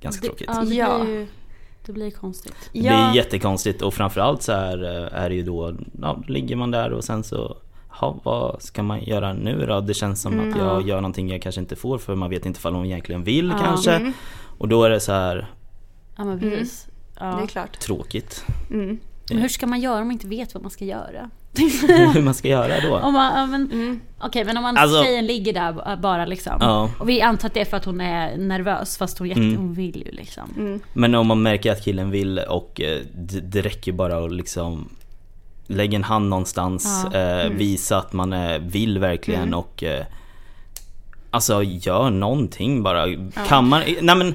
ganska 0.00 0.20
Det, 0.20 0.26
tråkigt. 0.26 0.50
ja, 0.54 0.62
det 0.64 0.74
Ja. 0.74 1.26
Det 1.86 1.92
blir 1.92 2.10
konstigt. 2.10 2.70
Det 2.72 2.78
Ja. 2.78 3.10
blir 3.10 3.22
jättekonstigt 3.22 3.82
och 3.82 3.94
framförallt 3.94 4.42
så 4.42 4.52
är, 4.52 4.78
är 5.12 5.28
det 5.28 5.34
ju 5.34 5.42
då, 5.42 5.74
ja, 6.02 6.22
ligger 6.28 6.56
man 6.56 6.70
där 6.70 6.92
och 6.92 7.04
sen 7.04 7.24
så 7.24 7.56
Ja, 8.00 8.20
vad 8.22 8.62
ska 8.62 8.82
man 8.82 9.04
göra 9.04 9.32
nu 9.32 9.66
då? 9.66 9.80
Det 9.80 9.94
känns 9.94 10.22
som 10.22 10.40
att 10.50 10.56
jag 10.58 10.88
gör 10.88 10.96
någonting 10.96 11.30
jag 11.30 11.42
kanske 11.42 11.60
inte 11.60 11.76
får 11.76 11.98
för 11.98 12.14
man 12.14 12.30
vet 12.30 12.46
inte 12.46 12.58
ifall 12.58 12.74
hon 12.74 12.86
egentligen 12.86 13.24
vill 13.24 13.48
Ja. 13.48 13.64
kanske. 13.64 13.92
Mm. 13.92 14.12
Och 14.58 14.68
då 14.68 14.84
är 14.84 14.90
det 14.90 15.00
så 15.00 15.12
här 15.12 15.50
Ja 16.16 16.24
men 16.24 16.40
precis. 16.40 16.88
Ja. 17.20 17.26
Det 17.26 17.42
är 17.42 17.46
klart. 17.46 17.78
tråkigt. 17.80 18.44
Mm. 18.70 18.98
Men 19.28 19.38
hur 19.38 19.48
ska 19.48 19.66
man 19.66 19.80
göra 19.80 20.00
om 20.00 20.06
man 20.06 20.12
inte 20.12 20.26
vet 20.28 20.54
vad 20.54 20.62
man 20.62 20.70
ska 20.70 20.84
göra? 20.84 21.30
Hur 22.14 22.22
man 22.22 22.34
ska 22.34 22.48
göra 22.48 22.80
då. 22.80 22.98
Om 22.98 23.12
man, 23.14 23.40
ja, 23.40 23.46
men, 23.46 23.70
Mm. 23.72 24.00
Okej 24.20 24.44
men 24.44 24.56
om 24.56 24.62
man, 24.62 24.76
Alltså- 24.76 25.02
tjejen 25.04 25.26
ligger 25.26 25.52
där 25.52 25.96
bara 25.96 26.24
liksom. 26.24 26.52
Ja. 26.60 26.90
Och 26.98 27.08
vi 27.08 27.20
antar 27.22 27.48
att 27.48 27.54
det 27.54 27.60
är 27.60 27.64
för 27.64 27.76
att 27.76 27.84
hon 27.84 28.00
är 28.00 28.36
nervös 28.36 28.96
fast 28.98 29.18
hon, 29.18 29.28
jätte, 29.28 29.40
Mm. 29.40 29.56
hon 29.56 29.74
vill 29.74 30.02
ju 30.06 30.12
liksom. 30.12 30.42
Mm. 30.58 30.80
Men 30.92 31.14
om 31.14 31.26
man 31.26 31.42
märker 31.42 31.72
att 31.72 31.84
killen 31.84 32.10
vill 32.10 32.38
och 32.38 32.80
eh, 32.80 32.98
det, 33.14 33.40
det 33.40 33.62
räcker 33.62 33.92
bara 33.92 34.24
att 34.24 34.32
liksom 34.32 34.88
lägga 35.66 35.96
en 35.96 36.04
hand 36.04 36.28
någonstans, 36.28 37.06
Ja. 37.12 37.18
eh, 37.18 37.46
Mm. 37.46 37.58
visa 37.58 37.98
att 37.98 38.12
man 38.12 38.32
eh, 38.32 38.58
vill 38.58 38.98
verkligen 38.98 39.54
och 39.54 39.82
eh, 39.84 40.04
Alltså 41.34 41.62
gör 41.62 42.10
någonting 42.10 42.82
bara. 42.82 43.06
Kan 43.48 43.68
man, 43.68 43.82
nej 44.00 44.16
men, 44.16 44.34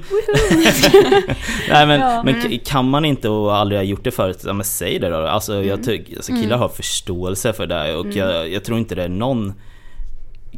nej 1.68 1.86
men, 1.86 2.00
Ja. 2.00 2.22
men 2.24 2.58
kan 2.64 2.88
man 2.90 3.04
inte 3.04 3.28
och 3.28 3.56
aldrig 3.56 3.78
har 3.78 3.84
gjort 3.84 4.04
det 4.04 4.10
förut, 4.10 4.42
ja 4.46 4.52
men 4.52 4.64
säg 4.64 4.98
det 4.98 5.08
då. 5.08 5.16
Alltså, 5.16 5.52
Mm. 5.54 5.68
jag 5.68 5.84
tycker, 5.84 6.16
alltså 6.16 6.32
killar 6.32 6.56
har 6.58 6.68
förståelse 6.68 7.52
för 7.52 7.66
det 7.66 7.96
och 7.96 8.06
jag, 8.06 8.48
jag 8.52 8.64
tror 8.64 8.78
inte 8.78 8.94
det 8.94 9.04
är 9.04 9.08
någon 9.08 9.52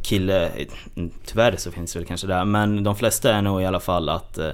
kille, 0.03 0.49
tyvärr 1.25 1.55
så 1.57 1.71
finns 1.71 1.93
det 1.93 1.99
väl 1.99 2.07
kanske 2.07 2.27
det, 2.27 2.45
men 2.45 2.83
de 2.83 2.95
flesta 2.95 3.33
är 3.33 3.41
nog 3.41 3.61
i 3.61 3.65
alla 3.65 3.79
fall 3.79 4.09
att 4.09 4.37
eh, 4.37 4.49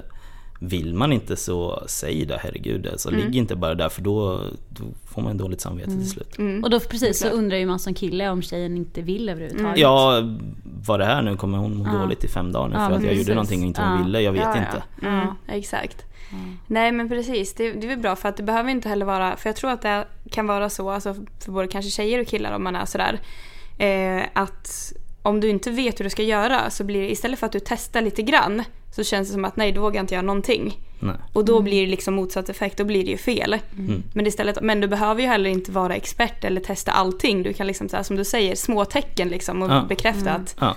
vill 0.58 0.94
man 0.94 1.12
inte 1.12 1.36
så 1.36 1.82
säg 1.86 2.24
det, 2.24 2.38
herregud. 2.42 2.86
Alltså, 2.86 3.10
Ligg 3.10 3.36
inte 3.36 3.56
bara 3.56 3.74
där 3.74 3.88
för 3.88 4.02
då, 4.02 4.40
då 4.68 4.84
får 5.06 5.22
man 5.22 5.36
dåligt 5.38 5.60
samvete 5.60 5.90
till 5.90 6.10
slut. 6.10 6.38
Mm. 6.38 6.64
Och 6.64 6.70
då 6.70 6.80
precis 6.80 7.18
så 7.18 7.28
undrar 7.28 7.56
ju 7.56 7.66
man 7.66 7.78
som 7.78 7.94
kille 7.94 8.28
om 8.28 8.42
tjejen 8.42 8.76
inte 8.76 9.02
vill 9.02 9.28
överhuvudtaget. 9.28 9.78
Ja, 9.78 10.22
var 10.86 10.98
det 10.98 11.04
här 11.04 11.22
nu? 11.22 11.36
Kommer 11.36 11.58
hon 11.58 11.76
må 11.76 11.84
Ja. 11.86 11.92
dåligt 11.98 12.24
i 12.24 12.28
fem 12.28 12.52
dagar 12.52 12.68
nu 12.68 12.74
Ja, 12.74 12.78
för 12.78 12.86
att 12.86 13.02
jag 13.02 13.10
precis. 13.10 13.18
gjorde 13.18 13.34
någonting 13.34 13.60
och 13.60 13.66
inte 13.66 13.82
hon 13.82 13.98
Ja. 13.98 14.04
ville? 14.04 14.20
Jag 14.20 14.32
vet 14.32 14.42
Ja, 14.42 14.56
inte. 14.58 14.82
Ja. 15.02 15.08
Mm, 15.08 15.26
exakt. 15.48 16.04
Nej 16.66 16.92
men 16.92 17.08
precis, 17.08 17.54
det, 17.54 17.72
det 17.72 17.86
är 17.86 17.88
väl 17.88 17.98
bra 17.98 18.16
för 18.16 18.28
att 18.28 18.36
det 18.36 18.42
behöver 18.42 18.70
inte 18.70 18.88
heller 18.88 19.06
vara, 19.06 19.36
för 19.36 19.48
jag 19.48 19.56
tror 19.56 19.70
att 19.70 19.82
det 19.82 20.04
kan 20.30 20.46
vara 20.46 20.70
så, 20.70 20.90
alltså 20.90 21.14
för 21.44 21.52
både 21.52 21.68
kanske 21.68 21.90
tjejer 21.90 22.20
och 22.20 22.26
killar 22.26 22.52
om 22.52 22.64
man 22.64 22.76
är 22.76 22.84
sådär, 22.84 23.20
eh, 23.78 24.22
att 24.32 24.92
om 25.22 25.40
du 25.40 25.48
inte 25.48 25.70
vet 25.70 26.00
hur 26.00 26.04
du 26.04 26.10
ska 26.10 26.22
göra 26.22 26.70
så 26.70 26.84
blir 26.84 27.00
det 27.00 27.10
istället 27.10 27.38
för 27.38 27.46
att 27.46 27.52
du 27.52 27.60
testar 27.64 28.00
lite 28.02 28.22
grann 28.22 28.62
så 29.04 29.04
känns 29.04 29.28
det 29.28 29.32
som 29.34 29.44
att 29.44 29.56
nej 29.56 29.72
då 29.72 29.80
vågar 29.80 29.94
jag 29.96 30.02
inte 30.02 30.14
göra 30.14 30.22
någonting. 30.26 30.78
Nej. 31.00 31.14
Och 31.32 31.44
då 31.44 31.62
blir 31.62 31.80
det 31.84 31.90
liksom 31.90 32.14
motsatt 32.14 32.48
effekt, 32.48 32.78
då 32.78 32.84
blir 32.84 33.04
det 33.04 33.10
ju 33.10 33.16
fel. 33.16 33.56
Mm. 33.78 34.02
Men, 34.12 34.26
istället, 34.26 34.58
men 34.62 34.80
du 34.80 34.88
behöver 34.88 35.20
ju 35.22 35.26
heller 35.28 35.50
inte 35.50 35.72
vara 35.72 35.94
expert 35.94 36.44
eller 36.44 36.60
testa 36.60 36.92
allting. 36.92 37.42
Du 37.42 37.52
kan 37.52 37.66
liksom, 37.66 37.88
så 37.88 37.96
här, 37.96 38.02
som 38.02 38.16
du 38.16 38.24
säger, 38.24 38.54
små 38.54 38.84
tecken 38.84 39.28
liksom 39.28 39.62
och 39.62 39.70
Ja. 39.70 39.84
bekräfta 39.88 40.30
att 40.32 40.56
Ja, 40.60 40.76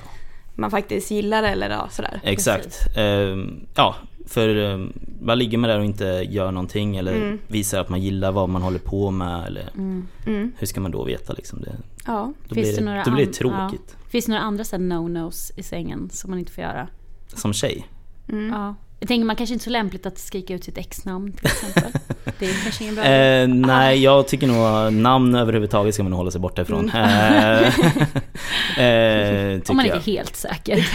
man 0.55 0.71
faktiskt 0.71 1.11
gillar 1.11 1.41
det 1.41 1.47
eller 1.47 1.69
ja, 1.69 1.87
sådär. 1.91 2.19
exakt. 2.23 2.77
Ehm, 2.97 3.65
ja, 3.75 3.95
för 4.27 4.55
um, 4.55 4.93
man 5.21 5.39
ligger 5.39 5.57
med 5.57 5.69
där 5.69 5.79
och 5.79 5.85
inte 5.85 6.05
gör 6.29 6.51
någonting 6.51 6.97
eller 6.97 7.37
visar 7.47 7.79
att 7.81 7.89
man 7.89 8.01
gillar 8.01 8.31
vad 8.31 8.49
man 8.49 8.61
håller 8.61 8.79
på 8.79 9.11
med 9.11 9.47
eller 9.47 9.69
Mm. 9.75 10.51
hur 10.57 10.67
ska 10.67 10.81
man 10.81 10.91
då 10.91 11.03
veta 11.03 11.33
liksom? 11.33 11.61
Det, 11.61 11.75
Ja. 12.07 12.33
då, 12.47 12.55
Finns 12.55 12.67
blir 12.67 12.77
det 12.77 12.83
några 12.85 12.97
det, 13.03 13.09
då 13.09 13.15
blir 13.15 13.25
det 13.25 13.33
tråkigt. 13.33 13.95
Ja. 14.03 14.09
Finns 14.09 14.25
det 14.25 14.31
några 14.31 14.43
andra 14.43 14.63
no-nos 14.63 15.51
i 15.55 15.63
sängen 15.63 16.09
som 16.09 16.29
man 16.29 16.39
inte 16.39 16.51
får 16.51 16.63
göra? 16.63 16.87
Som 17.27 17.53
tjej. 17.53 17.87
Mm. 18.31 18.53
Ja. 18.53 18.75
Jag 18.99 19.07
tänker 19.07 19.25
man 19.25 19.35
kanske 19.35 19.53
inte 19.53 19.63
är 19.63 19.65
så 19.65 19.69
lämpligt 19.69 20.05
att 20.05 20.17
skrika 20.17 20.53
ut 20.53 20.63
sitt 20.63 20.77
ex-namn 20.77 21.33
till 21.33 21.45
exempel. 21.45 21.91
det 22.39 22.45
är 22.49 22.63
kanske 22.63 22.83
ingen 22.83 22.95
bra 22.95 23.05
idé. 23.05 23.41
Eh, 23.41 23.47
nej, 23.47 24.03
jag 24.03 24.27
tycker 24.27 24.47
nog 24.47 24.93
namn 24.93 25.35
överhuvudtaget 25.35 25.93
ska 25.93 26.03
man 26.03 26.13
hålla 26.13 26.31
sig 26.31 26.41
borta 26.41 26.61
ifrån. 26.61 26.89
Eh, 26.89 27.59
eh, 28.85 29.61
Om 29.69 29.75
man 29.77 29.85
inte 29.85 29.97
är 29.97 29.99
helt 30.05 30.35
säker. 30.35 30.87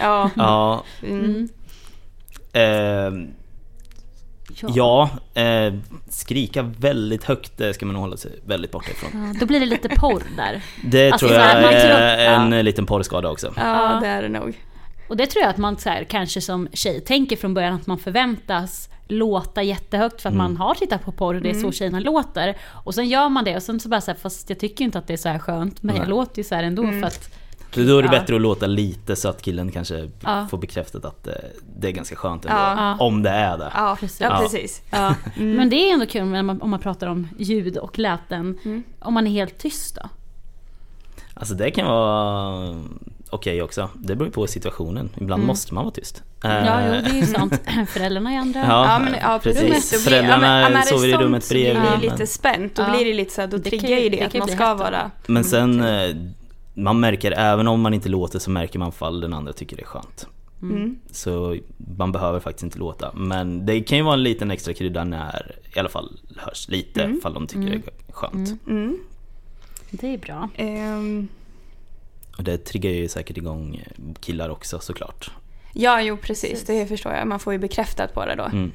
Ja. 0.00 0.30
Ja, 0.36 0.84
Mm. 1.02 1.48
eh, 2.52 3.28
ja 4.74 5.10
eh, 5.34 5.74
skrika 6.08 6.62
väldigt 6.62 7.24
högt 7.24 7.58
det 7.58 7.74
ska 7.74 7.86
man 7.86 7.96
hålla 7.96 8.16
sig 8.16 8.32
väldigt 8.46 8.70
borta 8.70 8.90
ifrån. 8.90 9.10
Ja, 9.32 9.40
Då 9.40 9.46
blir 9.46 9.60
det 9.60 9.66
lite 9.66 9.88
porr 9.88 10.22
där. 10.36 10.62
Det 10.84 11.10
Alltså, 11.10 11.26
tror 11.28 11.40
jag 11.40 11.50
är 11.50 12.18
en 12.34 12.52
ja. 12.52 12.62
liten 12.62 12.86
porrskada 12.86 13.30
också. 13.30 13.52
Ja, 13.56 13.62
Ja. 13.94 14.00
det 14.00 14.06
är 14.06 14.22
det 14.22 14.28
nog. 14.28 14.58
Och 15.08 15.16
det 15.16 15.26
tror 15.26 15.42
jag 15.42 15.50
att 15.50 15.56
man 15.56 15.76
så 15.78 15.88
här, 15.88 16.04
kanske 16.04 16.40
som 16.40 16.68
tjej 16.72 17.00
tänker 17.00 17.36
från 17.36 17.54
början 17.54 17.74
att 17.74 17.86
man 17.86 17.98
förväntas 17.98 18.88
låta 19.08 19.62
jättehögt 19.62 20.22
för 20.22 20.28
att 20.28 20.34
Mm. 20.34 20.44
man 20.46 20.56
har 20.56 20.74
tittat 20.74 21.04
på 21.04 21.12
porr 21.12 21.34
och 21.34 21.40
det 21.42 21.50
är 21.50 21.54
så 21.54 21.72
tjejerna 21.72 22.00
låter. 22.00 22.56
Och 22.84 22.94
sen 22.94 23.08
gör 23.08 23.28
man 23.28 23.44
det 23.44 23.56
och 23.56 23.62
sen 23.62 23.80
så 23.80 23.88
bara 23.88 24.00
så 24.00 24.10
här, 24.10 24.18
fast 24.18 24.50
jag 24.50 24.58
tycker 24.58 24.84
inte 24.84 24.98
att 24.98 25.06
det 25.06 25.12
är 25.12 25.16
så 25.16 25.28
här 25.28 25.38
skönt 25.38 25.82
men 25.82 25.94
jag 25.96 26.02
Nej. 26.02 26.10
låter 26.10 26.38
ju 26.38 26.44
så 26.44 26.54
här 26.54 26.62
ändå 26.62 26.82
för 26.82 27.02
att 27.04 27.30
Så 27.74 27.80
då 27.80 27.98
är 27.98 28.02
det 28.02 28.06
Ja. 28.14 28.20
bättre 28.20 28.34
att 28.34 28.40
låta 28.40 28.66
lite 28.66 29.16
så 29.16 29.28
att 29.28 29.42
killen 29.42 29.70
kanske 29.72 30.10
Ja. 30.20 30.46
får 30.50 30.58
bekräftat 30.58 31.04
att 31.04 31.26
eh, 31.26 31.32
det 31.78 31.88
är 31.88 31.92
ganska 31.92 32.16
skönt 32.16 32.44
ändå. 32.44 32.56
Ja. 32.56 32.96
Om 33.00 33.22
det 33.22 33.30
är 33.30 33.58
det. 33.58 33.72
Ja, 33.74 33.96
Precis. 34.00 34.20
ja, 34.20 34.26
Ja. 34.30 34.38
precis. 34.42 34.82
Ja, 34.90 35.14
men 35.36 35.70
det 35.70 35.76
är 35.76 35.92
ändå 35.94 36.06
kul 36.06 36.24
när 36.26 36.42
man, 36.42 36.62
om 36.62 36.70
man 36.70 36.80
pratar 36.80 37.06
om 37.06 37.28
ljud 37.38 37.76
och 37.76 37.98
läten. 37.98 38.58
Mm. 38.64 38.82
Om 39.00 39.14
man 39.14 39.26
är 39.26 39.30
helt 39.30 39.58
tyst 39.58 39.94
då? 40.02 40.08
Alltså 41.34 41.54
det 41.54 41.70
kan 41.70 41.86
vara 41.86 42.82
okej 43.34 43.62
också. 43.62 43.88
Det 43.94 44.16
beror 44.16 44.30
på 44.30 44.46
situationen. 44.46 45.10
Ibland 45.20 45.44
måste 45.44 45.74
man 45.74 45.84
vara 45.84 45.94
tyst. 45.94 46.22
Eh, 46.44 46.50
Mm. 46.50 46.64
Ja, 46.66 46.80
jo, 46.86 47.02
det 47.02 47.10
är 47.10 47.14
ju 47.20 47.26
sant. 47.26 47.54
Föräldrarna 47.88 48.32
är 48.32 48.38
andra. 48.38 48.60
Ja, 48.60 48.86
Ja, 48.92 48.98
men, 48.98 49.14
ja 49.22 49.40
precis. 49.42 49.90
blir- 49.90 49.98
Föräldrarna 49.98 50.60
ja, 50.60 50.68
men- 50.70 50.82
sover 50.82 51.08
i 51.08 51.12
rummet 51.16 51.44
så 51.44 51.54
bredvid. 51.54 51.72
blir 51.82 51.90
det 51.90 51.90
men- 51.90 52.00
lite 52.00 52.26
spänt. 52.26 52.74
Då 52.76 52.82
Ja. 52.82 52.90
blir 52.96 53.04
det 53.04 53.14
lite 53.14 53.34
så 53.34 53.40
här, 53.40 53.48
då 53.48 53.56
Det 53.56 53.70
triggar 53.70 53.88
ju- 53.88 54.00
ju 54.00 54.08
det 54.08 54.16
det 54.16 54.22
att 54.26 54.34
ju 54.34 54.38
man 54.38 54.48
ska 54.48 54.74
vara... 54.74 55.10
Men 55.26 55.44
sen, 55.44 55.80
eh, 55.84 56.16
man 56.74 57.00
märker 57.00 57.32
även 57.32 57.68
om 57.68 57.80
man 57.80 57.94
inte 57.94 58.08
låter 58.08 58.38
så 58.38 58.50
märker 58.50 58.78
man 58.78 58.92
fall 58.92 59.20
den 59.20 59.32
andra 59.32 59.52
tycker 59.52 59.76
det 59.76 59.82
är 59.82 59.86
skönt. 59.86 60.26
Mm. 60.62 60.96
Så 61.10 61.56
man 61.98 62.12
behöver 62.12 62.40
faktiskt 62.40 62.62
inte 62.64 62.78
låta. 62.78 63.12
Men 63.14 63.66
det 63.66 63.80
kan 63.80 63.98
ju 63.98 64.04
vara 64.04 64.14
en 64.14 64.22
liten 64.22 64.50
extra 64.50 64.74
krydda 64.74 65.04
när 65.04 65.56
i 65.76 65.78
alla 65.78 65.88
fall 65.88 66.18
hörs 66.36 66.68
lite 66.68 67.02
Mm. 67.02 67.20
fall 67.20 67.34
de 67.34 67.46
tycker 67.46 67.62
det 67.70 67.74
är 67.76 67.82
skönt. 68.12 68.60
Mm. 68.68 68.96
Det 69.90 70.14
är 70.14 70.18
bra. 70.18 70.48
Ehm, 70.56 71.28
Och 72.38 72.44
det 72.44 72.58
triggar 72.58 72.90
ju 72.90 73.08
säkert 73.08 73.36
igång 73.36 73.84
killar 74.20 74.48
också 74.48 74.78
såklart. 74.78 75.30
ja, 75.72 76.00
jo 76.02 76.16
precis. 76.16 76.64
Det 76.64 76.86
förstår 76.86 77.12
jag. 77.12 77.26
Man 77.28 77.40
får 77.40 77.52
ju 77.52 77.58
bekräftat 77.58 78.14
på 78.14 78.26
det 78.26 78.34
då. 78.34 78.44
Mm. 78.44 78.72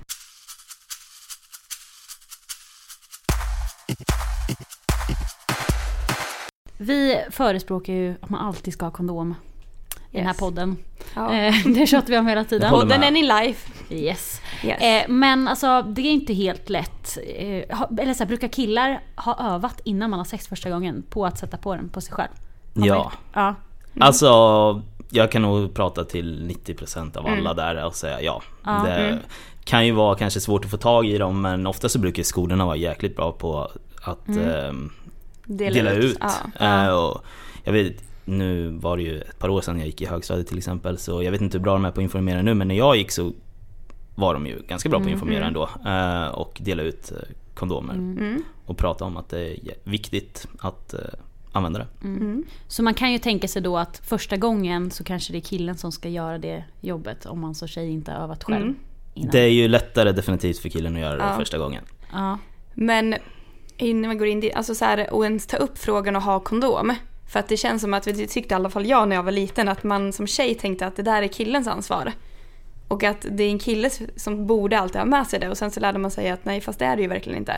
Vi 6.78 7.22
förespråkar 7.32 7.94
ju 7.94 8.16
att 8.22 8.30
man 8.30 8.46
alltid 8.46 8.74
ska 8.74 8.86
ha 8.86 8.92
kondom. 8.92 9.36
I 10.12 10.18
den 10.18 10.26
här 10.26 10.34
Yes. 10.34 10.40
podden. 10.40 10.78
Ja. 11.16 11.34
Eh, 11.36 11.56
det 11.66 11.88
tjatar 11.88 12.08
vi 12.08 12.18
om 12.18 12.28
hela 12.28 12.44
tiden. 12.44 12.70
Podden 12.70 13.04
är 13.04 13.12
ni 13.12 13.22
life. 13.24 13.72
Yes. 13.90 14.42
Yes. 14.64 14.82
Eh, 14.82 15.10
men 15.10 15.48
alltså 15.48 15.82
det 15.82 16.02
är 16.02 16.12
inte 16.12 16.34
helt 16.34 16.70
lätt. 16.70 17.18
Eh, 17.18 17.82
eller 18.00 18.14
så 18.14 18.20
här, 18.20 18.26
brukar 18.26 18.48
killar 18.48 19.02
ha 19.16 19.54
övat 19.56 19.82
innan 19.84 20.10
man 20.10 20.20
har 20.20 20.26
sex 20.26 20.48
första 20.48 20.70
gången 20.70 21.04
på 21.10 21.26
att 21.26 21.38
sätta 21.40 21.58
på 21.58 21.76
den 21.76 21.90
på 21.90 22.02
sig 22.02 22.14
själv? 22.14 22.32
Ja. 22.74 23.12
ja. 23.34 23.56
Alltså, 24.00 24.82
jag 25.10 25.32
kan 25.32 25.42
nog 25.42 25.74
prata 25.74 26.04
till 26.04 26.52
90% 26.66 27.18
av 27.18 27.26
alla 27.28 27.54
där 27.54 27.86
och 27.86 27.96
säga 27.96 28.22
ja. 28.22 28.42
Ja. 28.64 28.84
Det 28.84 29.20
kan 29.64 29.86
ju 29.86 29.92
vara 29.92 30.16
kanske 30.16 30.40
svårt 30.40 30.66
att 30.66 30.72
få 30.72 30.78
tag 30.78 31.06
i 31.06 31.18
dem 31.18 31.42
men 31.42 31.68
ofta 31.68 31.90
så 31.90 32.00
brukar 32.00 32.24
skolorna 32.24 32.66
vara 32.66 32.76
jäkligt 32.76 33.16
bra 33.16 33.32
på 33.32 33.72
att 34.02 34.30
ehm, 34.30 34.92
dela, 35.46 35.92
ut. 35.92 36.18
Ja. 36.60 36.86
Eh, 36.86 36.90
och 36.90 37.22
jag 37.64 37.74
vet, 37.74 38.04
nu 38.26 38.70
var 38.70 38.98
det 38.98 39.04
ju 39.04 39.22
ett 39.22 39.40
par 39.40 39.50
år 39.50 39.62
sedan 39.62 39.78
jag 39.78 39.86
gick 39.86 40.02
i 40.02 40.06
högstadiet 40.06 40.48
till 40.48 40.58
exempel 40.58 40.98
så 40.98 41.24
jag 41.24 41.32
vet 41.32 41.42
inte 41.42 41.58
hur 41.58 41.64
bra 41.64 41.74
de 41.74 41.86
är 41.86 41.92
på 41.92 42.00
att 42.00 42.04
informera 42.04 42.42
nu 42.42 42.54
men 42.54 42.68
när 42.68 42.76
jag 42.76 42.98
gick 42.98 43.12
så 43.12 43.32
var 44.16 44.34
de 44.34 44.48
ju 44.48 44.62
ganska 44.68 44.90
bra 44.90 45.00
på 45.00 45.06
att 45.06 45.12
informera 45.12 45.46
ändå 45.46 45.70
eh, 45.86 46.28
och 46.28 46.58
dela 46.62 46.84
ut 46.84 47.12
eh, 47.12 47.18
kondomer 47.54 47.94
Mm. 47.94 48.44
och 48.66 48.78
prata 48.78 49.06
om 49.06 49.18
att 49.18 49.30
det 49.30 49.40
är 49.42 49.74
viktigt 49.84 50.48
att 50.60 50.94
eh, 50.94 51.00
använda 51.52 51.80
det. 51.80 51.88
Mm. 52.04 52.44
Så 52.68 52.84
man 52.84 52.94
kan 52.94 53.12
ju 53.12 53.18
tänka 53.18 53.48
sig 53.48 53.62
då 53.62 53.78
att 53.78 54.02
första 54.06 54.38
gången 54.38 54.92
så 54.92 55.04
kanske 55.04 55.32
det 55.34 55.38
är 55.40 55.42
killen 55.42 55.78
som 55.78 55.92
ska 55.92 56.10
göra 56.10 56.38
det 56.38 56.64
jobbet 56.82 57.26
om 57.26 57.40
man 57.40 57.56
som 57.56 57.68
tjej 57.68 57.90
inte 57.92 58.12
har 58.12 58.20
övat 58.24 58.44
själv. 58.44 58.62
Mm. 58.64 58.76
Innan. 59.14 59.32
Det 59.32 59.40
är 59.40 59.48
ju 59.48 59.68
lättare 59.68 60.12
definitivt 60.12 60.60
för 60.60 60.70
killen 60.70 60.96
att 60.96 61.02
göra 61.02 61.16
det 61.16 61.24
Ja. 61.24 61.36
första 61.38 61.58
gången. 61.58 61.84
Ja. 62.12 62.38
Men 62.74 63.16
innan 63.78 64.08
man 64.08 64.18
går 64.18 64.28
in 64.28 64.52
alltså 64.56 64.76
så 64.76 64.86
här, 64.86 65.14
och 65.14 65.24
ens 65.24 65.48
ta 65.48 65.58
upp 65.58 65.78
frågan 65.78 66.16
och 66.16 66.22
ha 66.22 66.40
kondom. 66.40 66.94
För 67.32 67.40
att 67.40 67.48
det 67.48 67.58
känns 67.58 67.82
som 67.82 67.94
att, 67.94 68.04
det 68.04 68.28
tyckte 68.28 68.54
i 68.54 68.56
alla 68.56 68.70
fall 68.70 68.86
jag 68.86 69.10
när 69.10 69.16
jag 69.16 69.24
var 69.24 69.32
liten, 69.32 69.68
att 69.70 69.84
man 69.84 70.14
som 70.14 70.28
tjej 70.28 70.56
tänkte 70.56 70.86
att 70.88 70.96
det 70.96 71.04
där 71.04 71.22
är 71.24 71.28
killens 71.28 71.68
ansvar. 71.68 72.12
Och 72.88 73.04
att 73.04 73.26
det 73.32 73.44
är 73.44 73.50
en 73.50 73.60
kille 73.60 73.90
som 74.16 74.48
borde 74.48 74.80
alltid 74.80 74.98
ha 75.02 75.06
med 75.06 75.28
sig 75.28 75.40
det 75.40 75.50
och 75.50 75.58
sen 75.58 75.72
så 75.72 75.80
lärde 75.80 76.00
man 76.00 76.12
sig 76.12 76.30
att 76.30 76.46
nej 76.46 76.62
fast 76.62 76.80
det 76.80 76.86
är 76.86 76.96
det 76.96 77.02
ju 77.02 77.08
verkligen 77.08 77.40
inte. 77.40 77.52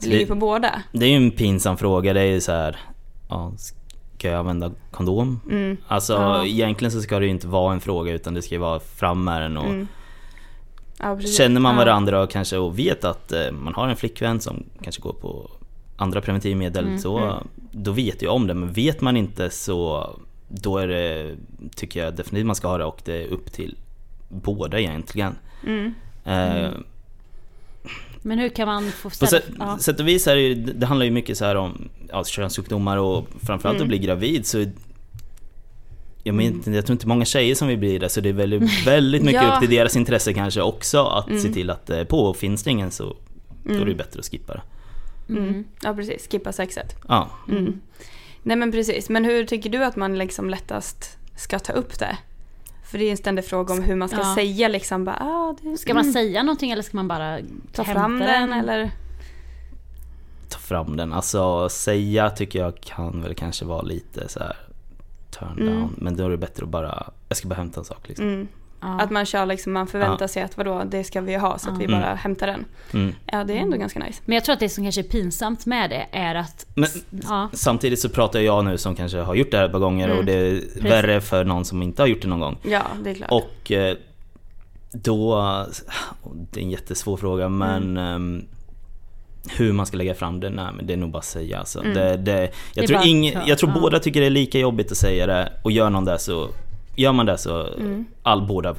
Det 0.00 0.06
Det- 0.06 0.08
ligger 0.08 0.26
på 0.26 0.34
båda. 0.34 0.82
Det 0.92 1.04
är 1.06 1.10
ju 1.10 1.16
en 1.16 1.30
pinsam 1.30 1.76
fråga, 1.76 2.12
det 2.12 2.20
är 2.20 2.24
ju 2.24 2.40
så 2.40 2.52
här, 2.52 2.76
ja, 3.28 3.52
ska 3.56 4.28
jag 4.28 4.38
använda 4.38 4.70
kondom? 4.90 5.40
Mm. 5.50 5.76
Alltså 5.88 6.12
Ja. 6.12 6.46
egentligen 6.46 6.92
så 6.92 7.00
ska 7.02 7.18
det 7.18 7.24
ju 7.24 7.30
inte 7.30 7.46
vara 7.48 7.72
en 7.72 7.80
fråga 7.80 8.12
utan 8.12 8.34
det 8.34 8.42
ska 8.42 8.54
ju 8.54 8.60
vara 8.60 8.80
fram 8.80 9.24
med 9.24 9.42
den 9.42 9.56
och 9.56 9.64
Mm. 9.66 9.88
Ja, 11.00 11.20
känner 11.20 11.60
man 11.60 11.76
varandra 11.76 12.22
och 12.22 12.30
kanske 12.30 12.56
och 12.56 12.78
vet 12.78 13.04
att 13.04 13.32
eh, 13.32 13.50
man 13.52 13.74
har 13.74 13.88
en 13.88 13.96
flickvän 13.96 14.40
som 14.40 14.64
kanske 14.82 15.02
går 15.02 15.12
på 15.12 15.50
andra 15.96 16.20
preventivmedel 16.20 16.84
Mm. 16.86 16.98
så 16.98 17.42
då 17.70 17.92
vet 17.92 18.22
jag 18.22 18.34
om 18.34 18.46
det 18.46 18.54
men 18.54 18.72
vet 18.72 19.00
man 19.00 19.16
inte 19.16 19.50
så 19.50 20.10
då 20.48 20.78
är 20.78 20.88
det, 20.88 21.36
tycker 21.76 22.04
jag 22.04 22.16
definitivt 22.16 22.46
man 22.46 22.56
ska 22.56 22.68
ha 22.68 22.78
det 22.78 22.84
och 22.84 23.00
det 23.04 23.22
är 23.24 23.26
upp 23.28 23.52
till 23.52 23.76
båda 24.28 24.78
egentligen. 24.80 25.34
Mm. 25.66 25.94
Eh, 26.24 26.70
Men 28.22 28.38
hur 28.38 28.48
kan 28.48 28.66
man 28.68 28.90
få 28.90 29.08
På 29.10 29.26
sätt, 29.26 29.44
ja. 29.58 29.78
sätt 29.78 30.00
och 30.00 30.08
vis 30.08 30.26
är 30.26 30.34
det 30.36 30.40
ju, 30.42 30.54
det 30.54 30.86
handlar 30.86 31.04
ju 31.06 31.10
mycket 31.12 31.38
så 31.38 31.44
här 31.44 31.54
om 31.54 31.88
ja, 32.08 32.24
könssjukdomar 32.24 32.96
och 32.96 33.26
framförallt 33.42 33.76
Mm. 33.76 33.82
att 33.82 33.88
bli 33.88 33.98
gravid 33.98 34.46
så 34.46 34.64
jag, 36.22 36.34
men, 36.34 36.46
Mm. 36.46 36.74
jag 36.74 36.86
tror 36.86 36.94
inte 36.94 37.06
många 37.08 37.24
tjejer 37.24 37.54
som 37.54 37.68
vill 37.68 37.78
bli 37.78 37.98
det 37.98 38.08
så 38.08 38.20
det 38.20 38.28
är 38.28 38.32
väldigt, 38.32 38.86
väldigt 38.86 39.22
mycket 39.22 39.42
Ja. 39.42 39.54
upp 39.54 39.60
till 39.60 39.70
deras 39.70 39.96
intresse 39.96 40.32
kanske 40.34 40.60
också 40.62 41.04
att 41.04 41.28
Mm. 41.28 41.40
se 41.42 41.52
till 41.52 41.70
att 41.70 41.90
eh, 41.90 42.04
på 42.04 42.34
finns 42.34 42.62
det 42.62 42.70
ingen 42.70 42.90
så 42.90 43.16
då 43.64 43.74
är 43.74 43.84
det 43.84 43.90
ju 43.90 43.96
bättre 43.96 44.20
att 44.20 44.26
skippa 44.30 44.52
det. 44.54 44.62
Mm. 45.32 45.64
Ja 45.82 45.94
precis, 45.94 46.28
skippa 46.30 46.52
sexet. 46.52 46.94
Ja. 47.08 47.30
Mm. 47.48 47.80
Nej 48.42 48.56
men 48.56 48.72
precis, 48.72 49.08
men 49.08 49.24
hur 49.24 49.44
tycker 49.44 49.70
du 49.70 49.84
att 49.84 49.96
man 49.96 50.18
liksom 50.18 50.50
lättast 50.50 51.18
ska 51.36 51.58
ta 51.58 51.72
upp 51.72 51.98
det? 51.98 52.18
För 52.90 52.98
det 52.98 53.04
är 53.04 53.10
en 53.10 53.16
ständig 53.16 53.44
fråga 53.44 53.74
om 53.74 53.82
hur 53.82 53.96
man 53.96 54.08
ska 54.08 54.18
Ja. 54.18 54.34
säga 54.34 54.68
liksom 54.68 55.04
bara, 55.04 55.16
ah, 55.20 55.54
det, 55.62 55.78
Ska 55.78 55.94
man 55.94 56.12
säga 56.12 56.42
någonting 56.42 56.70
eller 56.70 56.82
ska 56.82 56.96
man 56.96 57.08
bara 57.08 57.38
ta 57.72 57.84
fram 57.84 58.18
den 58.18 58.52
eller? 58.52 58.90
Ta 60.48 60.58
fram 60.58 60.96
den, 60.96 61.12
alltså 61.12 61.68
säga 61.68 62.30
tycker 62.30 62.58
jag 62.58 62.80
kan 62.80 63.22
väl 63.22 63.34
kanske 63.34 63.64
vara 63.64 63.82
lite 63.82 64.28
så 64.28 64.38
här 64.40 64.56
turn 65.30 65.56
down 65.56 65.68
Mm. 65.76 65.88
men 65.96 66.16
då 66.16 66.24
är 66.24 66.30
det 66.30 66.36
bättre 66.36 66.62
att 66.64 66.68
bara, 66.70 67.10
jag 67.28 67.36
ska 67.38 67.48
bara 67.48 67.54
hämta 67.54 67.80
en 67.80 67.84
sak 67.84 68.08
liksom. 68.08 68.26
Mm. 68.28 68.48
Ja. 68.80 69.00
Att 69.00 69.10
man 69.10 69.26
kör 69.26 69.46
liksom, 69.46 69.72
man 69.72 69.86
förväntar 69.86 70.24
Ja. 70.24 70.28
sig 70.28 70.42
att 70.42 70.56
vadå, 70.56 70.82
det 70.86 71.04
ska 71.04 71.20
vi 71.20 71.34
ha 71.36 71.58
så 71.58 71.70
att 71.70 71.78
vi 71.80 71.84
Mm. 71.84 72.00
bara 72.00 72.14
hämtar 72.14 72.46
den. 72.46 72.64
Mm. 72.92 73.14
Ja 73.26 73.44
det 73.44 73.52
är 73.52 73.56
ändå 73.58 73.76
ganska 73.76 73.98
nice. 74.00 74.22
Men 74.24 74.34
jag 74.34 74.44
tror 74.44 74.52
att 74.52 74.60
det 74.60 74.68
som 74.68 74.84
kanske 74.84 75.00
är 75.00 75.02
pinsamt 75.02 75.66
med 75.66 75.90
det 75.90 76.06
är 76.12 76.34
att... 76.34 76.66
Men 76.74 76.88
Ja, 77.10 77.48
Samtidigt 77.52 78.00
så 78.00 78.08
pratar 78.08 78.40
jag 78.40 78.64
nu 78.64 78.78
som 78.78 78.96
kanske 78.96 79.18
har 79.18 79.34
gjort 79.34 79.50
det 79.50 79.56
här 79.56 79.64
ett 79.64 79.72
par 79.72 79.78
gånger 79.78 80.04
Mm. 80.06 80.18
och 80.18 80.24
det 80.24 80.32
är 80.32 80.62
värre 80.82 81.20
för 81.20 81.44
någon 81.44 81.64
som 81.64 81.82
inte 81.82 82.02
har 82.02 82.06
gjort 82.06 82.22
det 82.22 82.28
någon 82.28 82.40
gång. 82.40 82.58
Ja 82.62 82.82
det 83.04 83.10
är 83.10 83.14
klart. 83.14 83.30
Och 83.30 83.72
eh, 83.72 83.96
då, 84.92 85.42
det 86.50 86.60
är 86.60 86.64
en 86.64 86.70
jättesvår 86.70 87.16
fråga 87.16 87.48
men 87.48 87.82
Mm. 87.82 88.14
ehm, 88.14 88.44
hur 89.56 89.72
man 89.72 89.86
ska 89.86 89.96
lägga 89.96 90.14
fram 90.14 90.40
det, 90.40 90.50
nej 90.50 90.66
men 90.76 90.86
det 90.86 90.92
är 90.92 90.96
nog 90.96 91.10
bara 91.10 91.18
att 91.18 91.24
säga 91.24 91.58
alltså. 91.58 91.80
Mm. 91.80 91.94
det, 91.94 92.16
det, 92.16 92.50
jag, 92.74 92.86
tror 92.86 92.96
bara 92.98 93.06
ing, 93.06 93.24
jag 93.46 93.58
tror 93.58 93.72
ja. 93.74 93.80
båda 93.80 93.98
tycker 93.98 94.20
det 94.20 94.26
är 94.26 94.30
lika 94.30 94.58
jobbigt 94.58 94.92
att 94.92 94.98
säga 94.98 95.26
det 95.26 95.52
och 95.64 95.72
gör 95.72 95.90
någon 95.90 96.04
det 96.04 96.18
så 96.18 96.48
Gör 96.98 97.12
man 97.12 97.26
det 97.26 97.38
så 97.38 97.66
Mm. 97.66 98.04
all 98.22 98.46
båda 98.46 98.74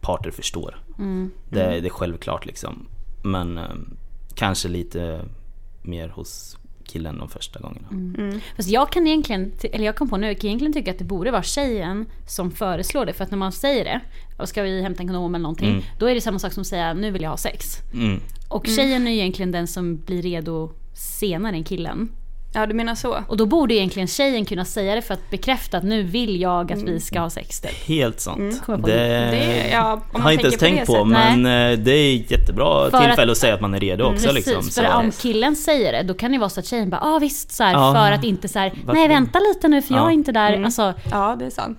parter 0.00 0.30
förstår. 0.30 0.78
mm. 0.98 1.30
Det, 1.48 1.80
det 1.80 1.88
är 1.88 1.90
självklart 1.90 2.46
liksom. 2.46 2.86
Men 3.22 3.58
ehm, 3.58 3.96
kanske 4.34 4.68
lite 4.68 5.20
mer 5.82 6.08
hos 6.08 6.58
killen 6.84 7.18
de 7.18 7.28
första 7.28 7.60
gångerna. 7.60 7.88
Mm. 7.90 8.40
Fast 8.56 8.68
jag 8.68 8.92
kan 8.92 9.06
egentligen, 9.06 9.52
eller 9.72 9.84
jag 9.84 9.96
kom 9.96 10.08
på 10.08 10.16
nu, 10.16 10.26
jag 10.26 10.38
kan 10.40 10.48
egentligen 10.48 10.72
tycka 10.72 10.90
att 10.90 10.98
det 10.98 11.04
borde 11.04 11.30
vara 11.30 11.42
tjejen 11.42 12.06
som 12.26 12.50
föreslår 12.50 13.06
det. 13.06 13.12
För 13.12 13.24
att 13.24 13.30
när 13.30 13.38
man 13.38 13.52
säger 13.52 13.84
det, 13.84 14.00
och 14.38 14.48
ska 14.48 14.62
vi 14.62 14.82
hämta 14.82 15.02
en 15.02 15.08
kondom 15.08 15.34
eller 15.34 15.42
någonting, 15.42 15.70
Mm. 15.70 15.82
då 15.98 16.06
är 16.06 16.14
det 16.14 16.20
samma 16.20 16.38
sak 16.38 16.52
som 16.52 16.60
att 16.60 16.66
säga 16.66 16.94
nu 16.94 17.10
vill 17.10 17.22
jag 17.22 17.30
ha 17.30 17.36
sex. 17.36 17.76
Mm. 17.94 18.20
Och 18.48 18.66
tjejen 18.66 19.06
är 19.06 19.10
ju 19.10 19.16
egentligen 19.18 19.52
den 19.52 19.66
som 19.66 19.96
blir 19.96 20.22
redo 20.22 20.70
senare 20.94 21.56
än 21.56 21.64
killen. 21.64 22.08
Ja 22.54 22.66
du 22.66 22.74
menar 22.74 22.94
så? 22.94 23.18
Och 23.28 23.36
då 23.36 23.46
borde 23.46 23.74
egentligen 23.74 24.08
tjejen 24.08 24.44
kunna 24.44 24.64
säga 24.64 24.94
det 24.94 25.02
för 25.02 25.14
att 25.14 25.30
bekräfta 25.30 25.76
att 25.78 25.84
nu 25.84 26.02
vill 26.02 26.40
jag 26.40 26.72
att 26.72 26.82
vi 26.82 27.00
ska 27.00 27.20
ha 27.20 27.30
sex. 27.30 27.60
Typ. 27.60 27.70
Helt 27.86 28.20
sant. 28.20 28.62
Jag 28.68 28.80
på 28.82 28.86
Det, 28.88 28.94
Det, 29.30 29.68
ja, 29.72 29.92
om 29.92 30.00
man 30.12 30.22
har 30.22 30.30
jag 30.30 30.34
inte 30.34 30.46
ens 30.46 30.58
tänkt 30.60 30.86
på 30.86 30.94
på, 30.94 31.04
men 31.04 31.46
eh, 31.46 31.78
det 31.78 31.90
är 31.92 32.16
ett 32.20 32.30
jättebra 32.30 32.90
För 32.90 32.98
tillfälle 32.98 33.22
att- 33.22 33.30
att, 33.30 33.38
säga 33.38 33.54
att 33.54 33.60
man 33.60 33.74
är 33.74 33.80
redo 33.80 34.04
också. 34.04 34.28
Precis, 34.28 34.46
liksom. 34.46 34.62
för 34.62 34.90
Så- 34.90 34.96
om 34.98 35.10
killen 35.10 35.56
säger 35.56 35.92
det 35.92 36.02
då 36.02 36.14
kan 36.14 36.32
det 36.32 36.38
vara 36.38 36.50
så 36.50 36.60
att 36.60 36.66
tjejen 36.66 36.90
bara 36.90 37.00
ah 37.00 37.18
visst 37.18 37.52
så 37.52 37.64
här, 37.64 37.72
Ja. 37.72 37.94
för 37.94 38.12
att 38.12 38.24
inte 38.24 38.48
så 38.48 38.58
här, 38.58 38.72
nej 38.92 39.08
vänta 39.08 39.38
lite 39.38 39.68
nu 39.68 39.82
för 39.82 39.94
jag 39.94 40.02
Ja. 40.04 40.08
är 40.08 40.12
inte 40.14 40.32
där. 40.32 40.52
Mm. 40.52 40.64
Alltså, 40.64 40.94
Ja 41.10 41.36
det 41.38 41.44
är 41.46 41.50
sant. 41.50 41.78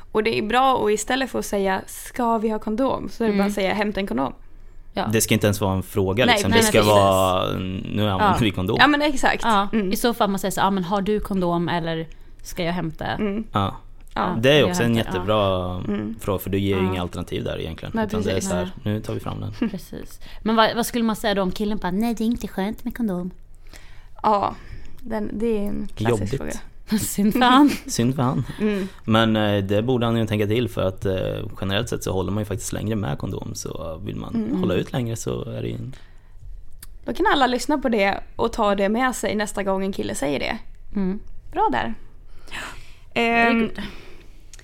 Och 0.11 0.23
det 0.23 0.37
är 0.37 0.41
bra 0.41 0.85
att 0.85 0.91
istället 0.91 1.29
för 1.29 1.39
att 1.39 1.45
säga 1.45 1.81
ska 1.87 2.37
vi 2.37 2.49
ha 2.49 2.59
kondom 2.59 3.09
så 3.09 3.23
är 3.23 3.27
det 3.31 3.37
bara 3.37 3.47
att 3.47 3.53
säga 3.53 3.73
hämta 3.73 3.99
en 3.99 4.07
kondom. 4.07 4.33
Ja. 4.93 5.07
Det 5.13 5.21
ska 5.21 5.33
inte 5.33 5.47
ens 5.47 5.61
vara 5.61 5.73
en 5.73 5.83
fråga 5.83 6.25
Nej, 6.25 6.33
liksom. 6.33 6.51
nej, 6.51 6.59
det 6.59 6.65
ska 6.65 6.79
nej, 6.79 6.87
vara, 6.87 7.51
nu 7.57 8.09
använder 8.09 8.25
Ja. 8.25 8.37
vi 8.41 8.51
kondom. 8.51 8.77
Ja 8.79 8.87
men 8.87 9.01
exakt. 9.01 9.43
Ja, 9.43 9.67
Mm. 9.73 9.91
I 9.91 9.95
så 9.95 10.13
fall 10.13 10.29
man 10.29 10.39
säger 10.39 10.51
så 10.51 10.59
ja 10.59 10.65
ah, 10.65 10.71
men 10.71 10.83
har 10.83 11.01
du 11.01 11.19
kondom 11.19 11.69
eller 11.69 12.07
ska 12.43 12.63
jag 12.63 12.73
hämta? 12.73 13.05
Mm. 13.05 13.43
Ja. 13.51 13.75
Ja. 14.15 14.35
Det 14.39 14.59
är 14.59 14.65
också 14.69 14.83
en 14.83 14.95
jättebra 14.95 15.69
Mm. 15.87 16.15
fråga 16.19 16.39
för 16.39 16.49
du 16.49 16.59
ger 16.59 16.75
ju 16.77 16.83
Ja. 16.83 16.89
inga 16.91 17.01
alternativ 17.01 17.43
där 17.43 17.59
egentligen. 17.59 17.91
Nej, 17.95 18.05
utan 18.05 18.21
det 18.21 18.31
är 18.31 18.41
så 18.41 18.55
här, 18.55 18.71
nu 18.83 18.99
tar 19.01 19.13
vi 19.13 19.19
fram 19.19 19.39
den. 19.41 19.69
Precis. 19.69 20.19
Men 20.41 20.55
vad, 20.55 20.75
vad 20.75 20.85
skulle 20.85 21.03
man 21.03 21.15
säga 21.15 21.33
då 21.33 21.41
om 21.41 21.51
killen 21.51 21.77
bara 21.77 21.91
nej 21.91 22.13
det 22.15 22.23
är 22.23 22.25
inte 22.25 22.47
skönt 22.47 22.83
med 22.83 22.97
kondom? 22.97 23.31
Ja, 24.23 24.55
den, 24.99 25.29
det 25.39 25.57
är 25.57 25.61
en 25.67 25.87
klassisk 25.95 26.21
Jobbigt. 26.33 26.37
fråga. 26.37 26.51
Synd 26.99 27.33
fan. 27.33 27.69
Synd 27.87 28.15
för 28.15 28.23
han. 28.23 28.43
Mm. 28.59 28.87
Men 29.05 29.35
eh, 29.35 29.63
det 29.63 29.81
borde 29.81 30.05
han 30.05 30.17
ju 30.17 30.25
tänka 30.27 30.47
till 30.47 30.69
för 30.69 30.81
att 30.81 31.05
eh, 31.05 31.45
generellt 31.61 31.89
sett 31.89 32.03
så 32.03 32.11
håller 32.13 32.31
man 32.31 32.41
ju 32.41 32.45
faktiskt 32.45 32.73
längre 32.73 32.95
med 32.95 33.17
kondom. 33.17 33.55
Så 33.55 34.01
vill 34.05 34.15
man 34.15 34.35
Mm. 34.35 34.59
hålla 34.59 34.73
ut 34.73 34.91
längre 34.93 35.15
så 35.15 35.43
är 35.45 35.61
det 35.61 35.67
ju 35.67 35.73
en... 35.75 35.95
Då 37.05 37.13
kan 37.13 37.25
alla 37.33 37.47
lyssna 37.47 37.77
på 37.77 37.89
det 37.89 38.19
och 38.35 38.53
ta 38.53 38.75
det 38.75 38.89
med 38.89 39.15
sig 39.15 39.35
nästa 39.35 39.63
gång 39.63 39.83
en 39.83 39.93
kille 39.93 40.15
säger 40.15 40.39
det. 40.39 40.57
Mm. 40.95 41.19
Bra 41.51 41.69
där. 41.71 41.93
Ehm, 43.13 43.69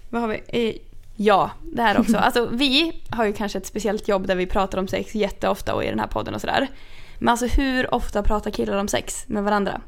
vad 0.09 0.21
har 0.21 0.27
vi? 0.27 0.67
Eh, 0.69 0.75
Ja, 1.19 1.51
det 1.73 1.81
här 1.81 1.99
också. 1.99 2.17
Alltså 2.17 2.45
vi 2.51 3.01
har 3.09 3.25
ju 3.25 3.33
kanske 3.33 3.57
ett 3.57 3.65
speciellt 3.65 4.07
jobb 4.07 4.27
där 4.27 4.35
vi 4.35 4.45
pratar 4.45 4.77
om 4.77 4.87
sex 4.87 5.15
jätteofta 5.15 5.73
och 5.73 5.83
i 5.83 5.87
den 5.89 5.99
här 5.99 6.07
podden 6.07 6.33
och 6.35 6.41
sådär. 6.41 6.67
Men 7.19 7.29
alltså 7.29 7.45
hur 7.45 7.93
ofta 7.93 8.23
pratar 8.23 8.51
killar 8.51 8.77
om 8.77 8.87
sex 8.87 9.23
med 9.27 9.43
varandra? 9.43 9.81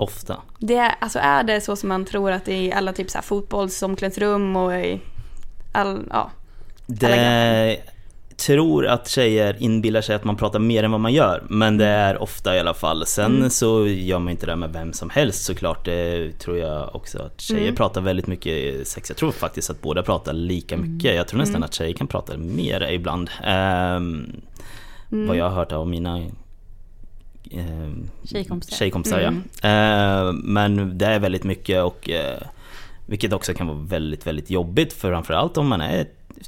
Ofta. 0.00 0.36
Det 0.58 0.76
är, 0.76 0.94
alltså 1.00 1.18
är 1.18 1.42
det 1.44 1.60
så 1.60 1.76
som 1.76 1.88
man 1.88 2.04
tror 2.04 2.30
att 2.32 2.44
det 2.44 2.52
är 2.52 2.62
i 2.62 2.72
alla 2.72 2.92
typ 2.92 3.10
så 3.10 3.18
här 3.18 3.22
fotbollsomklädningsrum 3.22 4.56
och 4.56 4.74
i 4.74 5.00
all, 5.72 6.02
ja. 6.10 6.30
Det 6.86 7.76
tror 8.36 8.86
att 8.86 9.08
tjejer 9.08 9.56
inbillar 9.62 10.00
sig 10.00 10.14
att 10.16 10.24
man 10.24 10.36
pratar 10.36 10.58
mer 10.58 10.82
än 10.82 10.90
vad 10.90 11.00
man 11.00 11.12
gör. 11.12 11.42
Men 11.48 11.78
det 11.78 11.86
är 11.86 12.22
ofta 12.22 12.56
i 12.56 12.60
alla 12.60 12.74
fall. 12.74 13.06
Sen 13.06 13.36
Mm. 13.36 13.50
så 13.50 13.86
gör 13.86 14.18
man 14.18 14.28
inte 14.30 14.46
det 14.46 14.56
med 14.56 14.72
vem 14.72 14.92
som 14.92 15.10
helst 15.10 15.44
såklart. 15.44 15.84
Det 15.84 16.32
tror 16.38 16.58
jag 16.58 16.94
också 16.96 17.22
att 17.22 17.40
tjejer 17.40 17.62
Mm. 17.62 17.74
pratar 17.76 18.00
väldigt 18.00 18.26
mycket 18.26 18.88
sex. 18.88 19.10
Jag 19.10 19.16
tror 19.16 19.30
faktiskt 19.32 19.70
att 19.70 19.80
båda 19.82 20.02
pratar 20.02 20.32
lika 20.32 20.76
mycket. 20.76 21.14
Jag 21.16 21.28
tror 21.28 21.38
nästan 21.38 21.56
Mm. 21.56 21.64
att 21.66 21.74
tjejer 21.74 21.94
kan 21.94 22.06
prata 22.06 22.36
mer 22.36 22.90
ibland. 22.92 23.30
Mm. 23.42 24.40
Vad 25.08 25.36
jag 25.36 25.44
har 25.44 25.56
hört 25.56 25.72
av 25.72 25.88
mina 25.88 26.20
ehm, 27.50 28.10
Tjejkompisar. 28.24 28.76
tjejkompisar 28.76 29.18
Mm. 29.20 29.42
ja. 29.62 29.68
Ehm, 29.68 30.36
men 30.36 30.98
det 30.98 31.06
är 31.06 31.18
väldigt 31.18 31.44
mycket 31.44 31.82
och 31.82 32.10
eh, 32.10 32.38
vilket 33.06 33.32
också 33.32 33.54
kan 33.54 33.66
vara 33.66 33.78
väldigt, 33.78 34.26
väldigt 34.26 34.50
jobbigt 34.50 34.92
för 34.92 35.10
framförallt 35.10 35.56
om 35.56 35.68
man 35.68 35.80
är 35.80 36.06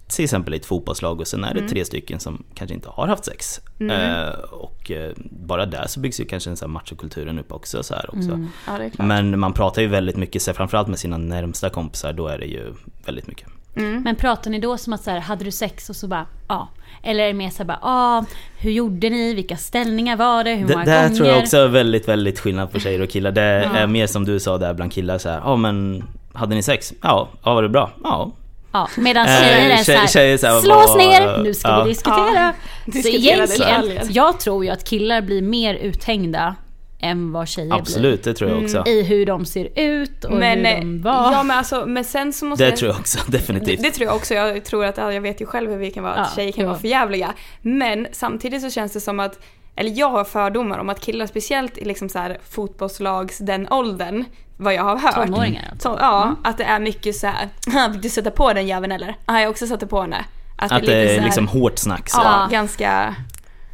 till 0.09 0.25
exempel 0.25 0.55
i 0.55 0.57
ett 0.57 0.67
fotbollslag 0.67 1.21
och 1.21 1.27
sen 1.27 1.45
är 1.45 1.55
det 1.55 1.61
Mm. 1.61 1.71
tre 1.71 1.85
stycken 1.85 2.21
som 2.21 2.45
kanske 2.55 2.75
inte 2.75 2.89
har 2.89 3.07
haft 3.07 3.25
sex. 3.25 3.61
Eh, 3.81 4.29
och 4.51 4.91
eh, 4.91 5.13
bara 5.31 5.67
där 5.67 5.87
så 5.87 6.01
byggs 6.01 6.21
ju 6.21 6.25
kanske 6.25 6.51
en 6.51 6.57
sån 6.57 6.69
här 6.71 6.73
machokulturen 6.73 7.39
upp 7.39 7.53
också. 7.53 7.83
Så 7.83 7.95
här 7.95 8.07
också. 8.09 8.31
Mm. 8.31 8.49
Ja. 8.67 9.05
Men 9.05 9.39
man 9.41 9.53
pratar 9.53 9.83
ju 9.83 9.89
väldigt 9.89 10.17
mycket, 10.17 10.43
så 10.43 10.53
framförallt 10.53 10.89
med 10.89 10.99
sina 10.99 11.19
närmsta 11.19 11.71
kompisar, 11.71 12.13
då 12.13 12.27
är 12.29 12.39
det 12.39 12.47
ju 12.47 12.75
väldigt 13.07 13.27
mycket. 13.27 13.49
Mm. 13.77 14.03
Men 14.03 14.17
pratar 14.17 14.51
ni 14.51 14.59
då 14.59 14.79
som 14.79 14.93
att 14.93 15.03
så 15.05 15.11
här, 15.11 15.21
hade 15.21 15.45
du 15.45 15.51
sex 15.51 15.91
och 15.91 15.97
så 15.97 16.07
bara 16.09 16.27
ja? 16.49 16.69
Eller 17.03 17.23
är 17.25 17.27
det 17.27 17.33
mer 17.35 17.51
så 17.51 17.59
här 17.59 17.65
bara 17.65 17.79
ja, 17.83 18.25
hur 18.59 18.71
gjorde 18.71 19.11
ni, 19.11 19.35
vilka 19.35 19.57
ställningar 19.57 20.17
var 20.17 20.45
det, 20.45 20.55
hur 20.55 20.69
Det 20.69 20.75
många 20.75 20.85
där 20.85 21.03
gånger? 21.03 21.17
tror 21.17 21.29
jag 21.29 21.39
också 21.39 21.57
är 21.57 21.69
väldigt, 21.69 22.09
väldigt 22.09 22.41
skillnad 22.41 22.73
på 22.73 22.79
tjejer 22.81 23.01
och 23.03 23.09
killar. 23.11 23.31
Det 23.33 23.63
Ja. 23.73 23.79
är 23.79 23.87
mer 23.87 24.07
som 24.07 24.25
du 24.25 24.41
sa 24.41 24.59
där 24.59 24.75
bland 24.75 24.93
killar 24.93 25.19
så 25.19 25.29
här, 25.29 25.41
ja 25.45 25.57
men 25.57 26.05
hade 26.33 26.55
ni 26.55 26.63
sex? 26.63 26.93
Ja. 27.03 27.29
ja 27.45 27.55
var 27.55 27.63
det 27.63 27.69
bra? 27.69 27.91
Ja. 28.05 28.31
Ja, 28.73 28.89
medan 28.97 29.27
Eh, 29.27 29.39
tjejer 29.41 29.71
är 29.71 29.77
tjej- 29.77 29.85
såhär, 29.85 30.07
tjejer 30.07 30.35
är 30.35 30.39
så 30.39 30.47
här, 30.47 30.61
slås 30.61 30.97
ner, 30.97 31.39
nu 31.43 31.55
ska 31.55 31.69
ja. 31.69 31.83
vi 31.83 31.89
diskutera. 31.91 32.35
Ja, 32.35 32.53
Så 32.85 32.91
diskutera 32.91 33.19
egentligen, 33.35 33.71
detaljer. 33.81 34.03
jag 34.11 34.41
tror 34.41 34.65
ju 34.65 34.71
att 34.71 34.85
killar 34.85 35.21
blir 35.23 35.43
mer 35.43 35.75
uthängda 35.75 36.55
än 37.03 37.33
vad 37.33 37.49
tjejer 37.49 37.75
Absolut, 37.75 38.25
det 38.25 38.35
tror 38.35 38.51
jag 38.51 38.63
också. 38.63 38.83
blir. 38.83 38.93
I 38.93 39.03
hur 39.03 39.27
de 39.27 39.45
ser 39.47 39.69
ut 39.81 40.25
och 40.25 40.33
Men, 40.33 40.59
hur 40.59 40.67
eh, 40.67 40.79
de 40.81 41.03
var. 41.03 41.33
ja, 41.33 41.43
men, 41.43 41.59
alltså, 41.59 41.87
men 41.87 42.05
sen 42.05 42.33
så 42.33 42.45
måste 42.45 42.65
Det 42.71 42.77
tror 42.77 42.91
jag 42.91 43.01
också, 43.01 43.19
definitivt. 43.31 43.83
Det 43.83 43.91
tror 43.91 44.07
jag 44.07 44.17
också. 44.17 44.35
Jag 44.35 44.65
tror 44.65 44.85
att, 44.85 44.97
ja, 44.97 45.13
jag 45.13 45.21
vet 45.21 45.41
ju 45.41 45.47
själv 45.47 45.71
hur 45.71 45.79
vi 45.79 45.91
kan 45.91 46.03
vara, 46.05 46.15
att 46.15 46.29
Ja, 46.31 46.37
tjejer 46.37 46.53
kan 46.53 46.63
jo. 46.65 46.69
vara 46.71 46.79
för 46.79 46.89
jävliga. 46.89 47.33
Men 47.63 48.07
samtidigt 48.13 48.63
så 48.63 48.71
känns 48.71 48.93
det 48.93 49.01
som 49.01 49.21
att, 49.21 49.39
eller 49.77 49.91
jag 49.99 50.11
har 50.11 50.25
fördomar 50.25 50.79
om 50.79 50.89
att 50.89 51.01
killar 51.01 51.27
speciellt 51.27 51.79
i 51.79 51.85
liksom 51.85 52.09
så 52.09 52.19
här 52.19 52.39
fotbollslags 52.51 53.39
den 53.39 53.69
åldern, 53.73 54.25
vad 54.57 54.75
jag 54.75 54.83
har 54.83 54.97
hört. 54.97 55.15
Tonåringar 55.15 55.69
alltså. 55.73 55.89
Så, 55.89 55.97
ja, 56.01 56.37
att 56.45 56.59
det 56.59 56.65
är 56.65 56.81
mycket 56.81 57.17
så 57.17 57.27
här, 57.27 57.49
"Ah, 57.77 57.89
du 57.89 58.09
sätta 58.09 58.31
på 58.31 58.53
den 58.53 58.67
jäveln 58.67 58.93
eller? 58.93 59.17
Ja, 59.27 59.35
jag 59.35 59.41
har 59.41 59.47
också 59.51 59.67
satt 59.67 59.89
på 59.91 60.01
henne. 60.01 60.25
Att, 60.57 60.73
Att 60.73 60.81
lite 60.83 60.95
det 60.95 61.07
så 61.09 61.13
är 61.15 61.19
här- 61.19 61.25
liksom 61.25 61.49
hårt 61.49 61.79
snack 61.79 62.09
så. 62.11 62.21
Ja, 62.25 62.49
ganska... 62.51 63.15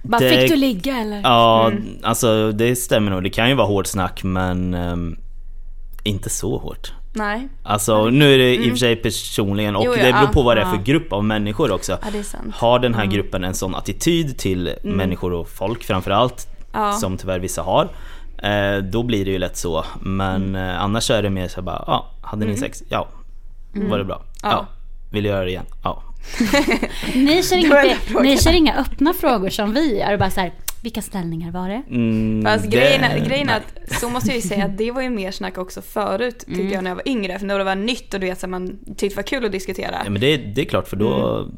Bara, 0.09 0.19
det- 0.21 0.31
fick 0.41 0.51
du 0.51 0.57
ligga 0.57 0.97
eller? 0.99 1.21
Ja, 1.23 1.67
Mm. 1.71 1.85
alltså 2.03 2.53
det 2.53 2.77
stämmer 2.77 3.11
nog. 3.11 3.23
Det 3.23 3.31
kan 3.31 3.49
ju 3.49 3.55
vara 3.55 3.67
hårt 3.67 3.87
snack 3.87 4.23
men 4.25 4.75
ehm, 4.75 5.17
inte 6.05 6.31
så 6.31 6.59
hårt. 6.59 6.93
Nej. 7.13 7.49
Alltså 7.63 8.11
nu 8.11 8.35
är 8.35 8.39
det 8.39 8.55
i 8.57 8.67
och 8.67 8.71
för 8.71 8.77
sig 8.77 8.97
personligen 8.97 9.77
och 9.77 9.85
Mm. 9.85 9.95
Jo, 9.99 10.05
ja, 10.05 10.07
det 10.07 10.13
beror 10.21 10.33
på 10.33 10.43
vad 10.43 10.57
det 10.57 10.61
är 10.63 10.71
för 10.71 10.83
grupp 10.85 11.13
av 11.13 11.25
människor 11.25 11.73
också. 11.73 11.99
Ja. 12.03 12.39
Har 12.55 12.79
den 12.79 12.95
här 12.95 13.07
gruppen 13.07 13.45
en 13.45 13.55
sån 13.55 13.75
attityd 13.75 14.39
till 14.39 14.75
människor 14.83 15.33
och 15.33 15.49
folk 15.49 15.85
framförallt, 15.85 16.49
Mm. 16.73 16.87
Ja. 16.87 16.93
som 16.93 17.17
tyvärr 17.17 17.39
vissa 17.39 17.63
har, 17.63 17.89
eh, 18.43 18.83
då 18.83 19.03
blir 19.03 19.25
det 19.25 19.31
ju 19.31 19.39
lätt 19.39 19.57
så. 19.57 19.85
Men 20.01 20.43
Mm. 20.49 20.69
eh, 20.69 20.83
annars 20.83 21.11
är 21.11 21.23
det 21.23 21.31
mer 21.31 21.49
så 21.49 21.63
bara, 21.63 21.85
ja, 21.87 22.07
hade 22.23 22.47
ni 22.47 22.57
sex? 22.57 22.83
Ja. 22.89 23.09
Var 23.73 23.99
det 23.99 24.05
bra? 24.05 24.23
Ja. 24.43 24.49
Ja. 24.51 24.67
Vill 25.11 25.23
du 25.23 25.29
göra 25.29 25.45
det 25.45 25.51
igen? 25.51 25.65
Ja. 25.85 26.03
Ni 27.15 27.43
kör, 27.43 27.95
frågan. 27.95 28.23
ni 28.27 28.39
kör 28.39 28.53
inga 28.53 28.75
öppna 28.75 29.13
frågor 29.15 29.51
som 29.51 29.75
vi 29.75 29.99
gör. 29.99 30.17
Bara 30.17 30.31
så 30.31 30.41
här, 30.41 30.53
vilka 30.83 31.03
ställningar 31.03 31.51
var 31.53 31.69
det? 31.69 31.83
Mm, 31.91 32.45
Fast 32.45 32.65
det- 32.71 32.77
grejen, 32.77 33.05
är, 33.05 33.19
grejen 33.19 33.49
är 33.49 33.57
att, 33.57 33.93
så 34.01 34.09
måste 34.11 34.29
jag 34.29 34.37
ju 34.37 34.43
säga 34.43 34.65
att 34.65 34.79
det 34.79 34.91
var 34.91 35.03
ju 35.03 35.11
mer 35.11 35.31
snack 35.31 35.59
också 35.59 35.83
förut 35.83 36.39
tyckte 36.39 36.53
Mm. 36.61 36.73
jag 36.73 36.85
när 36.85 36.91
jag 36.91 36.95
var 36.97 37.09
yngre. 37.09 37.39
För 37.39 37.47
när 37.47 37.59
det 37.59 37.65
var 37.65 37.75
nytt 37.75 38.15
och 38.15 38.21
du 38.21 38.27
vet 38.27 38.41
så 38.41 38.47
man 38.49 38.79
tyckte 38.87 39.07
det 39.09 39.17
var 39.17 39.23
kul 39.23 39.45
att 39.45 39.53
diskutera. 39.53 39.95
Ja, 40.05 40.11
men 40.11 40.21
det, 40.21 40.37
det 40.37 40.61
är 40.61 40.65
klart 40.65 40.89
för 40.89 40.97
då, 40.97 41.09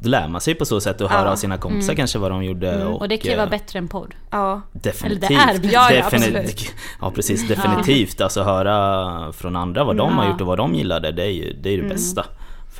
då 0.02 0.08
lär 0.08 0.28
man 0.28 0.40
sig 0.40 0.54
på 0.54 0.64
så 0.64 0.80
sätt 0.80 1.00
och 1.00 1.10
höra 1.10 1.24
Ja. 1.26 1.32
av 1.32 1.36
sina 1.36 1.56
kompisar 1.58 1.94
kanske 1.94 2.18
vad 2.18 2.30
de 2.30 2.44
gjorde. 2.44 2.70
Och, 2.74 2.80
Mm. 2.80 2.94
Och 2.94 3.08
det 3.08 3.16
kan 3.16 3.30
ju 3.30 3.36
vara 3.36 3.46
eh, 3.46 3.50
bättre 3.50 3.78
än 3.78 3.88
podd. 3.88 4.14
Ja. 4.30 4.62
Definitivt. 4.72 5.30
Eller 5.30 5.34
det 5.34 5.34
är 5.34 5.54
bättre. 5.58 5.68
Ja, 5.72 5.92
ja, 5.92 6.04
absolut. 6.04 6.72
ja 7.00 7.10
precis, 7.10 7.48
definitivt. 7.48 8.20
Alltså 8.20 8.42
höra 8.42 9.32
från 9.32 9.56
andra 9.56 9.84
vad 9.84 9.96
de 9.96 10.18
har 10.18 10.28
gjort 10.30 10.40
och 10.40 10.46
vad 10.46 10.58
de 10.58 10.74
gillade, 10.74 11.12
det 11.12 11.22
är 11.22 11.30
ju 11.30 11.52
det, 11.62 11.70
är 11.70 11.82
det 11.82 11.88
bästa. 11.88 12.24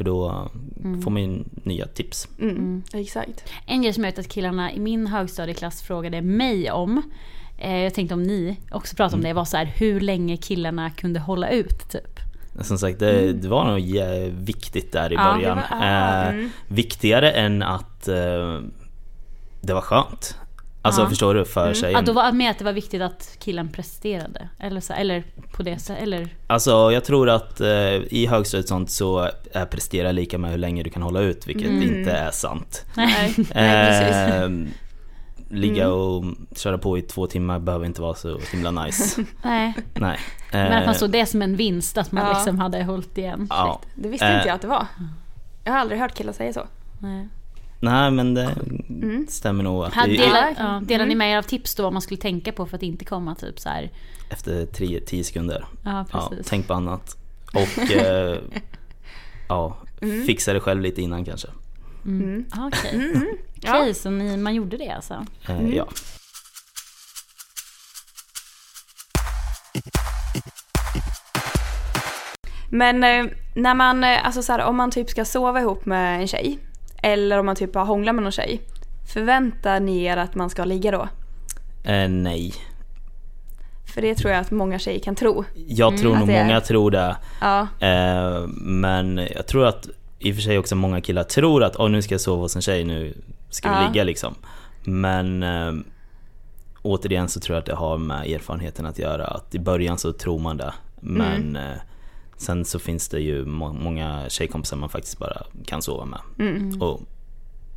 För 0.01 0.05
då 0.05 0.51
får 1.03 1.11
man 1.11 1.23
ju 1.23 1.45
nya 1.65 1.87
tips. 1.87 2.29
Mm, 2.41 2.83
Exakt. 2.93 3.45
En 3.67 3.83
grej 3.83 3.93
som 3.93 4.05
jag 4.05 4.11
vet 4.13 4.19
att 4.19 4.29
killarna 4.29 4.73
i 4.73 4.81
min 4.81 5.07
högstadieklass 5.07 5.83
frågade 5.83 6.23
mig 6.23 6.71
om. 6.71 7.03
Eh, 7.59 7.77
jag 7.79 7.95
tänkte 7.95 8.15
om 8.15 8.23
ni 8.23 8.57
också 8.71 8.97
pratade 8.97 9.17
om 9.17 9.23
det. 9.23 9.33
Var 9.33 9.45
så 9.45 9.57
här, 9.57 9.65
hur 9.65 10.01
länge 10.01 10.37
killarna 10.37 10.91
kunde 10.91 11.21
hålla 11.21 11.51
ut 11.51 11.91
typ. 11.91 12.21
Som 12.61 12.79
sagt, 12.79 12.99
det, 12.99 13.33
det 13.33 13.49
var 13.49 13.65
nog 13.65 13.81
viktigt 14.45 14.93
där 14.93 15.13
i 15.13 15.15
Ja, 15.15 15.35
början. 15.35 15.57
var- 15.57 15.87
ja, 15.87 16.23
eh, 16.25 16.29
mm. 16.29 16.51
Viktigare 16.69 17.31
än 17.33 17.63
att 17.63 18.09
eh, 18.09 18.61
det 19.61 19.75
var 19.75 19.81
skönt. 19.81 20.37
Alltså 20.83 21.01
Ja. 21.03 21.09
förstår 21.09 21.35
du, 21.35 21.45
för 21.45 21.75
tjejen. 21.75 21.93
Ja, 21.93 22.03
då 22.03 22.13
var 22.13 22.33
med 22.33 22.51
att 22.51 22.59
det 22.59 22.65
var 22.65 22.73
viktigt 22.73 23.03
att 23.03 23.37
killen 23.39 23.69
presterade. 23.69 24.49
Eller, 24.59 24.81
så, 24.81 24.93
eller 24.93 25.23
på 25.53 25.63
det 25.63 25.79
sättet. 25.79 26.03
Eller 26.03 26.29
Alltså 26.47 26.93
jag 26.93 27.05
tror 27.05 27.29
att 27.31 27.61
eh, 27.61 27.69
i 27.95 28.27
högstadiet 28.31 28.69
sånt 28.69 28.91
så 28.91 29.29
är 29.53 29.65
prestera 29.67 30.13
lika 30.13 30.39
med 30.39 30.51
hur 30.51 30.59
länge 30.59 30.83
du 30.83 30.91
kan 30.91 31.03
hålla 31.03 31.21
ut, 31.21 31.47
vilket 31.47 31.71
inte 31.71 32.11
är 32.13 32.31
sant. 32.31 32.85
Nej, 32.95 33.35
nej 33.55 33.87
precis. 33.87 34.17
Eh, 34.35 34.51
ligga 35.59 35.89
och 35.89 36.25
köra 36.57 36.79
på 36.79 36.99
i 36.99 37.03
två 37.03 37.27
timmar 37.27 37.59
behöver 37.59 37.87
inte 37.87 38.03
vara 38.03 38.15
så 38.15 38.39
himla 38.53 38.71
nice. 38.71 39.25
nej. 39.45 39.75
Nej. 39.95 40.19
Men 40.53 40.67
att 40.73 40.85
man 40.87 40.95
Eh, 40.95 40.99
såg 40.99 41.11
det 41.11 41.27
som 41.27 41.43
en 41.43 41.57
vinst 41.57 41.99
att 41.99 42.13
man 42.13 42.27
Ja. 42.27 42.33
liksom 42.33 42.59
hade 42.59 42.83
hållit 42.85 43.19
igen. 43.19 43.47
ja. 43.51 43.81
Det 43.95 44.09
visste 44.09 44.27
Eh. 44.27 44.37
inte 44.37 44.49
jag 44.49 44.55
att 44.55 44.63
det 44.63 44.69
var. 44.69 44.87
Jag 45.65 45.73
har 45.73 45.79
aldrig 45.79 46.01
hört 46.01 46.15
killar 46.15 46.33
säga 46.33 46.53
så. 46.53 46.67
Nej. 46.99 47.29
Nej 47.81 48.11
men 48.11 48.35
det 48.35 48.57
Mm. 48.89 49.27
stämmer 49.29 49.65
nog 49.65 49.85
att 49.85 49.95
det, 49.95 50.07
delar, 50.07 50.49
Ja, 50.49 50.55
ja, 50.59 50.81
delar 50.85 51.07
ni 51.07 51.15
med 51.15 51.33
er 51.33 51.39
av 51.39 51.43
tips 51.43 51.75
då 51.75 51.83
vad 51.83 51.93
man 51.93 52.03
skulle 52.03 52.21
tänka 52.21 52.53
på 52.53 52.67
för 52.67 52.77
att 52.77 52.83
inte 52.83 53.05
komma 53.05 53.35
typ 53.35 53.61
så 53.61 53.69
här. 53.69 53.91
efter 54.31 54.67
10 55.07 55.25
sekunder. 55.25 55.65
Ja 55.85 56.05
Ja, 56.13 56.29
precis. 56.31 56.47
tänk 56.49 56.67
på 56.67 56.75
annat. 56.75 57.17
Och 57.55 57.91
eh, 57.97 58.39
ja, 59.49 59.77
Mm. 60.03 60.25
fixa 60.27 60.53
det 60.53 60.61
själv 60.61 60.81
lite 60.81 61.03
innan 61.03 61.25
kanske. 61.25 61.49
Mm. 62.05 62.45
Ah, 62.51 62.67
Okej, 62.67 62.95
Mm. 63.15 63.29
Okej, 63.57 63.95
så 63.95 64.11
ni, 64.11 64.37
man 64.37 64.55
gjorde 64.55 64.77
det 64.77 64.91
alltså? 64.91 65.27
Eh, 65.49 65.59
Mm. 65.61 65.73
Ja. 65.73 65.89
Men 72.71 73.05
eh, 73.05 73.33
när 73.55 73.75
man, 73.75 74.05
eh, 74.05 74.27
alltså 74.27 74.43
så 74.43 74.53
här, 74.53 74.65
om 74.65 74.77
man 74.77 74.91
typ 74.91 75.11
ska 75.11 75.25
sova 75.25 75.61
ihop 75.61 75.87
med 75.87 76.21
en 76.21 76.27
tjej. 76.29 76.59
Eller 77.03 77.39
om 77.39 77.47
man 77.47 77.57
typ 77.57 77.75
har 77.75 77.85
hånglat 77.85 78.15
med 78.15 78.23
någon 78.23 78.33
tjej. 78.33 78.61
Förväntar 79.13 79.81
ni 79.81 80.05
er 80.05 80.17
att 80.17 80.35
man 80.35 80.51
ska 80.51 80.65
ligga 80.65 80.91
då? 80.91 81.09
Eh, 81.91 82.09
nej. 82.09 82.53
För 83.95 84.03
det 84.03 84.15
tror 84.15 84.33
jag 84.33 84.41
att 84.41 84.51
många 84.51 84.79
tjejer 84.79 85.01
kan 85.01 85.15
tro. 85.15 85.45
Jag 85.55 85.99
tror 85.99 86.13
att 86.13 86.19
nog 86.21 86.31
är- 86.31 86.43
många 86.45 86.61
tror 86.61 86.91
det. 86.91 87.17
Ja. 87.41 87.61
Eh, 87.81 88.47
men 88.57 89.17
jag 89.35 89.47
tror 89.47 89.67
att 89.67 89.89
i 90.19 90.31
och 90.33 90.35
för 90.35 90.43
sig 90.43 90.59
också 90.59 90.75
många 90.77 91.01
killar 91.01 91.23
tror 91.25 91.65
att 91.65 91.77
oh, 91.77 91.89
nu 91.91 92.03
ska 92.03 92.15
jag 92.15 92.21
sova 92.21 92.43
hos 92.43 92.57
en 92.57 92.63
tjej, 92.63 92.85
nu 92.85 93.15
ska 93.51 93.69
vi 93.71 93.75
Ja. 93.75 93.89
ligga 93.89 94.05
liksom. 94.05 94.35
Men 94.85 95.43
eh, 95.43 95.73
återigen 96.83 97.29
så 97.29 97.41
tror 97.41 97.55
jag 97.57 97.61
att 97.61 97.67
det 97.67 97.75
har 97.75 97.99
med 97.99 98.27
erfarenheten 98.27 98.87
att 98.87 98.99
göra. 98.99 99.25
Att 99.27 99.55
i 99.55 99.59
början 99.59 99.99
så 99.99 100.13
tror 100.13 100.39
man 100.39 100.57
det. 100.57 100.73
Men 101.01 101.57
eh, 101.57 101.77
sen 102.41 102.65
så 102.65 102.79
finns 102.79 103.09
det 103.09 103.21
ju 103.21 103.45
må- 103.45 103.73
många 103.73 104.25
tjejkompisar 104.29 104.77
man 104.77 104.89
faktiskt 104.89 105.19
bara 105.19 105.43
kan 105.67 105.83
sova 105.83 106.05
med. 106.05 106.21
Och 106.83 107.01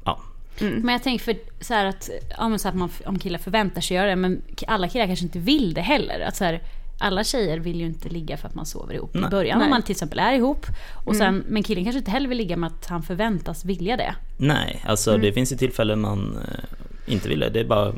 ja, 0.06 0.20
Men 0.60 0.90
jag 0.90 1.04
tänker 1.04 1.24
för 1.26 1.36
så 1.60 1.74
här 1.74 1.86
att, 1.86 2.10
ja, 2.38 2.50
men 2.50 2.60
så 2.60 2.68
att 2.68 2.76
man, 2.76 2.90
om 3.06 3.20
killar 3.20 3.40
förväntar 3.40 3.82
sig 3.82 3.98
göra 3.98 4.10
det, 4.10 4.16
men 4.16 4.42
alla 4.68 4.88
killar 4.90 5.08
kanske 5.08 5.26
inte 5.26 5.40
vill 5.40 5.74
det 5.74 5.82
heller. 5.82 6.20
Att 6.20 6.36
så 6.36 6.44
här, 6.44 6.62
alla 7.00 7.24
tjejer 7.24 7.58
vill 7.60 7.80
ju 7.80 7.86
inte 7.86 8.10
ligga 8.10 8.38
för 8.38 8.48
att 8.48 8.56
man 8.56 8.66
sover 8.66 8.94
ihop 8.94 9.16
i 9.16 9.20
Nej. 9.20 9.30
början 9.30 9.58
Nej. 9.60 9.66
om 9.66 9.70
man 9.70 9.82
till 9.84 9.92
exempel 9.92 10.20
är 10.20 10.34
ihop. 10.34 10.66
Och 11.06 11.16
sen, 11.16 11.44
Men 11.48 11.64
killen 11.64 11.84
kanske 11.84 11.98
inte 12.00 12.12
heller 12.12 12.28
vill 12.30 12.38
ligga 12.38 12.58
med 12.58 12.68
att 12.68 12.86
han 12.86 13.04
förväntas 13.04 13.66
vilja 13.66 13.98
det. 13.98 14.16
nej 14.38 14.84
alltså 14.88 15.18
det 15.18 15.34
finns 15.34 15.52
ju 15.52 15.56
tillfällen 15.58 16.02
man 16.02 16.38
eh, 16.48 17.14
inte 17.14 17.30
vill 17.30 17.40
det. 17.40 17.50
Det 17.50 17.60
är 17.60 17.66
bara 17.66 17.94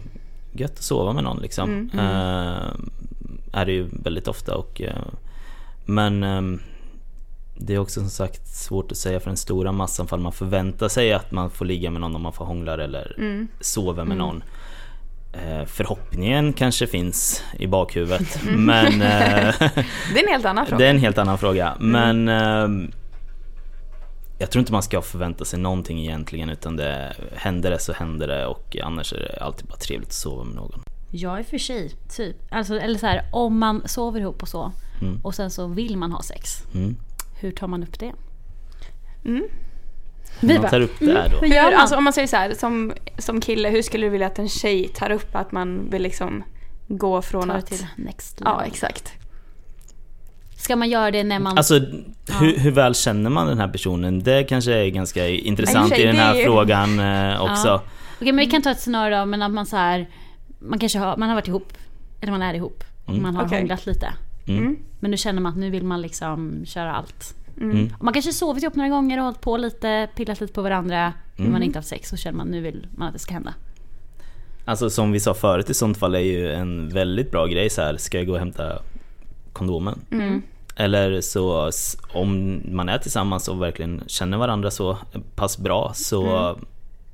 gött 0.53 0.71
att 0.71 0.83
sova 0.83 1.13
med 1.13 1.23
någon 1.23 1.41
liksom. 1.41 1.89
Eh, 1.93 2.69
är 3.59 3.65
det 3.65 3.71
ju 3.71 3.87
väldigt 3.91 4.27
ofta 4.27 4.55
och 4.55 4.81
eh, 4.81 4.95
men 5.85 6.23
ehm, 6.23 6.59
det 7.57 7.73
är 7.73 7.79
också 7.79 7.99
som 7.99 8.09
sagt 8.09 8.47
svårt 8.47 8.91
att 8.91 8.97
säga 8.97 9.19
för 9.19 9.29
den 9.29 9.37
stora 9.37 9.71
massan 9.71 10.07
fall 10.07 10.19
man 10.19 10.31
förväntar 10.31 10.87
sig 10.87 11.13
att 11.13 11.31
man 11.31 11.49
får 11.49 11.65
ligga 11.65 11.91
med 11.91 12.01
någon 12.01 12.15
om 12.15 12.21
man 12.21 12.33
får 12.33 12.45
hångla 12.45 12.73
eller 12.73 13.15
sova 13.59 14.03
med 14.05 14.17
någon. 14.17 14.43
Eh, 15.33 15.65
förhoppningen 15.65 16.53
kanske 16.53 16.87
finns 16.87 17.43
i 17.59 17.67
bakhuvudet 17.67 18.39
men 18.49 18.85
eh, 19.01 19.55
Det 20.13 20.19
är 20.19 20.23
en 20.23 20.27
helt 20.31 20.45
annan 20.45 20.65
fråga. 20.65 20.77
det 20.77 20.85
är 20.85 20.89
en 20.89 20.99
helt 20.99 21.17
annan 21.17 21.37
fråga. 21.37 21.75
Men 21.79 22.27
ehm, 22.29 22.91
jag 24.39 24.51
tror 24.51 24.59
inte 24.59 24.71
man 24.71 24.83
ska 24.83 25.01
förvänta 25.01 25.45
sig 25.45 25.59
någonting 25.59 25.99
egentligen 25.99 26.49
utan 26.49 26.75
det 26.75 27.13
händer 27.35 27.71
det 27.71 27.79
så 27.79 27.93
händer 27.93 28.27
det 28.27 28.45
och 28.45 28.77
annars 28.83 29.13
är 29.13 29.19
det 29.19 29.43
alltid 29.43 29.67
bara 29.67 29.77
trevligt 29.77 30.09
att 30.09 30.13
sova 30.13 30.43
med 30.43 30.55
någon. 30.55 30.81
Jag 31.15 31.39
är 31.39 31.43
för 31.43 31.57
sig, 31.57 31.91
typ. 32.15 32.35
Alltså, 32.49 32.79
eller 32.79 32.99
så 32.99 33.05
här, 33.05 33.21
om 33.31 33.59
man 33.59 33.87
sover 33.87 34.19
ihop 34.19 34.41
och 34.41 34.47
så. 34.47 34.71
Mm. 35.01 35.19
Och 35.23 35.35
sen 35.35 35.51
så 35.51 35.67
vill 35.67 35.97
man 35.97 36.11
ha 36.11 36.21
sex. 36.21 36.63
Mm. 36.73 36.95
Hur 37.39 37.51
tar 37.51 37.67
man 37.67 37.83
upp 37.83 37.99
det? 37.99 38.13
Hur 40.39 40.59
man 40.59 40.69
tar 40.69 40.81
upp 40.81 40.99
det 40.99 41.13
här 41.13 41.29
då? 41.29 41.37
Hur 41.37 41.47
gör 41.47 41.63
Hur, 41.63 41.73
alltså 41.73 41.95
om 41.95 42.03
man 42.03 42.13
säger 42.13 42.27
så 42.27 42.35
här, 42.35 42.53
som, 42.53 42.93
som 43.17 43.41
kille, 43.41 43.69
hur 43.69 43.81
skulle 43.81 44.05
du 44.05 44.09
vilja 44.09 44.27
att 44.27 44.39
en 44.39 44.49
tjej 44.49 44.87
tar 44.87 45.11
upp 45.11 45.35
att 45.35 45.51
man 45.51 45.89
vill 45.89 46.01
liksom 46.01 46.43
gå 46.87 47.21
från 47.21 47.47
Ta 47.47 47.53
det 47.53 47.59
att... 47.59 47.65
till 47.65 47.87
next 47.95 48.39
level. 48.39 48.53
Ja, 48.57 48.65
exakt. 48.65 49.13
Ska 50.57 50.75
man 50.75 50.89
göra 50.89 51.11
det 51.11 51.23
när 51.23 51.39
man... 51.39 51.57
Alltså 51.57 51.79
hur, 52.39 52.59
hur 52.59 52.71
väl 52.71 52.95
känner 52.95 53.29
man 53.29 53.47
den 53.47 53.59
här 53.59 53.67
personen? 53.67 54.23
Det 54.23 54.43
kanske 54.43 54.73
är 54.73 54.89
ganska 54.89 55.27
intressant 55.27 55.97
I 55.97 56.03
den 56.03 56.15
här 56.15 56.35
ju- 56.35 56.45
frågan 56.45 56.99
eh, 56.99 57.41
också. 57.41 57.67
Ja. 57.67 57.81
Okej 58.15 58.31
men 58.31 58.45
vi 58.45 58.51
kan 58.51 58.61
ta 58.61 58.71
ett 58.71 58.79
scenario 58.79 59.19
då, 59.19 59.25
men 59.25 59.41
att 59.41 59.51
man 59.51 59.65
så 59.65 59.75
här, 59.75 60.09
man 60.69 60.79
kanske 60.79 60.99
har, 60.99 61.17
man 61.17 61.29
har 61.29 61.35
varit 61.35 61.47
ihop, 61.47 61.73
eller 62.21 62.31
man 62.31 62.41
är 62.41 62.53
ihop, 62.53 62.83
och 63.05 63.13
man 63.13 63.35
har 63.35 63.45
Okej. 63.45 63.59
hånglat 63.59 63.85
lite. 63.85 64.13
Mm. 64.47 64.77
Men 64.99 65.11
nu 65.11 65.17
känner 65.17 65.41
man 65.41 65.51
att 65.51 65.57
nu 65.57 65.69
vill 65.69 65.83
man 65.83 66.01
liksom 66.01 66.65
köra 66.65 66.93
allt. 66.95 67.35
Mm. 67.61 67.93
Och 67.97 68.03
Man 68.03 68.13
kanske 68.13 68.33
sovit 68.33 68.63
ihop 68.63 68.75
några 68.75 68.89
gånger 68.89 69.17
och 69.17 69.23
hållit 69.23 69.41
på 69.41 69.57
lite, 69.57 70.09
pillat 70.15 70.41
lite 70.41 70.53
på 70.53 70.61
varandra. 70.61 71.13
Men 71.35 71.39
Mm. 71.45 71.51
man 71.51 71.61
har 71.61 71.65
inte 71.65 71.79
haft 71.79 71.87
sex 71.89 72.09
så 72.09 72.17
känner 72.17 72.37
man 72.37 72.47
nu 72.47 72.61
vill 72.61 72.87
man 72.95 73.07
att 73.07 73.13
det 73.13 73.19
ska 73.19 73.33
hända. 73.33 73.53
Alltså 74.65 74.89
som 74.89 75.11
vi 75.11 75.19
sa 75.19 75.33
förut 75.33 75.69
i 75.69 75.73
sånt 75.73 75.97
fall 75.97 76.15
är 76.15 76.19
ju 76.19 76.51
en 76.51 76.89
väldigt 76.89 77.31
bra 77.31 77.45
grej 77.47 77.69
så 77.69 77.81
här. 77.81 77.97
ska 77.97 78.17
jag 78.17 78.27
gå 78.27 78.33
och 78.33 78.39
hämta 78.39 78.79
kondomen? 79.53 79.99
Eller 80.75 81.21
så 81.21 81.71
om 82.13 82.61
man 82.71 82.89
är 82.89 82.97
tillsammans 82.97 83.47
och 83.47 83.61
verkligen 83.61 84.03
känner 84.07 84.37
varandra 84.37 84.71
så 84.71 84.97
pass 85.35 85.57
bra 85.57 85.91
så 85.95 86.55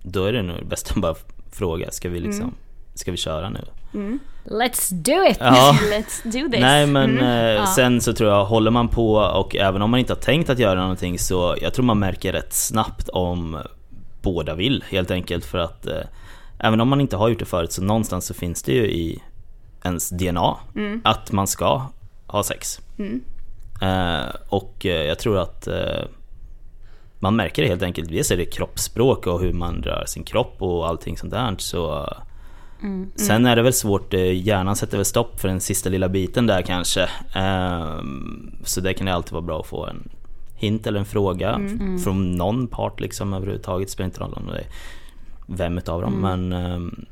då 0.04 0.26
är 0.26 0.34
det 0.34 0.42
nog 0.42 0.66
bäst 0.68 0.92
att 0.92 0.98
bara 1.02 1.16
fråga, 1.52 1.92
ska 1.92 2.10
vi 2.10 2.20
liksom, 2.20 2.54
ska 2.94 3.12
vi 3.12 3.18
köra 3.18 3.50
nu? 3.50 3.60
Let's 4.46 4.92
do 4.94 5.26
it! 5.32 5.38
Ja. 5.40 5.78
Let's 5.92 6.24
do 6.24 6.50
this. 6.52 6.60
Nej 6.62 6.88
men 6.88 7.20
eh, 7.20 7.28
Ja. 7.54 7.66
sen 7.66 8.02
så 8.02 8.14
tror 8.14 8.30
jag, 8.30 8.46
håller 8.46 8.72
man 8.72 8.88
på 8.88 9.14
och 9.16 9.56
även 9.56 9.82
om 9.82 9.92
man 9.92 10.00
inte 10.00 10.14
har 10.14 10.20
tänkt 10.20 10.50
att 10.50 10.60
göra 10.60 10.82
någonting 10.82 11.20
så 11.20 11.56
jag 11.62 11.74
tror 11.74 11.86
man 11.86 12.00
märker 12.00 12.34
rätt 12.34 12.54
snabbt 12.54 13.10
om 13.10 13.58
båda 14.22 14.56
vill 14.56 14.84
helt 14.90 15.12
enkelt 15.12 15.46
för 15.46 15.58
att 15.58 15.86
eh, 15.88 16.02
även 16.60 16.82
om 16.82 16.88
man 16.90 17.02
inte 17.02 17.18
har 17.18 17.30
gjort 17.30 17.40
det 17.40 17.46
förut 17.46 17.72
så 17.72 17.82
någonstans 17.84 18.26
så 18.26 18.34
finns 18.34 18.64
det 18.64 18.74
ju 18.74 18.86
i 18.92 19.22
ens 19.84 20.10
DNA 20.10 20.56
att 21.04 21.32
man 21.32 21.48
ska 21.48 21.82
ha 22.28 22.44
sex. 22.44 22.80
Eh, 23.82 24.36
och 24.50 24.86
eh, 24.86 25.06
jag 25.08 25.20
tror 25.20 25.38
att 25.40 25.68
eh, 25.68 26.04
man 27.20 27.36
märker 27.36 27.62
det 27.62 27.68
helt 27.68 27.84
enkelt. 27.84 28.10
Dels 28.10 28.32
är 28.32 28.38
det 28.38 28.46
kroppsspråk 28.46 29.28
och 29.28 29.40
hur 29.42 29.54
man 29.54 29.84
rör 29.84 30.04
sin 30.08 30.24
kropp 30.24 30.56
och 30.60 30.88
allting 30.88 31.18
sånt 31.18 31.32
där. 31.34 31.56
Så 31.58 32.14
Sen 33.16 33.46
är 33.46 33.56
det 33.56 33.62
väl 33.62 33.74
svårt, 33.74 34.14
eh, 34.14 34.48
hjärnan 34.48 34.76
sätter 34.76 34.98
väl 34.98 35.06
stopp 35.06 35.40
för 35.40 35.48
den 35.48 35.62
sista 35.62 35.90
lilla 35.90 36.10
biten 36.10 36.48
där 36.48 36.62
kanske. 36.62 37.10
Ehm, 37.34 38.52
Så 38.64 38.82
det 38.82 38.94
kan 38.94 39.06
det 39.06 39.14
alltid 39.14 39.32
vara 39.34 39.42
bra 39.42 39.60
att 39.60 39.68
få 39.68 39.86
en 39.86 40.10
hint 40.56 40.88
eller 40.88 41.00
en 41.00 41.06
fråga 41.06 41.60
från 42.04 42.32
någon 42.32 42.68
part 42.68 43.00
liksom 43.00 43.34
överhuvudtaget. 43.34 43.88
Det 43.88 43.92
spelar 43.92 44.06
inte 44.06 44.20
roll 44.20 44.34
om 44.34 44.48
det 44.48 44.58
är 44.58 44.66
vem 45.46 45.78
utav 45.78 46.02
dem 46.02 46.14
men 46.22 46.54
ehm, 46.54 47.06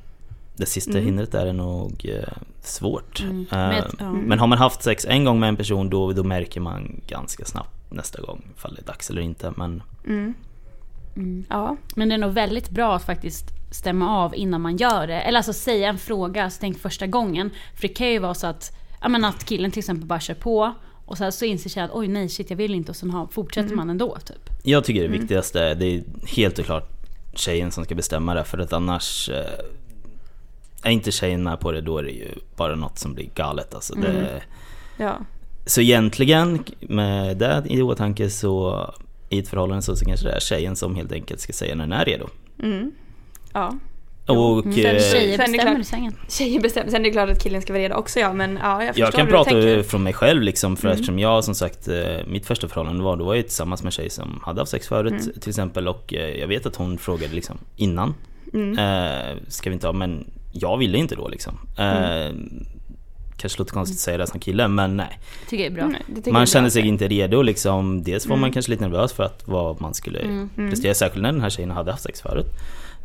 det 0.56 0.66
sista 0.66 0.92
hindret 1.06 1.32
där 1.32 1.46
är 1.46 1.54
nog 1.54 2.06
eh, 2.06 2.34
svårt. 2.62 3.24
Men 3.52 3.72
Ehm. 4.00 4.18
Men 4.18 4.40
har 4.40 4.48
man 4.48 4.58
haft 4.58 4.84
sex 4.84 5.06
en 5.10 5.24
gång 5.26 5.40
med 5.40 5.50
en 5.50 5.56
person 5.58 5.90
då, 5.90 6.12
då 6.14 6.24
märker 6.24 6.62
man 6.62 7.02
ganska 7.08 7.46
snabbt 7.46 7.70
nästa 7.92 8.22
gång 8.22 8.42
ifall 8.58 8.74
det 8.76 8.82
är 8.82 8.86
dags 8.86 9.10
eller 9.10 9.22
inte. 9.22 9.54
Men 9.56 9.84
Ja. 11.50 11.78
Men 11.96 12.10
det 12.10 12.16
är 12.16 12.20
nog 12.20 12.34
väldigt 12.34 12.70
bra 12.70 12.96
att 12.96 13.04
faktiskt 13.06 13.46
stämma 13.72 14.18
av 14.24 14.36
innan 14.36 14.62
man 14.62 14.78
gör 14.78 15.08
det. 15.08 15.22
Eller 15.22 15.38
alltså 15.40 15.54
säga 15.54 15.90
en 15.90 15.98
fråga, 15.98 16.50
så 16.50 16.58
tänk 16.60 16.80
första 16.80 17.08
gången. 17.08 17.50
För 17.76 17.82
det 17.82 17.88
kan 17.94 18.08
ju 18.08 18.20
vara 18.20 18.34
så 18.34 18.48
att, 18.48 18.72
ja, 19.02 19.10
men 19.10 19.26
att 19.26 19.44
killen 19.46 19.72
till 19.72 19.80
exempel 19.80 20.06
bara 20.08 20.20
kör 20.20 20.34
på 20.34 20.74
och 21.06 21.18
så, 21.18 21.24
här, 21.24 21.32
så 21.32 21.46
inser 21.46 21.70
tjejen 21.70 21.90
att 21.90 21.96
oj 21.96 22.08
nej 22.08 22.30
shit 22.30 22.50
jag 22.50 22.58
vill 22.58 22.74
inte 22.76 22.92
och 22.92 22.96
sen 22.96 23.10
har, 23.10 23.28
fortsätter 23.28 23.76
man 23.76 23.90
ändå 23.90 24.18
typ. 24.26 24.50
Jag 24.64 24.84
tycker 24.84 25.02
det 25.02 25.08
viktigaste 25.08 25.64
är, 25.64 25.76
det 25.76 25.86
är 25.86 26.04
helt 26.28 26.60
och 26.60 26.66
klart 26.66 26.90
tjejen 27.34 27.72
som 27.72 27.86
ska 27.86 27.96
bestämma 27.96 28.34
det 28.34 28.44
för 28.44 28.58
att 28.58 28.74
annars 28.74 29.30
eh, 29.30 29.66
är 30.84 30.92
inte 30.92 31.12
tjejen 31.12 31.44
med 31.44 31.60
på 31.60 31.72
det 31.72 31.82
då 31.82 31.98
är 31.98 32.04
det 32.04 32.12
ju 32.12 32.28
bara 32.56 32.76
något 32.76 33.00
som 33.00 33.14
blir 33.14 33.30
galet 33.36 33.74
alltså. 33.76 33.96
Det, 33.96 34.42
Ja. 34.98 35.18
så 35.66 35.82
egentligen 35.82 36.64
med 36.80 37.38
det 37.38 37.64
i 37.66 37.82
åtanke 37.82 38.30
så 38.30 38.86
i 39.30 39.40
ett 39.40 39.48
förhållande 39.48 39.82
så, 39.82 39.96
så 39.96 40.06
kanske 40.06 40.28
det 40.28 40.34
är 40.34 40.40
tjejen 40.40 40.76
som 40.76 40.96
helt 40.96 41.12
enkelt 41.12 41.40
ska 41.40 41.54
säga 41.54 41.76
när 41.76 41.88
den 41.88 41.94
är 41.94 42.06
redo. 42.06 42.28
ja. 43.54 43.74
Och 44.28 44.64
Sen 44.64 44.74
Tjejer 44.74 45.38
Sen 45.38 45.52
det 45.52 45.58
bestämmer 45.58 45.84
sängen. 45.84 46.16
Tjejer 46.28 46.62
bestämmer. 46.62 46.92
Sen 46.92 47.02
är 47.02 47.04
det 47.04 47.12
klart 47.12 47.30
att 47.30 47.44
killen 47.44 47.62
ska 47.62 47.74
vara 47.74 47.84
redo 47.84 47.96
också 47.96 48.20
ja, 48.20 48.34
men 48.34 48.60
ja, 48.62 48.84
jag 48.84 48.88
förstår 48.96 49.06
jag 49.06 49.14
kan 49.14 49.26
hur 49.26 49.32
prata 49.34 49.56
du 49.56 49.62
tänker. 49.62 49.84
från 49.90 50.04
mig 50.04 50.14
själv 50.14 50.42
liksom 50.42 50.78
för 50.78 50.88
eftersom 50.90 51.20
jag 51.20 51.44
som 51.44 51.56
sagt 51.56 51.88
eh, 51.88 51.96
Mitt 52.28 52.46
första 52.46 52.68
förhållande 52.68 53.04
var, 53.04 53.18
då 53.18 53.26
var 53.26 53.36
jag 53.36 53.46
tillsammans 53.46 53.84
med 53.84 53.88
en 53.88 53.92
tjej 53.92 54.10
som 54.10 54.40
hade 54.46 54.62
haft 54.62 54.72
sex 54.72 54.88
förut 54.88 55.42
till 55.42 55.50
exempel 55.50 55.88
och 55.88 56.14
eh, 56.14 56.40
jag 56.40 56.48
vet 56.48 56.66
att 56.66 56.76
hon 56.76 56.98
frågade 56.98 57.36
liksom 57.36 57.58
innan 57.76 58.14
eh, 58.78 59.38
Ska 59.48 59.70
vi 59.70 59.74
inte 59.74 59.88
ha, 59.88 59.94
men 59.94 60.32
jag 60.52 60.78
ville 60.78 60.98
inte 60.98 61.16
då 61.16 61.28
liksom 61.28 61.58
eh, 61.78 62.34
Kanske 63.40 63.60
låter 63.60 63.74
konstigt 63.74 63.96
att 63.98 64.02
säga 64.02 64.18
det 64.18 64.28
som 64.28 64.40
kille 64.40 64.68
men 64.68 64.98
nej. 64.98 65.20
Tycker 65.50 65.64
jag 65.64 65.72
är 65.72 65.76
bra. 65.76 65.84
Mm, 65.84 65.96
det 66.08 66.16
tycker 66.16 66.28
jag 66.30 66.34
Man 66.34 66.46
känner 66.46 66.70
sig 66.70 66.88
inte 66.88 67.08
redo 67.08 67.42
liksom. 67.42 68.04
Dels 68.04 68.28
var 68.28 68.38
man 68.38 68.52
kanske 68.52 68.72
lite 68.72 68.84
nervös 68.88 69.14
för 69.14 69.24
att 69.24 69.48
vad 69.48 69.82
man 69.82 69.94
skulle 69.94 70.48
prestera 70.56 70.94
Särskilt 70.94 71.24
när 71.24 71.32
den 71.32 71.42
här 71.42 71.50
tjejen 71.50 71.72
hade 71.72 71.92
haft 71.92 72.04
sex 72.04 72.22
förut. 72.22 72.48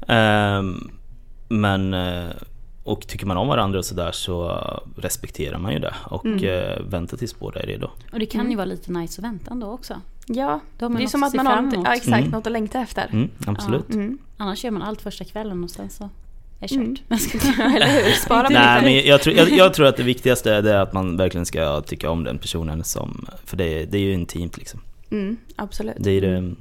Ehm, 0.09 0.91
Men 1.49 1.95
eh, 1.95 2.31
Och 2.85 3.07
tycker 3.07 3.27
man 3.27 3.37
om 3.37 3.49
varandra 3.49 3.79
och 3.79 3.85
sådär 3.85 4.13
så 4.13 4.61
respekterar 4.97 5.59
man 5.59 5.73
ju 5.73 5.79
det 5.79 5.95
och 6.05 6.27
eh, 6.27 6.81
väntar 6.83 7.17
tills 7.17 7.39
båda 7.39 7.61
är 7.61 7.67
redo. 7.67 7.91
Och 8.13 8.19
det 8.19 8.27
kan 8.27 8.51
ju 8.51 8.57
vara 8.57 8.65
lite 8.67 8.93
nice 8.93 9.21
att 9.21 9.25
vänta 9.25 9.51
ändå 9.51 9.67
också. 9.67 10.01
Ja, 10.27 10.61
det 10.79 10.85
är 10.85 11.07
som 11.07 11.23
att 11.23 11.35
man 11.35 11.47
har 11.47 11.63
något, 11.63 11.75
ja, 11.75 11.95
exakt, 11.95 12.19
Mm. 12.19 12.31
något 12.31 12.47
att 12.47 12.53
längta 12.53 12.81
efter. 12.81 13.09
mm, 13.13 13.29
Absolut. 13.47 13.87
Annars 14.37 14.65
gör 14.65 14.71
man 14.71 14.83
allt 14.83 15.03
första 15.03 15.25
kvällen 15.25 15.65
och 15.65 15.71
sen 15.71 15.91
så 15.91 16.09
är 16.65 16.69
kört. 16.69 17.01
Eller 17.77 17.87
hur? 18.05 18.13
Spara 18.25 18.49
Nej 18.49 18.83
men 18.83 19.07
jag 19.07 19.23
tror, 19.23 19.37
jag, 19.37 19.51
jag 19.51 19.75
tror 19.75 19.87
att 19.87 19.97
det 19.97 20.03
viktigaste 20.03 20.53
är 20.55 20.75
att 20.75 20.93
man 20.93 21.17
verkligen 21.17 21.47
ska 21.47 21.81
tycka 21.81 22.11
om 22.11 22.25
den 22.25 22.39
personen 22.39 22.85
som 22.85 23.27
För 23.45 23.57
det, 23.57 23.85
det 23.85 23.99
är 23.99 24.03
ju 24.03 24.13
intimt 24.13 24.57
liksom 24.57 24.81
Mm, 25.11 25.37
absolut. 25.57 25.97
Det 25.99 26.11
är 26.11 26.21
det 26.21 26.55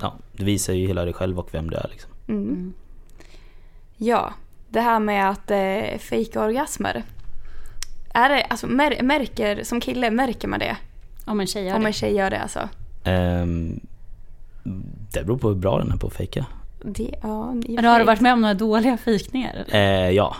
Ja, 0.00 0.14
det 0.32 0.44
visar 0.44 0.72
ju 0.72 0.86
hela 0.86 1.04
dig 1.04 1.14
själv 1.14 1.38
och 1.38 1.48
vem 1.54 1.70
du 1.70 1.76
är 1.76 1.88
liksom 1.90 2.10
Mm. 2.28 2.72
Ja, 3.96 4.34
det 4.68 4.80
här 4.80 5.00
med 5.00 5.30
att 5.30 5.50
eh, 5.50 5.98
fejka 5.98 6.42
orgasmer. 6.44 7.02
Är 8.14 8.28
det, 8.28 8.42
alltså, 8.42 8.66
mär, 8.66 9.02
märker, 9.02 9.64
som 9.64 9.80
kille, 9.80 10.10
märker 10.10 10.48
man 10.48 10.58
det? 10.58 10.76
Om 11.24 11.40
en 11.40 11.46
tjej 11.46 11.64
gör 11.64 11.74
Om 11.76 11.80
det. 11.82 11.86
en 11.86 11.92
tjej 11.92 12.14
gör 12.14 12.30
det 12.30 12.38
alltså? 12.40 12.68
Ehm, 13.04 13.80
Det 15.12 15.24
beror 15.24 15.38
på 15.38 15.48
hur 15.48 15.54
bra 15.56 15.78
den 15.78 15.92
är 15.92 15.96
på 15.96 16.06
att 16.06 16.12
fejka 16.14 16.46
Det, 16.88 17.10
ja, 17.22 17.54
Men 17.68 17.84
har 17.84 17.98
du 17.98 18.04
varit 18.04 18.20
med 18.20 18.32
om 18.32 18.40
några 18.40 18.54
dåliga 18.54 18.96
fikningar? 18.96 19.64
Eh, 19.68 20.10
ja, 20.10 20.36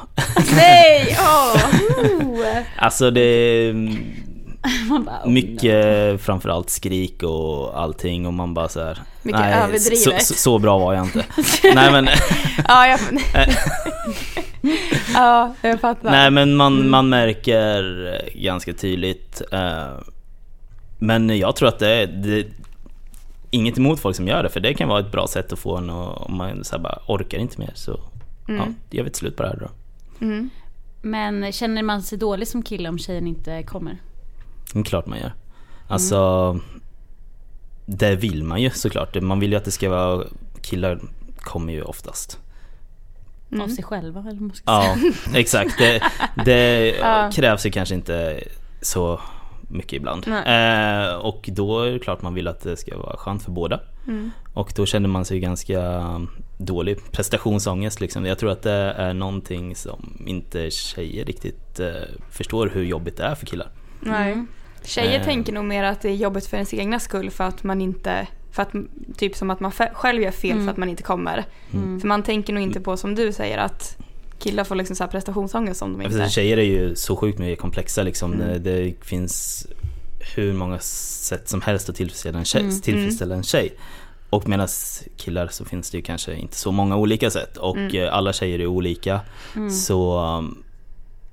Nej! 0.57 1.17
Åh! 1.21 2.59
alltså 2.77 3.11
det 3.11 3.73
bara, 5.05 5.23
oh, 5.25 5.31
mycket 5.31 6.21
framförallt 6.23 6.71
skrik 6.71 7.23
och 7.23 7.81
allting 7.81 8.27
och 8.27 8.35
man 8.35 8.55
bara 8.55 8.69
så 8.69 8.85
här. 8.85 8.99
Mycket 9.23 9.41
nej, 9.41 9.55
överdrivet. 9.55 9.99
Så, 9.99 10.35
så, 10.35 10.35
så 10.35 10.59
bra 10.59 10.79
var 10.79 10.95
jag 10.95 11.05
inte. 11.05 11.25
nej 11.75 11.93
men, 11.93 12.09
ja, 12.69 12.87
jag, 12.87 13.01
ja, 15.15 15.55
jag 15.63 15.81
fattar. 15.81 16.11
nej 16.11 16.31
men 16.31 16.57
man, 16.57 16.89
man 16.89 17.09
märker 17.09 18.21
ganska 18.35 18.73
tydligt. 18.73 19.43
Eh, 19.53 19.87
men 20.99 21.39
jag 21.39 21.57
tror 21.57 21.69
att 21.69 21.79
det 21.79 21.91
är 21.91 22.07
det, 22.07 22.47
inget 23.57 23.79
emot 23.79 24.01
folk 24.01 24.17
som 24.17 24.29
gör 24.29 24.43
det 24.43 24.49
för 24.49 24.61
det 24.61 24.75
kan 24.75 24.89
vara 24.89 25.01
ett 25.01 25.13
bra 25.13 25.27
sätt 25.27 25.53
att 25.53 25.59
få 25.59 25.77
en 25.77 25.91
och 25.91 26.27
om 26.27 26.37
man 26.37 26.65
så 26.65 26.77
här 26.77 26.83
bara 26.83 26.99
orkar 27.07 27.39
inte 27.39 27.61
mer 27.61 27.71
så 27.75 28.01
ja, 28.47 28.67
gör 28.91 29.03
vi 29.03 29.11
ett 29.11 29.17
slut 29.17 29.37
på 29.37 29.43
det 29.43 29.49
här 29.49 29.59
då. 29.61 29.69
Men 31.03 31.53
känner 31.53 31.83
man 31.83 32.03
sig 32.03 32.19
dålig 32.19 32.49
som 32.49 32.63
kille 32.63 32.89
om 32.89 32.99
tjejen 32.99 33.27
inte 33.27 33.63
kommer? 33.63 33.99
Det 34.73 34.79
är 34.79 34.85
klart 34.85 35.07
man 35.07 35.19
gör. 35.19 35.33
Alltså, 35.89 36.61
det 37.87 38.17
vill 38.17 38.45
man 38.45 38.63
ju 38.63 38.71
såklart. 38.71 39.23
Man 39.23 39.41
vill 39.41 39.51
ju 39.51 39.57
att 39.57 39.65
det 39.65 39.71
ska 39.71 39.91
vara, 39.91 40.25
killar 40.61 41.01
kommer 41.39 41.73
ju 41.73 41.83
oftast. 41.83 42.39
Av 43.61 43.69
sig 43.69 43.85
själva 43.85 44.21
eller 44.21 44.33
vad 44.33 44.41
man 44.41 44.57
ska 44.57 44.83
säga. 44.83 45.13
Ja, 45.33 45.39
exakt. 45.39 45.79
Det, 45.79 46.03
det 46.45 46.95
krävs 47.35 47.67
ju 47.67 47.71
kanske 47.71 47.95
inte 47.95 48.45
så 48.83 49.21
mycket 49.69 49.93
ibland. 49.93 50.29
Eh, 50.29 51.15
och 51.15 51.49
då 51.53 51.81
är 51.81 51.93
det 51.93 51.99
klart 51.99 52.23
man 52.23 52.35
vill 52.35 52.49
att 52.49 52.61
det 52.61 52.77
ska 52.77 52.99
vara 52.99 53.17
skönt 53.17 53.43
för 53.43 53.51
båda. 53.51 53.81
Och 54.55 54.73
då 54.77 54.87
känner 54.87 55.09
man 55.09 55.25
sig 55.25 55.41
ganska 55.41 56.03
dålig 56.59 57.13
prestationsångest 57.13 58.01
liksom. 58.01 58.27
Jag 58.27 58.39
tror 58.39 58.51
att 58.51 58.63
det 58.63 58.73
är 58.73 59.15
någonting 59.15 59.77
som 59.77 60.23
inte 60.27 60.71
tjejer 60.71 61.25
riktigt 61.25 61.81
eh, 61.81 61.93
förstår 62.31 62.71
hur 62.75 62.85
jobbigt 62.85 63.17
det 63.17 63.25
är 63.25 63.35
för 63.35 63.47
killar. 63.47 63.69
Nej. 64.01 64.45
Tjejer 64.83 65.21
Eh. 65.21 65.25
tänker 65.25 65.53
nog 65.53 65.65
mer 65.65 65.85
att 65.85 66.01
det 66.01 66.09
är 66.09 66.15
jobbigt 66.15 66.47
för 66.47 66.57
ens 66.57 66.75
egna 66.75 67.01
skull 67.01 67.31
för 67.31 67.45
att 67.45 67.65
man 67.65 67.81
inte 67.81 68.27
för 68.53 68.63
att, 68.63 68.73
typ 69.17 69.37
som 69.37 69.51
att 69.51 69.61
man 69.61 69.73
själv 69.93 70.23
gör 70.23 70.31
fel 70.31 70.61
för 70.65 70.71
att 70.71 70.77
man 70.77 70.89
inte 70.89 71.03
kommer. 71.03 71.45
För 71.71 72.07
man 72.09 72.23
tänker 72.23 72.53
nog 72.53 72.63
inte 72.63 72.81
på 72.81 72.97
som 72.97 73.15
du 73.15 73.33
säger 73.33 73.59
att 73.59 73.99
killar 74.39 74.65
får 74.65 74.75
liksom 74.75 74.97
så 74.97 75.05
här 75.05 75.11
prestationsångest 75.11 75.83
om 75.83 75.93
de 75.93 76.03
inte... 76.03 76.19
precis, 76.19 76.35
tjejer 76.35 76.57
är 76.57 76.63
ju 76.63 76.97
så 76.97 77.17
sjukt 77.17 77.39
mycket 77.39 77.61
komplexa 77.61 78.03
liksom. 78.03 78.39
Det, 78.39 78.59
det 78.59 78.95
finns 79.01 79.67
hur 80.35 80.53
många 80.53 80.79
sätt 80.79 81.49
som 81.49 81.61
helst 81.61 81.89
att 81.89 81.97
tillfredsställa 81.97 82.39
en 82.39 82.45
tjej. 82.45 82.81
Tillfredsställa 82.81 83.35
en 83.35 83.43
tjej. 83.43 83.75
Och 84.31 84.49
medan 84.49 84.69
killar 85.17 85.49
så 85.49 85.65
finns 85.65 85.91
det 85.91 85.97
ju 85.97 86.03
kanske 86.03 86.35
inte 86.35 86.57
så 86.57 86.73
många 86.73 86.97
olika 86.97 87.31
sätt 87.31 87.57
och 87.57 87.95
eh, 87.95 88.15
alla 88.15 88.33
tjejer 88.33 88.59
är 88.59 88.67
olika. 88.67 89.21
Så 89.71 90.21
um, 90.21 90.63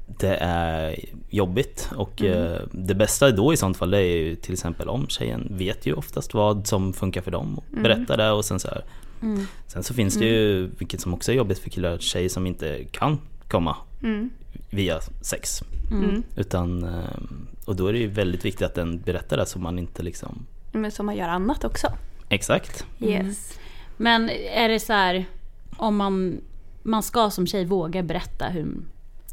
det 0.08 0.38
är 0.42 1.00
jobbigt 1.30 1.90
och 1.96 2.22
eh, 2.24 2.62
det 2.72 2.96
bästa 2.96 3.32
då 3.32 3.54
i 3.54 3.58
sånt 3.58 3.78
fall 3.78 3.92
det 3.92 3.98
är 3.98 4.18
ju 4.18 4.36
till 4.36 4.54
exempel 4.54 4.90
om 4.90 5.08
tjejen 5.08 5.48
vet 5.52 5.86
ju 5.86 5.94
oftast 5.94 6.34
vad 6.34 6.68
som 6.68 6.94
funkar 6.94 7.22
för 7.22 7.32
dem 7.32 7.58
och 7.58 7.66
berättar 7.70 8.18
det 8.18 8.32
och 8.32 8.46
sen 8.46 8.60
så 8.60 8.68
här. 8.68 8.84
Sen 9.68 9.84
så 9.84 9.94
finns 9.94 10.16
det 10.16 10.26
ju, 10.26 10.70
vilket 10.78 11.02
som 11.02 11.14
också 11.14 11.32
är 11.32 11.36
jobbigt 11.36 11.60
för 11.60 11.70
killar, 11.70 11.98
tjejer 11.98 12.30
som 12.30 12.48
inte 12.48 12.84
kan 12.92 13.20
komma 13.48 13.78
via 14.70 15.00
sex. 15.22 15.64
Utan, 16.36 16.84
eh, 16.84 17.22
och 17.66 17.76
då 17.76 17.88
är 17.88 17.94
det 17.94 18.00
ju 18.00 18.08
väldigt 18.08 18.46
viktigt 18.46 18.66
att 18.66 18.76
den 18.76 19.00
berättar 19.02 19.38
det 19.38 19.46
så 19.46 19.60
man 19.60 19.80
inte 19.80 20.04
liksom 20.04 20.46
Men 20.72 20.92
som 20.92 21.06
man 21.06 21.16
gör 21.16 21.30
annat 21.30 21.64
också. 21.64 21.88
Exakt. 22.30 22.86
Yes. 23.00 23.60
Men 23.98 24.30
är 24.30 24.70
det 24.70 24.80
så 24.80 24.94
här 24.94 25.26
om 25.78 25.96
man, 25.96 26.42
man 26.84 27.04
ska 27.04 27.30
som 27.30 27.48
tjej 27.48 27.66
våga 27.66 28.04
berätta 28.04 28.46
hur, 28.46 28.68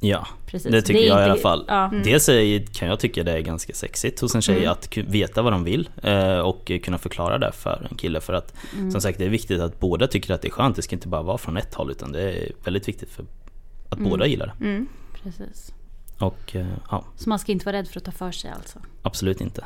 Ja, 0.03 0.27
Precis. 0.47 0.73
det 0.73 0.83
tycker 0.83 1.01
är 1.01 1.07
jag 1.07 1.19
i 1.19 1.23
inte- 1.23 1.33
alla 1.33 1.41
fall. 1.41 1.65
Ja. 1.69 1.91
Dels 2.05 2.29
är, 2.29 2.67
kan 2.75 2.89
jag 2.89 3.01
tycka 3.01 3.23
det 3.25 3.33
är 3.33 3.41
ganska 3.41 3.73
sexigt 3.75 4.21
hos 4.21 4.35
en 4.35 4.43
tjej 4.43 4.57
Mm. 4.59 4.71
att 4.73 4.97
veta 4.97 5.43
vad 5.43 5.53
de 5.53 5.65
vill 5.65 5.89
eh, 6.03 6.39
och 6.39 6.73
kunna 6.83 6.99
förklara 6.99 7.39
det 7.39 7.53
för 7.53 7.87
en 7.91 7.97
kille. 7.97 8.21
För 8.21 8.33
att 8.33 8.55
Mm. 8.75 8.91
som 8.91 9.01
sagt 9.01 9.19
det 9.19 9.25
är 9.25 9.29
viktigt 9.29 9.61
att 9.61 9.81
båda 9.81 10.07
tycker 10.07 10.35
att 10.35 10.43
det 10.43 10.49
är 10.49 10.53
skönt. 10.53 10.77
Det 10.77 10.83
ska 10.83 10.97
inte 10.97 11.09
bara 11.09 11.23
vara 11.23 11.39
från 11.39 11.57
ett 11.57 11.75
håll 11.75 11.91
utan 11.91 12.13
det 12.13 12.23
är 12.23 12.53
väldigt 12.65 12.89
viktigt 12.89 13.11
för 13.11 13.25
att 13.89 13.99
båda 13.99 14.27
gillar 14.27 14.47
det. 14.59 14.65
Mm. 14.65 14.87
Precis. 15.23 15.73
Och 16.19 16.57
eh, 16.57 16.67
ja, 16.91 17.05
Så 17.17 17.29
man 17.29 17.39
ska 17.39 17.53
inte 17.53 17.65
vara 17.65 17.77
rädd 17.77 17.89
för 17.89 17.99
att 18.01 18.05
ta 18.05 18.13
för 18.13 18.31
sig 18.33 18.51
alltså. 18.51 18.79
absolut 19.03 19.41
inte. 19.41 19.65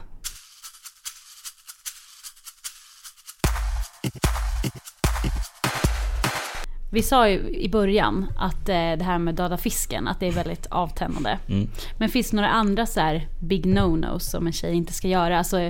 Vi 6.95 7.03
sa 7.03 7.28
ju 7.28 7.38
i 7.49 7.68
början 7.68 8.26
att 8.38 8.68
eh, 8.68 8.74
det 8.74 9.05
här 9.05 9.18
med 9.18 9.34
döda 9.34 9.57
fisken, 9.57 10.09
att 10.09 10.20
det 10.20 10.26
är 10.26 10.32
väldigt 10.32 10.66
avtändande. 10.70 11.38
Mm. 11.49 11.68
Men 11.99 12.09
finns 12.09 12.30
det 12.30 12.36
några 12.36 12.51
andra 12.51 12.86
så 12.86 13.01
här 13.01 13.28
big 13.38 13.66
no-nos 13.66 14.30
som 14.30 14.47
en 14.47 14.53
tjej 14.53 14.74
inte 14.74 14.92
ska 14.92 15.09
göra? 15.09 15.38
Alltså, 15.38 15.61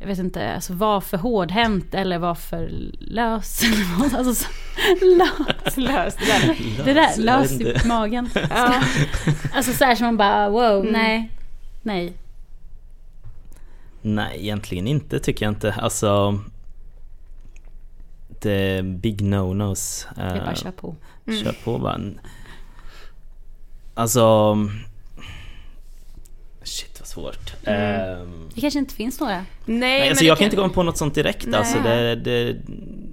jag 0.00 0.06
vet 0.06 0.18
inte, 0.18 0.54
alltså 0.54 0.72
var 0.72 1.00
för 1.00 1.16
hårdhänt 1.16 1.94
eller 1.94 2.18
var 2.18 2.34
för 2.34 2.70
lös. 2.98 3.62
alltså, 4.14 4.34
så, 4.34 4.50
lös, 5.16 5.76
lös. 5.76 6.16
Det 6.16 6.26
där, 6.26 6.84
det 6.84 6.92
där 6.92 7.16
lös 7.16 7.60
i 7.60 7.88
magen. 7.88 8.30
Alltså 9.52 9.72
så 9.72 9.84
här 9.84 9.94
som 9.94 10.06
man 10.06 10.16
bara 10.16 10.48
wow, 10.48 10.84
nej, 10.84 11.30
nej. 11.82 12.12
Nej, 14.02 14.38
egentligen 14.40 14.86
inte 14.86 15.18
tycker 15.18 15.46
jag 15.46 15.50
inte. 15.50 15.72
Alltså 15.72 16.40
det 18.42 18.52
är 18.52 18.82
big 18.82 19.20
no-nos. 19.22 20.06
Det 20.16 20.22
är 20.22 20.30
bara 20.30 20.42
eh, 20.42 20.48
att 20.48 20.58
köra 20.58 20.72
på. 20.72 20.96
Kör 21.26 21.64
på 21.64 21.78
bara. 21.78 22.00
Alltså... 23.94 24.56
Shit 26.62 27.00
vad 27.00 27.08
svårt. 27.08 27.52
Ehm, 27.64 28.48
Det 28.54 28.60
kanske 28.60 28.78
inte 28.78 28.94
finns 28.94 29.20
några. 29.20 29.32
Nej, 29.34 29.44
nej, 29.64 30.00
men 30.00 30.08
alltså 30.08 30.24
jag 30.24 30.38
kan 30.38 30.44
inte 30.44 30.56
komma 30.56 30.68
på 30.68 30.82
något 30.82 30.96
sånt 30.96 31.14
direkt 31.14 31.46
Nej. 31.46 31.58
alltså. 31.58 31.78
Det, 31.82 32.16
det, 32.16 32.56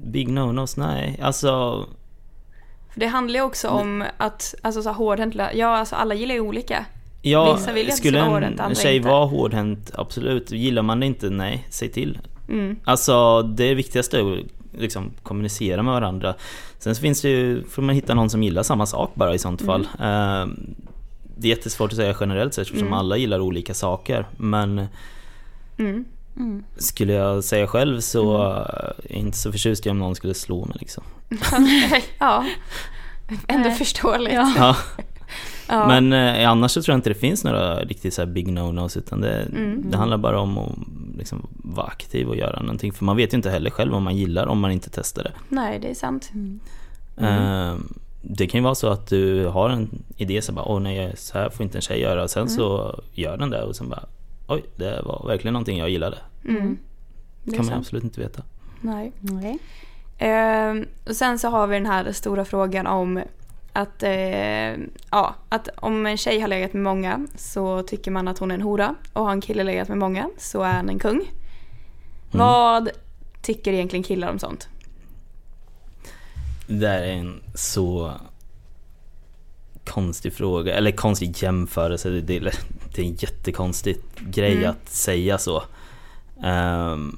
big 0.05 0.28
no-nos, 0.30 0.80
nej. 0.80 1.19
Alltså... 1.21 1.49
För 2.93 2.99
det 2.99 3.07
handlar 3.07 3.39
ju 3.39 3.45
också 3.45 3.67
om 3.67 4.03
att, 4.17 4.55
alltså 4.61 4.82
så 4.82 4.91
hårdhänt, 4.91 5.36
ja 5.53 5.78
alltså 5.78 5.95
alla 5.95 6.15
gillar 6.15 6.36
ju 6.36 6.41
olika. 6.41 6.86
Ja, 7.21 7.55
Vissa 7.55 7.73
vill 7.73 7.91
skulle 7.91 8.19
en, 8.19 8.28
hårdhänt, 8.28 8.59
en 8.59 8.76
tjej 8.76 8.95
inte. 8.95 9.09
vara 9.09 9.26
hårdhänt, 9.26 9.91
absolut. 9.93 10.51
Gillar 10.51 10.82
man 10.82 10.99
det 10.99 11.05
inte, 11.05 11.30
nej, 11.30 11.67
säg 11.69 11.89
till. 11.89 12.19
Mm. 12.49 12.76
Alltså 12.84 13.41
det 13.41 13.73
viktigaste 13.73 14.17
är 14.17 14.34
att 14.34 14.47
liksom 14.78 15.11
kommunicera 15.23 15.84
med 15.84 15.93
varandra. 15.93 16.36
Sen 16.80 16.95
så 16.95 17.01
finns 17.01 17.21
det 17.21 17.30
ju, 17.30 17.63
får 17.63 17.82
man 17.82 17.95
hitta 17.95 18.13
någon 18.13 18.30
som 18.30 18.43
gillar 18.43 18.63
samma 18.63 18.86
sak 18.86 19.11
bara 19.15 19.34
i 19.34 19.39
sånt 19.39 19.61
fall. 19.61 19.88
Ehm, 19.99 20.76
det 21.38 21.47
är 21.47 21.49
jättesvårt 21.49 21.91
att 21.91 21.97
säga 21.97 22.15
generellt 22.19 22.53
sett 22.53 22.67
eftersom 22.67 22.93
alla 22.93 23.17
gillar 23.17 23.39
olika 23.39 23.73
saker. 23.73 24.28
Men 24.38 24.86
Mm. 25.78 26.63
skulle 26.78 27.13
jag 27.13 27.43
säga 27.43 27.67
själv 27.67 27.99
så 27.99 28.41
är 28.43 28.93
jag 29.09 29.17
inte 29.19 29.38
så 29.38 29.51
förtjust 29.51 29.86
i 29.86 29.89
om 29.89 29.99
någon 29.99 30.15
skulle 30.15 30.34
slå 30.34 30.65
mig 30.65 30.78
liksom. 30.80 31.03
ja, 32.19 32.45
ändå 33.47 33.69
Nej. 33.69 33.78
förståeligt. 33.78 34.34
Ja. 34.34 34.53
Ja. 34.57 34.76
Ja. 35.70 35.88
Men 35.88 36.13
eh, 36.13 36.49
annars 36.49 36.72
så 36.72 36.82
tror 36.82 36.93
jag 36.93 36.97
inte 36.97 37.09
det 37.09 37.13
finns 37.16 37.43
några 37.43 37.80
riktigt 37.80 38.13
så 38.13 38.22
här 38.22 38.28
big 38.28 38.47
no-nos 38.47 38.97
utan 38.97 39.22
det, 39.22 39.41
Mm. 39.41 39.84
det 39.91 39.97
handlar 39.97 40.18
bara 40.18 40.39
om 40.39 40.57
att 40.57 40.72
liksom 41.18 41.47
vara 41.63 41.88
aktiv 41.88 42.28
och 42.28 42.36
göra 42.36 42.59
någonting. 42.61 42.93
För 42.93 43.05
man 43.05 43.18
vet 43.18 43.34
ju 43.34 43.36
inte 43.36 43.49
heller 43.49 43.70
själv 43.70 43.93
om 43.95 44.03
man 44.03 44.16
gillar 44.18 44.47
om 44.47 44.59
man 44.59 44.72
inte 44.72 44.89
testar 44.89 45.24
det. 45.24 45.32
Nej, 45.49 45.80
det 45.80 45.89
är 45.89 45.93
sant. 45.93 46.32
Mm. 46.34 46.59
Ehm, 47.18 47.93
Det 48.22 48.47
kan 48.47 48.59
ju 48.59 48.63
vara 48.63 48.76
så 48.76 48.88
att 48.89 49.07
du 49.07 49.45
har 49.47 49.70
en 49.70 49.89
idé 50.18 50.41
så 50.41 50.51
bara 50.51 50.66
åh 50.66 50.80
nej 50.80 51.13
så 51.18 51.38
här 51.38 51.49
får 51.49 51.63
inte 51.63 51.78
en 51.78 51.82
tjej 51.82 51.99
göra 51.99 52.24
och 52.24 52.30
sen 52.30 52.49
så 52.49 52.99
gör 53.13 53.38
den 53.38 53.49
det 53.49 53.63
och 53.63 53.76
sen 53.76 53.89
bara 53.89 54.03
oj 54.47 54.63
det 54.76 55.01
var 55.05 55.26
verkligen 55.28 55.53
någonting 55.53 55.78
jag 55.78 55.89
gillade. 55.89 56.18
Mm. 56.47 56.78
Det 57.43 57.51
är 57.51 57.55
kan 57.55 57.57
man 57.57 57.66
ju 57.66 57.72
sant. 57.72 57.80
absolut 57.86 58.03
inte 58.03 58.22
veta. 58.22 58.43
Nej. 58.82 59.11
Nej. 59.20 59.59
Ehm, 60.18 60.86
och 61.09 61.16
sen 61.16 61.39
så 61.39 61.49
har 61.49 61.68
vi 61.68 61.76
den 61.76 61.86
här 61.86 62.11
stora 62.11 62.45
frågan 62.45 62.88
om 62.88 63.22
att, 63.76 64.03
eh, 64.03 64.78
ja, 65.11 65.36
att 65.49 65.69
om 65.76 66.05
en 66.05 66.17
tjej 66.17 66.39
har 66.39 66.47
legat 66.47 66.73
med 66.73 66.84
många 66.84 67.28
så 67.36 67.84
tycker 67.84 68.11
man 68.11 68.28
att 68.28 68.39
hon 68.39 68.51
är 68.51 68.55
en 68.55 68.61
hora 68.61 68.95
och 69.13 69.23
har 69.26 69.32
en 69.32 69.41
kille 69.41 69.63
legat 69.63 69.88
med 69.88 69.97
många 69.97 70.30
så 70.38 70.61
är 70.61 70.73
han 70.73 70.89
en 70.89 70.99
kung. 70.99 71.32
Vad 72.32 72.89
tycker 73.41 73.73
egentligen 73.73 74.03
killar 74.03 74.30
om 74.30 74.39
sånt? 74.39 74.67
Det 76.67 76.73
där 76.73 77.01
är 77.01 77.11
en 77.11 77.41
så 77.55 78.11
konstig 79.86 80.34
fråga, 80.34 80.76
eller 80.76 80.91
konstig 80.91 81.43
jämförelse. 81.43 82.09
Det, 82.09 82.21
det, 82.21 82.39
det 82.95 83.01
är 83.01 83.05
en 83.05 83.15
jättekonstig 83.15 83.97
grej 84.19 84.57
Mm. 84.57 84.69
att 84.69 84.89
säga 84.89 85.38
så. 85.38 85.63
Ehm, 86.43 87.17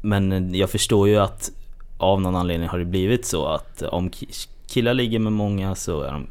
men 0.00 0.54
jag 0.54 0.70
förstår 0.70 1.08
ju 1.08 1.16
att 1.16 1.50
av 1.98 2.20
någon 2.20 2.36
anledning 2.36 2.68
har 2.68 2.78
det 2.78 2.84
blivit 2.84 3.26
så 3.26 3.46
att 3.46 3.82
om 3.82 4.10
killar 4.66 4.94
ligger 4.94 5.18
med 5.18 5.32
många 5.32 5.74
så 5.74 6.02
är 6.02 6.12
de 6.12 6.26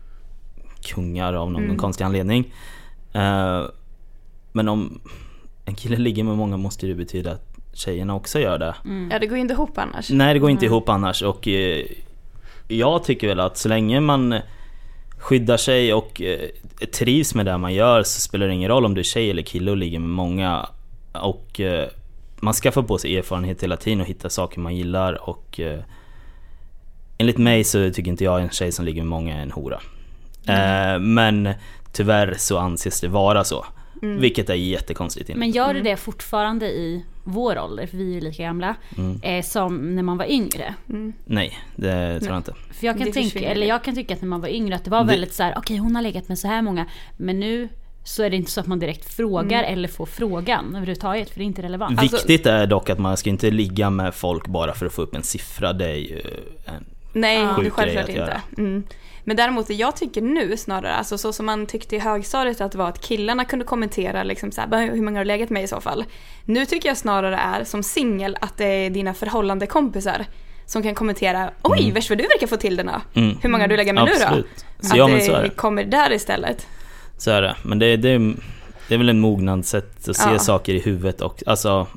kungar 0.93 1.33
av 1.33 1.51
någon 1.51 1.63
Mm. 1.63 1.77
konstig 1.77 2.03
anledning. 2.03 2.53
Ehm, 3.13 3.63
men 4.51 4.69
om 4.69 4.99
en 5.65 5.75
kille 5.75 5.97
ligger 5.97 6.23
med 6.23 6.37
många 6.37 6.57
måste 6.57 6.87
det 6.87 6.95
betyda 6.95 7.31
att 7.31 7.47
tjejerna 7.73 8.15
också 8.15 8.39
gör 8.39 8.59
det. 8.59 8.75
Ja, 9.11 9.19
det 9.19 9.27
går 9.27 9.37
ju 9.37 9.41
inte 9.41 9.53
ihop 9.53 9.77
annars. 9.77 10.09
Nej 10.09 10.33
det 10.33 10.39
går 10.39 10.49
inte 10.49 10.65
ihop 10.65 10.89
annars 10.89 11.21
och 11.21 11.47
eh, 11.47 11.85
jag 12.67 13.03
tycker 13.03 13.27
väl 13.27 13.39
att 13.39 13.57
så 13.57 13.69
länge 13.69 13.99
man 13.99 14.35
skyddar 15.17 15.57
sig 15.57 15.93
och 15.93 16.21
eh, 16.21 16.39
trivs 16.97 17.35
med 17.35 17.45
det 17.45 17.57
man 17.57 17.73
gör 17.73 18.03
så 18.03 18.21
spelar 18.21 18.47
det 18.47 18.53
ingen 18.53 18.69
roll 18.69 18.85
om 18.85 18.93
du 18.93 18.99
är 18.99 19.03
tjej 19.03 19.29
eller 19.29 19.41
kille 19.41 19.71
och 19.71 19.77
ligger 19.77 19.99
med 19.99 20.09
många. 20.09 20.69
Och 21.13 21.59
eh, 21.59 21.87
man 22.39 22.53
skaffar 22.53 22.81
på 22.81 22.97
sig 22.97 23.17
erfarenhet 23.17 23.63
hela 23.63 23.77
tiden 23.77 24.01
och 24.01 24.07
hittar 24.07 24.29
saker 24.29 24.59
man 24.59 24.75
gillar 24.75 25.29
och 25.29 25.59
eh, 25.59 25.79
enligt 27.17 27.37
mig 27.37 27.63
så 27.63 27.91
tycker 27.91 28.11
inte 28.11 28.23
jag 28.23 28.41
en 28.41 28.49
tjej 28.49 28.71
som 28.71 28.85
ligger 28.85 29.01
med 29.01 29.09
många 29.09 29.37
är 29.37 29.41
en 29.41 29.51
hora. 29.51 29.79
Eh, 30.47 30.99
men 30.99 31.49
tyvärr 31.91 32.35
så 32.37 32.57
anses 32.57 33.01
det 33.01 33.07
vara 33.07 33.43
så. 33.43 33.65
Vilket 34.01 34.49
är 34.49 34.53
jättekonstigt. 34.53 35.29
Men 35.35 35.51
gör 35.51 35.73
du 35.73 35.81
det 35.81 35.97
fortfarande 35.97 36.65
i 36.65 37.05
vår 37.23 37.59
ålder, 37.59 37.87
för 37.87 37.97
vi 37.97 38.09
är 38.09 38.13
ju 38.13 38.21
lika 38.21 38.43
gamla, 38.43 38.75
Mm. 38.97 39.19
eh, 39.23 39.43
som 39.43 39.95
när 39.95 40.03
man 40.03 40.17
var 40.17 40.25
yngre? 40.25 40.73
Nej, 41.25 41.59
det 41.75 42.19
tror 42.19 42.31
jag 42.31 42.39
inte. 42.39 42.53
För 42.71 42.85
jag 42.85 42.97
kan, 42.97 43.05
Det 43.07 43.11
tänka, 43.13 43.39
eller 43.39 43.67
jag 43.67 43.83
kan 43.83 43.95
tycka 43.95 44.13
att 44.13 44.21
när 44.21 44.27
man 44.27 44.41
var 44.41 44.47
yngre 44.49 44.75
att 44.75 44.83
det 44.83 44.91
var 44.91 45.03
Det- 45.03 45.11
väldigt 45.11 45.33
så 45.33 45.43
här: 45.43 45.53
okej 45.57 45.77
hon 45.77 45.95
har 45.95 46.01
legat 46.01 46.27
med 46.29 46.39
så 46.39 46.47
här 46.47 46.61
många, 46.61 46.85
men 47.17 47.39
nu 47.39 47.69
så 48.03 48.23
är 48.23 48.29
det 48.29 48.35
inte 48.35 48.51
så 48.51 48.59
att 48.59 48.67
man 48.67 48.79
direkt 48.79 49.13
frågar 49.13 49.59
Mm. 49.63 49.73
eller 49.73 49.87
får 49.87 50.05
frågan 50.05 50.67
överhuvudtaget, 50.75 51.29
för 51.29 51.37
det 51.37 51.43
är 51.43 51.45
inte 51.45 51.61
relevant. 51.61 52.03
Viktigt 52.03 52.45
är 52.45 52.67
dock 52.67 52.89
att 52.89 52.99
man 52.99 53.17
ska 53.17 53.29
inte 53.29 53.51
ligga 53.51 53.89
med 53.89 54.13
folk 54.15 54.47
bara 54.47 54.73
för 54.73 54.85
att 54.85 54.93
få 54.93 55.01
upp 55.01 55.15
en 55.15 55.23
siffra. 55.23 55.73
Det 55.73 55.85
är 55.89 55.95
ju 55.95 56.21
en... 56.65 56.85
Nej, 57.13 57.39
det 57.45 57.53
Sjuk 57.63 57.73
självklart 57.73 58.09
inte. 58.09 58.41
Mm. 58.57 58.83
Men 59.25 59.37
däremot 59.37 59.67
det 59.67 59.73
jag 59.73 59.95
tycker 59.95 60.21
nu 60.21 60.57
snarare, 60.57 60.93
alltså 60.95 61.17
så 61.17 61.33
som 61.33 61.45
man 61.45 61.65
tyckte 61.65 61.95
i 61.95 61.99
högstadiet 61.99 62.61
att 62.61 62.71
det 62.71 62.77
var 62.77 62.89
att 62.89 63.01
killarna 63.01 63.45
kunde 63.45 63.65
kommentera 63.65 64.23
liksom 64.23 64.51
så 64.51 64.61
här, 64.61 64.67
"Bara, 64.67 64.81
hur 64.81 65.01
många 65.01 65.19
har 65.19 65.23
du 65.25 65.27
legat 65.27 65.49
med 65.49 65.63
i 65.63 65.67
så 65.67 65.81
fall. 65.81 66.05
Nu 66.45 66.65
tycker 66.65 66.89
jag 66.89 66.97
snarare 66.97 67.35
är 67.37 67.63
som 67.63 67.83
singel 67.83 68.37
att 68.41 68.57
det 68.57 68.65
är 68.65 68.89
dina 68.89 69.13
förhållande 69.13 69.67
kompisar 69.67 70.25
som 70.65 70.83
kan 70.83 70.95
kommentera 70.95 71.51
oj 71.61 71.79
Mm. 71.81 71.93
värst 71.93 72.09
vad 72.09 72.17
du 72.17 72.23
verkar 72.23 72.47
få 72.47 72.57
till 72.57 72.75
det 72.75 72.83
nu. 72.83 72.91
Mm. 73.21 73.37
Hur 73.41 73.49
många 73.49 73.63
har 73.63 73.67
du 73.67 73.77
legat 73.77 73.95
med 73.95 74.05
nu 74.05 74.11
då? 74.19 74.23
Absolut. 74.25 74.65
Så 74.79 74.91
Att 74.91 74.97
ja 74.97 75.07
men 75.07 75.21
så 75.21 75.31
är 75.31 75.37
det 75.37 75.43
det. 75.43 75.55
kommer 75.55 75.83
där 75.83 76.13
istället. 76.13 76.67
Så 77.17 77.31
är 77.31 77.41
det. 77.41 77.55
Men 77.63 77.79
det, 77.79 77.97
det, 77.97 78.17
det 78.87 78.93
är 78.93 78.97
väl 78.97 79.09
en 79.09 79.19
mognadssätt 79.19 80.09
att 80.09 80.15
se 80.17 80.29
Ja. 80.31 80.39
saker 80.39 80.73
i 80.73 80.79
huvudet 80.79 81.21
och 81.21 81.43
alltså 81.45 81.87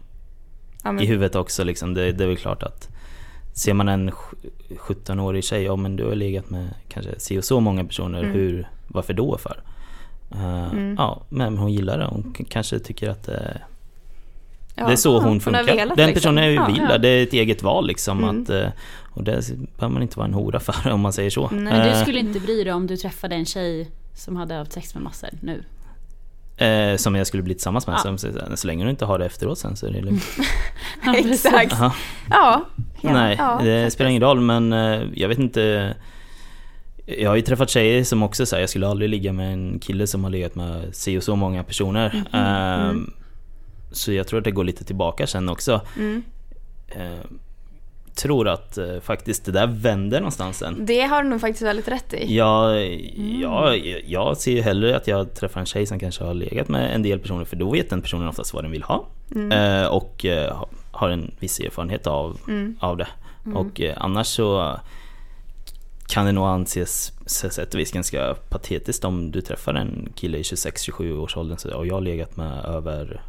Ja, 0.84 0.92
men, 0.92 1.04
i 1.04 1.06
huvudet 1.06 1.34
också 1.34 1.64
liksom. 1.64 1.94
Det, 1.94 2.12
det 2.12 2.24
är 2.24 2.28
väl 2.28 2.36
klart 2.36 2.62
att 2.62 2.88
ser 3.54 3.74
man 3.74 3.88
en 3.88 4.12
17-årig 4.68 5.44
tjej, 5.44 5.62
ja 5.62 5.76
men 5.76 5.96
du 5.96 6.04
har 6.04 6.14
legat 6.14 6.50
med 6.50 6.68
kanske 6.88 7.20
si 7.20 7.38
och 7.38 7.44
så 7.44 7.60
många 7.60 7.84
personer, 7.84 8.18
Mm. 8.18 8.32
hur, 8.32 8.68
varför 8.88 9.12
då 9.14 9.38
för? 9.38 9.60
Eh, 10.34 10.94
Ja, 10.98 11.22
men 11.28 11.58
hon 11.58 11.72
gillar 11.72 11.98
det. 11.98 12.04
Hon 12.04 12.34
kanske 12.48 12.78
tycker 12.78 13.08
att 13.10 13.22
det, 13.22 13.60
ja, 14.74 14.86
det 14.86 14.92
är 14.92 14.96
så 14.96 15.08
ja, 15.14 15.20
hon 15.20 15.40
funkar. 15.40 15.64
velat, 15.64 15.96
Den 15.96 16.06
liksom. 16.06 16.14
personen 16.34 16.54
Ja, 16.54 16.66
vill 16.66 16.76
ja. 16.78 16.88
det. 16.92 16.98
Det 16.98 17.08
är 17.08 17.22
ett 17.22 17.32
eget 17.32 17.62
val 17.62 17.86
liksom. 17.86 18.24
Mm. 18.24 18.42
Att, 18.42 18.50
eh, 18.50 18.68
och 19.14 19.24
det 19.24 19.48
behöver 19.76 19.92
man 19.92 20.02
inte 20.02 20.18
vara 20.18 20.26
en 20.28 20.34
hora 20.34 20.60
för 20.60 20.90
om 20.92 21.00
man 21.00 21.12
säger 21.12 21.30
så. 21.30 21.48
Nej, 21.52 21.62
men 21.72 21.92
du 21.94 22.00
skulle 22.02 22.18
inte 22.18 22.40
bry 22.40 22.64
dig 22.64 22.72
om 22.72 22.86
du 22.86 22.96
träffade 22.96 23.34
en 23.34 23.44
tjej 23.46 23.90
som 24.14 24.36
hade 24.36 24.54
haft 24.54 24.72
sex 24.72 24.94
med 24.94 25.02
massor 25.04 25.28
nu? 25.40 25.62
Eh, 26.58 26.96
som 26.96 27.14
jag 27.14 27.26
skulle 27.26 27.42
bli 27.42 27.54
tillsammans 27.54 27.86
med. 27.86 27.98
Ja. 28.04 28.18
Säger, 28.18 28.56
så 28.56 28.66
länge 28.66 28.84
du 28.84 28.90
inte 28.90 29.04
har 29.04 29.18
det 29.18 29.26
efteråt 29.26 29.58
sen 29.58 29.76
så 29.76 29.86
är 29.86 29.90
det 29.90 30.00
lugnt. 30.00 30.24
Exakt. 31.16 31.72
Aha. 31.72 31.94
Ja. 32.30 32.64
Nej, 33.00 33.36
ja, 33.38 33.58
det 33.62 33.78
faktiskt. 33.80 33.94
spelar 33.94 34.10
ingen 34.10 34.22
roll 34.22 34.40
men 34.40 34.72
eh, 34.72 35.02
jag 35.14 35.28
vet 35.28 35.38
inte. 35.38 35.94
Jag 37.06 37.30
har 37.30 37.36
ju 37.36 37.42
träffat 37.42 37.70
tjejer 37.70 38.04
som 38.04 38.22
också 38.22 38.46
säger 38.46 38.62
jag 38.62 38.70
skulle 38.70 38.88
aldrig 38.88 39.10
ligga 39.10 39.32
med 39.32 39.52
en 39.52 39.78
kille 39.78 40.06
som 40.06 40.24
har 40.24 40.30
legat 40.30 40.54
med 40.54 40.94
si 40.94 41.18
och 41.18 41.22
så 41.22 41.36
många 41.36 41.64
personer. 41.64 42.24
Ehm, 42.32 43.12
Så 43.92 44.12
jag 44.12 44.26
tror 44.26 44.38
att 44.38 44.44
det 44.44 44.50
går 44.50 44.64
lite 44.64 44.84
tillbaka 44.84 45.26
sen 45.26 45.48
också. 45.48 45.80
Mm. 45.96 46.22
Ehm, 46.88 47.38
tror 48.16 48.48
att 48.48 48.78
eh, 48.78 49.00
faktiskt 49.00 49.44
det 49.44 49.52
där 49.52 49.66
vänder 49.66 50.20
någonstans 50.20 50.58
sen. 50.58 50.86
Det 50.86 51.00
har 51.00 51.22
du 51.22 51.28
nog 51.28 51.40
faktiskt 51.40 51.62
väldigt 51.62 51.88
rätt 51.88 52.14
i. 52.14 52.36
Jag, 52.36 52.82
Mm. 52.82 53.40
jag, 53.40 53.76
jag 54.06 54.36
ser 54.36 54.52
ju 54.52 54.60
hellre 54.62 54.96
att 54.96 55.06
jag 55.06 55.34
träffar 55.34 55.60
en 55.60 55.66
tjej 55.66 55.86
som 55.86 55.98
kanske 55.98 56.24
har 56.24 56.34
legat 56.34 56.68
med 56.68 56.94
en 56.94 57.02
del 57.02 57.18
personer 57.18 57.44
för 57.44 57.56
då 57.56 57.70
vet 57.70 57.90
den 57.90 58.02
personen 58.02 58.28
oftast 58.28 58.54
vad 58.54 58.64
den 58.64 58.70
vill 58.72 58.82
ha. 58.82 59.06
Mm. 59.34 59.52
Eh, 59.82 59.86
och 59.88 60.24
eh, 60.24 60.56
ha- 60.56 60.68
har 60.90 61.08
en 61.10 61.30
viss 61.38 61.60
erfarenhet 61.60 62.06
av, 62.06 62.38
Mm. 62.48 62.76
av 62.80 62.96
det. 62.96 63.08
Och 63.54 63.80
eh, 63.80 63.94
annars 63.96 64.26
så 64.26 64.76
kan 66.08 66.26
det 66.26 66.32
nog 66.32 66.44
anses 66.46 67.12
sätt 67.26 67.74
och 67.74 67.80
vis 67.80 67.92
ganska 67.92 68.34
patetiskt 68.48 69.04
om 69.04 69.30
du 69.30 69.40
träffar 69.40 69.74
en 69.74 70.08
kille 70.14 70.38
i 70.38 70.42
26-27 70.42 71.18
års 71.18 71.36
åldern 71.36 71.72
och 71.72 71.86
jag 71.86 71.94
har 71.94 72.00
legat 72.00 72.36
med 72.36 72.64
över 72.64 73.20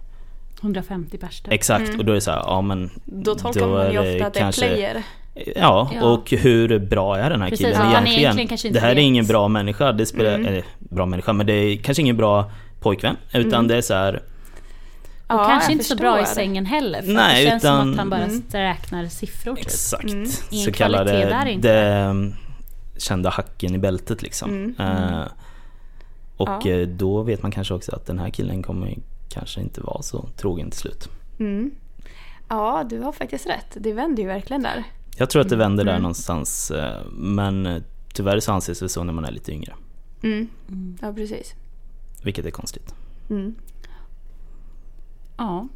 150 0.62 1.18
pers 1.18 1.42
typ. 1.42 1.54
Exakt, 1.54 2.00
och 2.00 2.06
då 2.06 2.12
är 2.12 2.16
det 2.16 2.22
så 2.22 2.32
här, 2.32 2.40
ja 2.46 2.62
men 2.62 2.90
Då 3.06 3.36
tolkar 3.36 3.68
man 3.68 3.92
ju 3.92 4.00
ofta 4.16 4.28
att 4.28 4.34
det 4.34 4.40
är 4.40 4.52
player. 4.52 5.04
Ja, 5.56 5.92
Ja. 5.96 6.04
och 6.06 6.32
hur 6.32 6.80
bra 6.80 7.18
är 7.18 7.30
den 7.30 7.42
här 7.42 7.50
Precis, 7.50 7.66
killen 7.66 7.80
ja, 7.80 7.84
han 7.86 7.92
är 7.94 7.98
egentligen? 7.98 8.20
egentligen 8.22 8.48
kanske 8.48 8.68
inte 8.68 8.80
det 8.80 8.84
här 8.86 8.92
är 8.92 8.96
vet. 8.96 9.02
ingen 9.04 9.26
bra 9.26 9.48
människa, 9.48 9.92
det 9.92 10.06
spelar, 10.06 10.34
Mm. 10.34 10.46
eller 10.48 10.64
bra 10.80 11.06
människa, 11.06 11.34
men 11.34 11.46
det 11.48 11.54
är 11.54 11.78
kanske 11.78 12.02
ingen 12.02 12.18
bra 12.18 12.52
pojkvän. 12.80 13.16
Utan 13.34 13.54
Mm. 13.54 13.68
det 13.68 13.76
är 13.78 13.82
så 13.82 13.94
här, 13.94 14.14
Och 15.30 15.34
Ja, 15.34 15.46
kanske 15.46 15.72
inte 15.72 15.84
så 15.84 15.96
bra 15.96 16.20
i 16.20 16.24
förstår. 16.24 16.36
sängen 16.36 16.66
heller. 16.66 17.02
För 17.02 17.12
Nej, 17.12 17.44
det 17.44 17.50
känns 17.50 17.64
som 17.64 17.74
utan- 17.76 17.92
att 17.92 17.98
han 17.98 18.10
bara 18.10 18.24
Mm. 18.24 18.42
räknar 18.52 19.06
siffror 19.06 19.56
typ. 19.56 19.66
exakt, 19.66 20.04
Mm. 20.04 20.26
så 20.66 20.72
kallade 20.72 21.10
kvalitet 21.12 21.30
där 21.30 21.46
inte. 21.46 21.68
det 21.74 21.90
mm, 21.90 22.34
kända 22.98 23.30
hacken 23.30 23.76
i 23.76 23.78
bältet 23.78 24.22
liksom. 24.22 24.50
Mm. 24.50 24.76
Eh, 24.80 25.22
och 26.38 26.50
Ja. 26.66 26.72
eh, 26.72 26.88
då 26.88 27.24
vet 27.24 27.42
man 27.42 27.52
kanske 27.52 27.74
också 27.74 27.96
att 27.96 28.06
den 28.06 28.20
här 28.20 28.30
killen 28.30 28.64
kommer 28.64 28.96
kanske 29.30 29.62
inte 29.62 29.82
vara 29.82 30.02
så 30.02 30.30
trogen 30.38 30.70
till 30.72 30.80
slut. 30.80 31.10
Mm. 31.40 31.72
Ja, 32.50 32.86
du 32.90 33.00
har 33.00 33.12
faktiskt 33.12 33.46
rätt. 33.48 33.78
Det 33.80 33.94
vänder 33.94 34.24
ju 34.24 34.28
verkligen 34.28 34.64
där. 34.64 34.84
Jag 35.18 35.30
tror 35.30 35.42
att 35.42 35.50
det 35.50 35.56
vänder 35.56 35.84
där 35.84 35.92
Mm. 35.92 36.02
någonstans, 36.02 36.72
eh, 36.72 37.02
men 37.12 37.66
eh, 37.66 37.82
tyvärr 38.14 38.40
så 38.40 38.52
anses 38.52 38.80
det 38.80 38.90
så 38.90 39.04
när 39.04 39.14
man 39.14 39.26
är 39.26 39.32
lite 39.32 39.52
yngre. 39.52 39.74
Mm. 40.24 40.48
Ja, 41.02 41.14
precis. 41.14 41.56
Vilket 42.24 42.46
är 42.46 42.52
konstigt. 42.52 42.94
Mm. 43.30 43.56
Ja, 45.38 45.68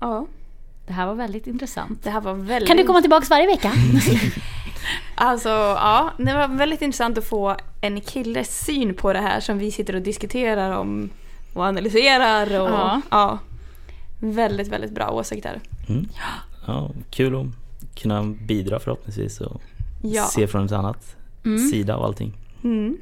Ja, 0.00 0.26
det 0.86 0.92
här 0.92 1.06
var 1.06 1.14
väldigt 1.14 1.46
intressant. 1.46 2.02
det 2.02 2.10
här 2.10 2.20
var 2.20 2.34
väldigt... 2.34 2.68
Kan 2.68 2.76
du 2.76 2.84
komma 2.84 3.00
tillbaka 3.00 3.26
varje 3.30 3.46
vecka? 3.46 3.72
Alltså, 5.18 5.48
ja, 5.48 6.10
det 6.18 6.34
var 6.34 6.48
väldigt 6.48 6.82
intressant 6.82 7.18
att 7.18 7.24
få 7.24 7.56
en 7.80 8.00
killes 8.00 8.64
syn 8.64 8.94
på 8.94 9.12
det 9.12 9.18
här 9.18 9.40
som 9.40 9.58
vi 9.58 9.70
sitter 9.70 9.96
och 9.96 10.02
diskuterar 10.02 10.70
om 10.78 11.10
och 11.56 11.64
analyserar 11.64 12.60
och 12.60 12.68
Ja. 12.70 13.00
ja. 13.10 13.38
Väldigt, 14.20 14.68
väldigt 14.68 14.92
bra 14.92 15.10
åsikter. 15.10 15.60
Mm. 15.88 16.08
Ja, 16.66 16.90
kul 17.10 17.34
att 17.36 17.46
kunna 18.02 18.22
bidra 18.24 18.80
förhoppningsvis 18.80 19.40
och 19.40 19.62
Ja. 20.02 20.24
se 20.24 20.46
från 20.46 20.64
ett 20.66 20.72
annat 20.72 21.16
sida 21.72 21.96
av 21.96 22.02
allting. 22.04 22.32
Mm. 22.64 22.96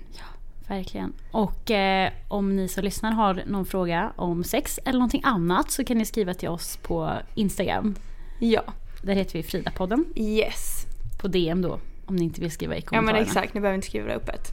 Verkligen. 0.68 1.12
Och 1.30 1.70
eh, 1.70 2.12
om 2.28 2.56
ni 2.56 2.68
som 2.68 2.84
lyssnar 2.84 3.12
har 3.12 3.42
någon 3.46 3.66
fråga 3.66 4.12
om 4.16 4.44
sex 4.44 4.78
eller 4.84 4.98
någonting 4.98 5.22
annat 5.24 5.70
så 5.70 5.84
kan 5.84 5.98
ni 5.98 6.04
skriva 6.04 6.34
till 6.34 6.48
oss 6.48 6.76
på 6.82 7.12
Instagram. 7.34 7.94
Ja, 8.40 8.62
Där 9.02 9.14
heter 9.14 9.32
vi 9.32 9.42
Fridapodden. 9.42 10.04
yes. 10.16 10.86
På 11.20 11.28
DM 11.28 11.62
då. 11.62 11.78
Om 12.06 12.16
ni 12.16 12.24
inte 12.24 12.40
vill 12.40 12.50
skriva 12.50 12.74
i 12.76 12.78
Ja 12.78 12.84
kommentarerna. 12.86 13.18
men 13.20 13.28
exakt, 13.28 13.54
ni 13.54 13.60
behöver 13.60 13.74
inte 13.74 13.86
skriva 13.86 14.06
det 14.08 14.14
öppet. 14.14 14.50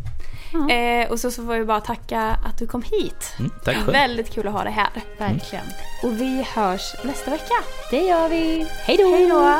Ja. 0.54 0.70
Eh, 0.76 1.12
och 1.12 1.20
så, 1.20 1.32
så 1.32 1.46
får 1.46 1.54
vi 1.54 1.66
bara 1.66 1.82
tacka 1.82 2.22
att 2.22 2.58
du 2.58 2.68
kom 2.68 2.82
hit. 2.84 3.36
Mm, 3.40 3.52
tack 3.66 3.76
själv. 3.76 3.92
Väldigt 3.92 4.30
kul 4.34 4.48
att 4.48 4.54
ha 4.54 4.64
dig 4.64 4.74
här. 4.74 4.90
Verkligen. 5.18 5.66
Och 6.04 6.22
vi 6.22 6.46
hörs 6.56 6.96
nästa 7.04 7.32
vecka. 7.32 7.54
Det 7.92 8.02
gör 8.02 8.30
vi. 8.30 8.68
Hej 8.86 8.98
då! 8.98 9.16
Hej 9.16 9.28
då! 9.30 9.60